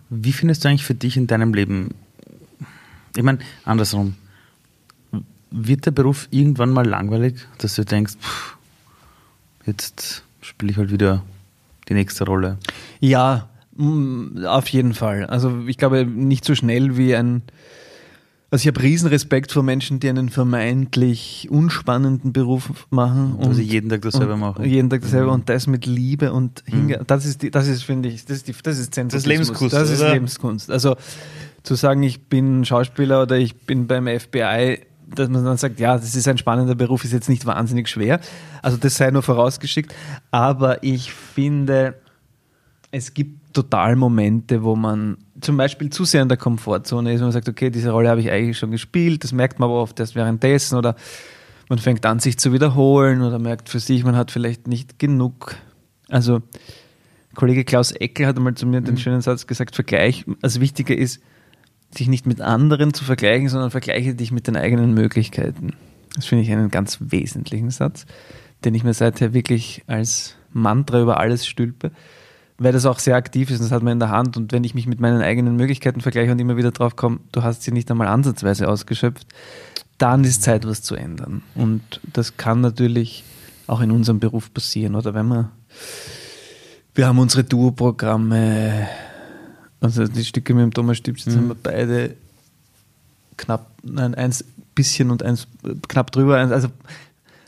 [0.08, 1.94] wie findest du eigentlich für dich in deinem Leben,
[3.16, 4.16] ich meine, andersrum,
[5.50, 8.56] wird der Beruf irgendwann mal langweilig, dass du denkst, pff,
[9.66, 11.22] jetzt spiele ich halt wieder
[11.88, 12.58] die nächste Rolle?
[13.00, 13.48] Ja,
[14.46, 15.26] auf jeden Fall.
[15.26, 17.42] Also ich glaube nicht so schnell wie ein.
[18.52, 23.88] Also ich habe Riesenrespekt vor Menschen, die einen vermeintlich unspannenden Beruf machen Und sie jeden
[23.88, 24.64] Tag dasselbe machen.
[24.64, 25.32] Jeden Tag dasselbe Mhm.
[25.34, 28.48] und das mit Liebe und Hinge das ist die, das ist finde ich das ist
[28.48, 29.26] die, das ist Zentralismus.
[29.28, 30.12] Lebenskunst, Das ist oder?
[30.14, 30.70] Lebenskunst.
[30.70, 30.96] Also
[31.62, 34.80] zu sagen, ich bin Schauspieler oder ich bin beim FBI,
[35.14, 38.18] dass man dann sagt, ja, das ist ein spannender Beruf, ist jetzt nicht wahnsinnig schwer.
[38.62, 39.94] Also das sei nur vorausgeschickt.
[40.32, 41.94] Aber ich finde,
[42.90, 47.26] es gibt total Momente, wo man zum Beispiel zu sehr in der Komfortzone ist und
[47.26, 49.98] man sagt, okay, diese Rolle habe ich eigentlich schon gespielt, das merkt man aber oft
[49.98, 50.96] erst währenddessen oder
[51.68, 55.54] man fängt an, sich zu wiederholen oder merkt für sich, man hat vielleicht nicht genug.
[56.08, 56.42] Also
[57.34, 61.22] Kollege Klaus Eckel hat einmal zu mir den schönen Satz gesagt, Vergleich, also wichtiger ist,
[61.92, 65.74] sich nicht mit anderen zu vergleichen, sondern vergleiche dich mit den eigenen Möglichkeiten.
[66.14, 68.06] Das finde ich einen ganz wesentlichen Satz,
[68.64, 71.92] den ich mir seither wirklich als Mantra über alles stülpe,
[72.60, 74.36] weil das auch sehr aktiv ist und das hat man in der Hand.
[74.36, 77.42] Und wenn ich mich mit meinen eigenen Möglichkeiten vergleiche und immer wieder drauf komme, du
[77.42, 79.26] hast sie nicht einmal ansatzweise ausgeschöpft,
[79.96, 81.42] dann ist Zeit, was zu ändern.
[81.54, 81.80] Und
[82.12, 83.24] das kann natürlich
[83.66, 84.94] auch in unserem Beruf passieren.
[84.94, 85.50] Oder wenn wir,
[86.94, 88.86] wir haben unsere Duo-Programme,
[89.80, 92.14] also die Stücke mit dem Thomas Stübs, jetzt haben wir beide
[93.38, 94.44] knapp, nein, eins
[94.74, 95.48] bisschen und eins
[95.88, 96.68] knapp drüber, also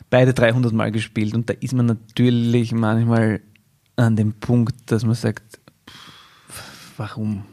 [0.09, 1.35] beide 300 Mal gespielt.
[1.35, 3.41] Und da ist man natürlich manchmal
[3.95, 5.59] an dem Punkt, dass man sagt,
[6.97, 7.43] warum?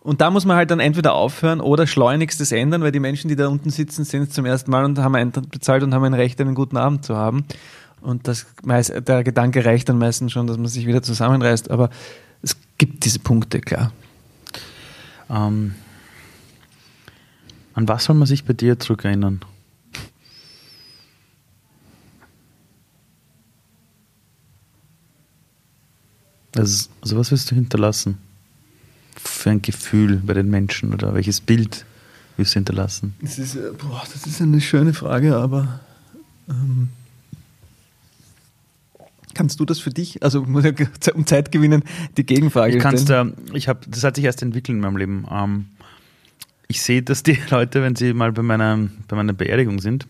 [0.00, 3.28] Und da muss man halt dann entweder aufhören oder schleunigst das ändern, weil die Menschen,
[3.28, 6.04] die da unten sitzen, sehen es zum ersten Mal und haben Eintritt bezahlt und haben
[6.04, 7.44] ein Recht, einen guten Abend zu haben.
[8.00, 11.70] Und das der Gedanke reicht dann meistens schon, dass man sich wieder zusammenreißt.
[11.70, 11.90] Aber
[12.40, 13.92] es gibt diese Punkte, klar.
[15.28, 15.74] Ähm,
[17.74, 19.40] an was soll man sich bei dir zurückerinnern?
[26.56, 28.18] Also, also was willst du hinterlassen?
[29.16, 31.84] Für ein Gefühl bei den Menschen oder welches Bild
[32.36, 33.14] willst du hinterlassen?
[33.20, 35.80] Das ist, äh, boah, das ist eine schöne Frage, aber
[36.48, 36.88] ähm,
[39.34, 40.72] kannst du das für dich, also muss ja
[41.14, 41.82] um Zeit gewinnen,
[42.16, 43.34] die Gegenfrage Ich kann's stellen?
[43.46, 45.26] da, ich habe, das hat sich erst entwickelt in meinem Leben.
[45.30, 45.66] Ähm,
[46.68, 50.06] ich sehe, dass die Leute, wenn sie mal bei meiner, bei meiner Beerdigung sind,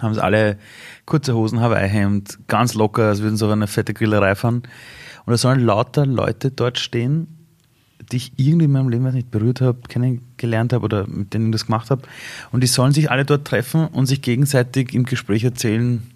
[0.00, 0.58] haben sie alle
[1.06, 4.62] kurze Hosen, Hawaii-Hemd, ganz locker, als würden sie auf eine fette Grillerei fahren.
[5.26, 7.26] Und da sollen lauter Leute dort stehen,
[8.12, 11.46] die ich irgendwie in meinem Leben weiß nicht, berührt habe, kennengelernt habe oder mit denen
[11.46, 12.02] ich das gemacht habe.
[12.52, 16.08] Und die sollen sich alle dort treffen und sich gegenseitig im Gespräch erzählen,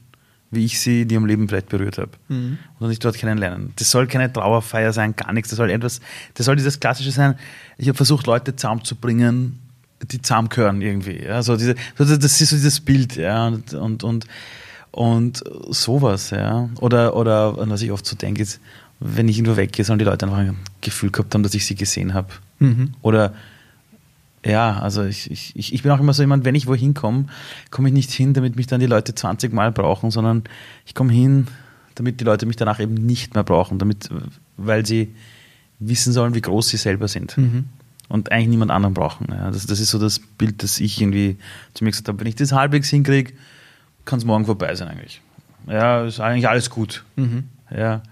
[0.52, 2.12] wie ich sie in ihrem Leben vielleicht berührt habe.
[2.28, 2.58] Mhm.
[2.78, 3.72] Und sich dort kennenlernen.
[3.76, 5.50] Das soll keine Trauerfeier sein, gar nichts.
[5.50, 6.00] Das soll etwas,
[6.34, 7.36] das soll dieses Klassische sein.
[7.78, 9.58] Ich habe versucht, Leute zusammenzubringen,
[10.02, 11.22] die zusammengehören irgendwie.
[11.24, 14.26] Ja, so diese, das ist so dieses Bild, ja, und, und, und,
[14.92, 16.68] Und sowas, ja.
[16.80, 18.60] Oder, oder was ich oft so denke, ist,
[19.00, 21.74] wenn ich irgendwo weggehe, sollen die Leute einfach ein Gefühl gehabt haben, dass ich sie
[21.74, 22.28] gesehen habe.
[22.58, 22.92] Mhm.
[23.00, 23.32] Oder
[24.44, 27.26] ja, also ich, ich, ich bin auch immer so jemand, wenn ich wohin komme,
[27.70, 30.44] komme ich nicht hin, damit mich dann die Leute 20 Mal brauchen, sondern
[30.86, 31.46] ich komme hin,
[31.94, 34.08] damit die Leute mich danach eben nicht mehr brauchen, damit,
[34.56, 35.14] weil sie
[35.78, 37.36] wissen sollen, wie groß sie selber sind.
[37.36, 37.64] Mhm.
[38.08, 39.26] Und eigentlich niemand anderen brauchen.
[39.30, 41.36] Ja, das, das ist so das Bild, das ich irgendwie
[41.74, 42.18] zu mir gesagt habe.
[42.18, 43.32] Wenn ich das halbwegs hinkriege,
[44.04, 45.20] kann es morgen vorbei sein eigentlich.
[45.68, 47.04] Ja, ist eigentlich alles gut.
[47.16, 47.44] Mhm.
[47.70, 48.02] Ja.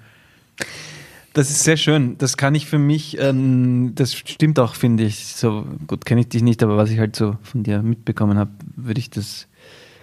[1.35, 2.19] Das ist sehr schön.
[2.19, 5.37] Das kann ich für mich, ähm, das stimmt auch, finde ich.
[5.37, 8.51] So gut kenne ich dich nicht, aber was ich halt so von dir mitbekommen habe,
[8.77, 9.47] würde ich das,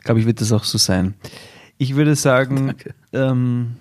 [0.03, 1.15] glaube ich, wird das auch so sein.
[1.77, 2.76] Ich würde sagen,
[3.14, 3.76] ähm,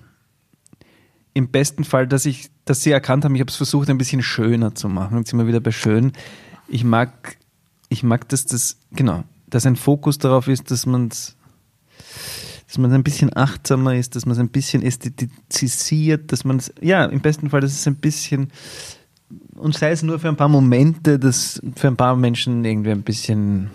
[1.33, 4.23] im besten Fall, dass ich, dass sie erkannt haben, ich habe es versucht, ein bisschen
[4.23, 5.19] schöner zu machen.
[5.19, 6.13] Jetzt sind wir wieder bei schön.
[6.69, 7.37] Ich mag,
[7.89, 11.37] ich mag, dass das, genau, dass ein Fokus darauf ist, dass man es
[12.75, 16.75] dass man ein bisschen achtsamer ist, dass man es ein bisschen ästhetisiert, dass man es,
[16.81, 18.49] ja, im besten Fall, dass es ein bisschen,
[19.55, 23.03] und sei es nur für ein paar Momente, dass für ein paar Menschen irgendwie ein
[23.03, 23.71] bisschen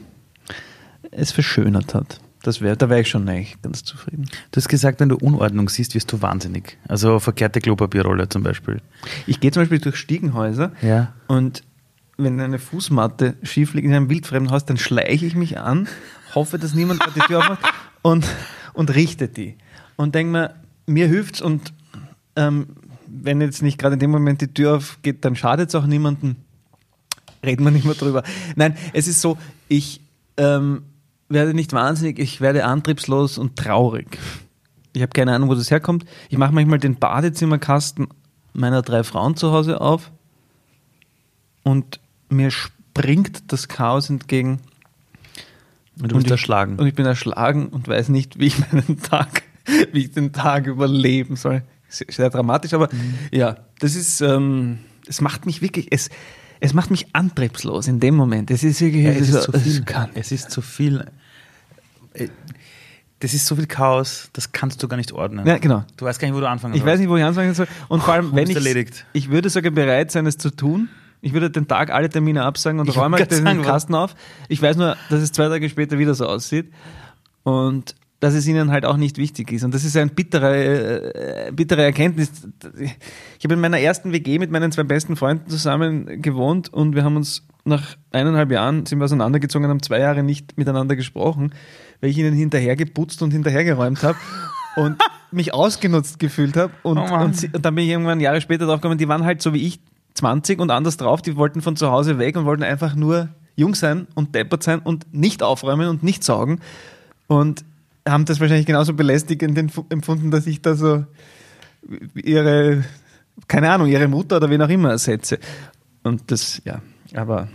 [1.12, 2.20] es verschönert hat.
[2.44, 4.26] Das wär, da wäre ich schon eigentlich ganz zufrieden.
[4.52, 6.78] Du hast gesagt, wenn du Unordnung siehst, wirst du wahnsinnig.
[6.90, 8.82] Also verkehrte Klopapierrolle zum Beispiel.
[9.28, 11.14] Ich gehe zum Beispiel durch Stiegenhäuser Ja.
[11.28, 11.64] und
[12.18, 15.88] wenn eine Fußmatte schief liegt in einem wildfremden Haus, dann schleiche ich mich an,
[16.36, 17.64] hoffe, dass niemand die Tür aufmacht
[18.02, 18.26] und,
[18.80, 19.58] und richte die.
[19.98, 21.74] Und denke mir, mir hilft's und
[22.38, 22.68] ähm,
[23.08, 26.38] wenn jetzt nicht gerade in dem Moment die Tür aufgeht, dann schadet es auch niemandem.
[27.44, 28.24] Reden wir nicht mehr drüber.
[28.56, 29.38] Nein, es ist so,
[29.68, 30.00] ich
[30.38, 30.84] ähm,
[31.28, 34.18] werde nicht wahnsinnig, ich werde antriebslos und traurig.
[34.94, 36.06] Ich habe keine Ahnung, wo das herkommt.
[36.30, 38.08] Ich mache manchmal den Badezimmerkasten
[38.54, 40.10] meiner drei Frauen zu Hause auf
[41.64, 42.00] und
[42.30, 44.62] mir springt das Chaos entgegen.
[46.02, 46.78] Und du bist ich, erschlagen.
[46.78, 49.44] Und ich bin erschlagen und weiß nicht, wie ich meinen Tag,
[49.92, 51.64] wie ich den Tag überleben soll.
[51.88, 53.16] Sehr, sehr dramatisch, aber Mhm.
[53.32, 56.10] ja, das ist, ähm, es macht mich wirklich, es,
[56.60, 58.52] es macht mich antriebslos in dem Moment.
[58.52, 59.82] Es ist wirklich, Ja, es, ist so- zu viel.
[59.84, 60.10] kann.
[60.14, 61.06] Es ist zu viel.
[62.14, 62.28] Äh,
[63.22, 65.46] Das ist so viel Chaos, das kannst du gar nicht ordnen.
[65.46, 65.84] Ja, genau.
[65.98, 67.68] Du weißt gar nicht, wo du anfangen Ich weiß nicht, wo ich anfangen soll.
[67.90, 69.06] Und vor allem, wenn ist ich, erledigt?
[69.12, 70.88] ich würde sogar bereit sein, es zu tun.
[71.22, 74.16] Ich würde den Tag alle Termine absagen und Ich räume den sagen, Kasten auf.
[74.48, 76.72] Ich weiß nur, dass es zwei Tage später wieder so aussieht.
[77.44, 79.64] Und dass es ihnen halt auch nicht wichtig ist.
[79.64, 82.32] Und das ist ein bitterer, äh, bittere Erkenntnis.
[83.38, 87.04] Ich habe in meiner ersten WG mit meinen zwei besten Freunden zusammen gewohnt und wir
[87.04, 91.54] haben uns nach eineinhalb Jahren sind wir auseinandergezogen und haben zwei Jahre nicht miteinander gesprochen,
[92.02, 94.18] weil ich ihnen hinterher geputzt und hinterhergeräumt habe
[94.76, 94.98] und
[95.32, 96.74] mich ausgenutzt gefühlt habe.
[96.84, 99.42] Und, Oh und, und dann bin ich irgendwann Jahre später drauf gekommen, die waren halt
[99.42, 99.80] so wie ich
[100.20, 103.74] 20 und anders drauf, die wollten von zu Hause weg und wollten einfach nur jung
[103.74, 106.60] sein und deppert sein und nicht aufräumen und nicht saugen.
[107.28, 107.64] Und
[108.08, 111.06] haben das wahrscheinlich genauso belästigend empf- empfunden, dass ich da so
[112.16, 112.84] ihre,
[113.48, 115.40] keine Ahnung, ihre Mutter oder wen auch immer ersetze.
[116.04, 116.82] Und das, ja,
[117.14, 117.48] aber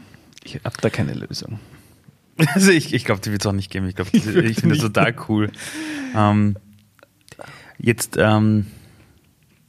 [0.43, 1.61] ich habe da keine Lösung.
[2.55, 3.87] Also ich, ich glaube, die wird es auch nicht geben.
[3.87, 5.53] Ich glaube, ich, finde das total cool.
[6.17, 6.57] Ähm,
[7.79, 8.67] jetzt, ähm,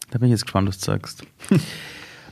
[0.09, 1.23] da bin ich jetzt gespannt, was du sagst.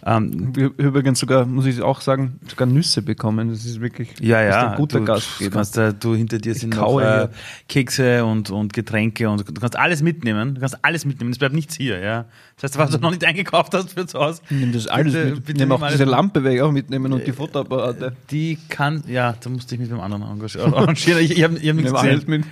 [0.06, 3.50] ähm, Wir- Übrigens sogar, muss ich auch sagen, sogar Nüsse bekommen.
[3.50, 5.50] Das ist wirklich ja, das ja, ein guter du, Gastgeber.
[5.50, 7.30] Du, kannst, äh, du hinter dir sind noch äh.
[7.70, 10.56] Kekse und, und Getränke und du kannst alles mitnehmen.
[10.56, 11.32] Du kannst alles mitnehmen.
[11.32, 12.00] Es bleibt nichts hier.
[12.00, 12.26] Ja.
[12.60, 15.26] Das heißt, was du noch nicht eingekauft hast für zu Hause, Nimm das alles Bitte-
[15.36, 15.46] mit.
[15.46, 16.04] bitte Nimm auch diese.
[16.04, 18.14] Lampe werde ich auch mitnehmen und die Fotoapparate.
[18.30, 20.74] die kann, ja, da musste ich mich mit dem anderen engagieren.
[20.74, 21.22] arrangieren.
[21.24, 22.46] Ich, ich habe hab nichts gesehen.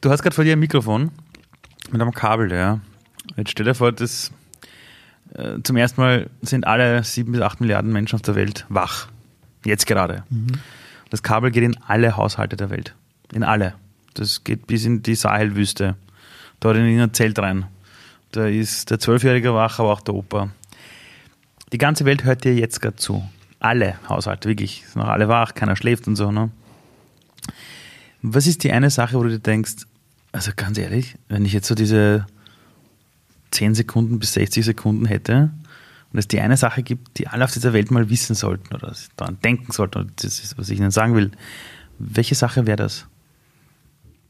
[0.00, 1.10] Du hast gerade vor dir ein Mikrofon
[1.90, 2.80] mit einem Kabel, ja.
[3.36, 4.32] Jetzt stell dir vor, dass äh,
[5.62, 9.08] zum ersten Mal sind alle sieben bis acht Milliarden Menschen auf der Welt wach.
[9.64, 10.24] Jetzt gerade.
[11.10, 12.94] Das Kabel geht in alle Haushalte der Welt.
[13.32, 13.74] In alle.
[14.14, 15.96] Das geht bis in die Sahelwüste.
[16.60, 17.66] Dort in ein Zelt rein.
[18.32, 20.50] Da ist der Zwölfjährige wach, aber auch der Opa.
[21.72, 23.26] Die ganze Welt hört dir jetzt gerade zu.
[23.60, 24.84] Alle Haushalte, wirklich.
[24.86, 26.50] Sind noch alle wach, keiner schläft und so, ne?
[28.20, 29.86] Was ist die eine Sache, wo du dir denkst,
[30.30, 32.26] also ganz ehrlich, wenn ich jetzt so diese
[33.52, 35.50] 10 Sekunden bis 60 Sekunden hätte
[36.12, 38.94] und es die eine Sache gibt, die alle auf dieser Welt mal wissen sollten oder
[39.16, 41.30] daran denken sollten, oder das ist, was ich ihnen sagen will,
[41.98, 43.06] welche Sache wäre das?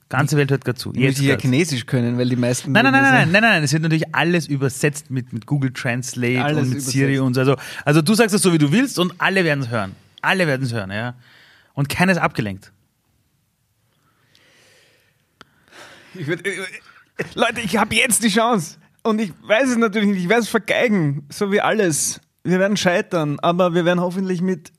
[0.09, 0.93] Ganze Welt hört gerade zu.
[0.93, 1.40] Jetzt ja grad.
[1.40, 2.70] Chinesisch können, weil die meisten.
[2.73, 5.73] Nein, nein, nein, nein, nein, nein, nein, es wird natürlich alles übersetzt mit, mit Google
[5.73, 6.93] Translate Alles und mit übersetzt.
[6.93, 7.40] Siri und so.
[7.40, 9.94] Also, also du sagst es so, wie du willst und alle werden es hören.
[10.20, 11.15] Alle werden es hören, ja.
[11.73, 12.73] Und keiner ist abgelenkt.
[16.15, 16.59] Ich würd, äh,
[17.35, 18.77] Leute, ich habe jetzt die Chance.
[19.02, 20.22] Und ich weiß es natürlich nicht.
[20.22, 22.20] Ich werde es vergeigen, so wie alles.
[22.44, 24.72] Wir werden scheitern, aber wir werden hoffentlich mit,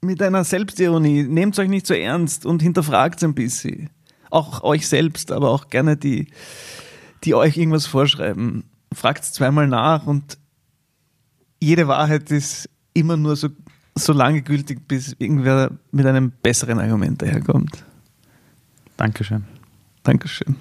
[0.00, 1.24] mit einer Selbstironie.
[1.24, 3.90] Nehmt euch nicht so ernst und hinterfragt ein bisschen.
[4.30, 6.28] auch euch selbst, aber auch gerne die,
[7.24, 8.64] die euch irgendwas vorschreiben.
[8.92, 10.38] Fragt zweimal nach und
[11.60, 13.48] jede Wahrheit ist immer nur so,
[13.94, 17.84] so lange gültig, bis irgendwer mit einem besseren Argument daherkommt.
[18.96, 19.44] Dankeschön.
[20.02, 20.56] Dankeschön.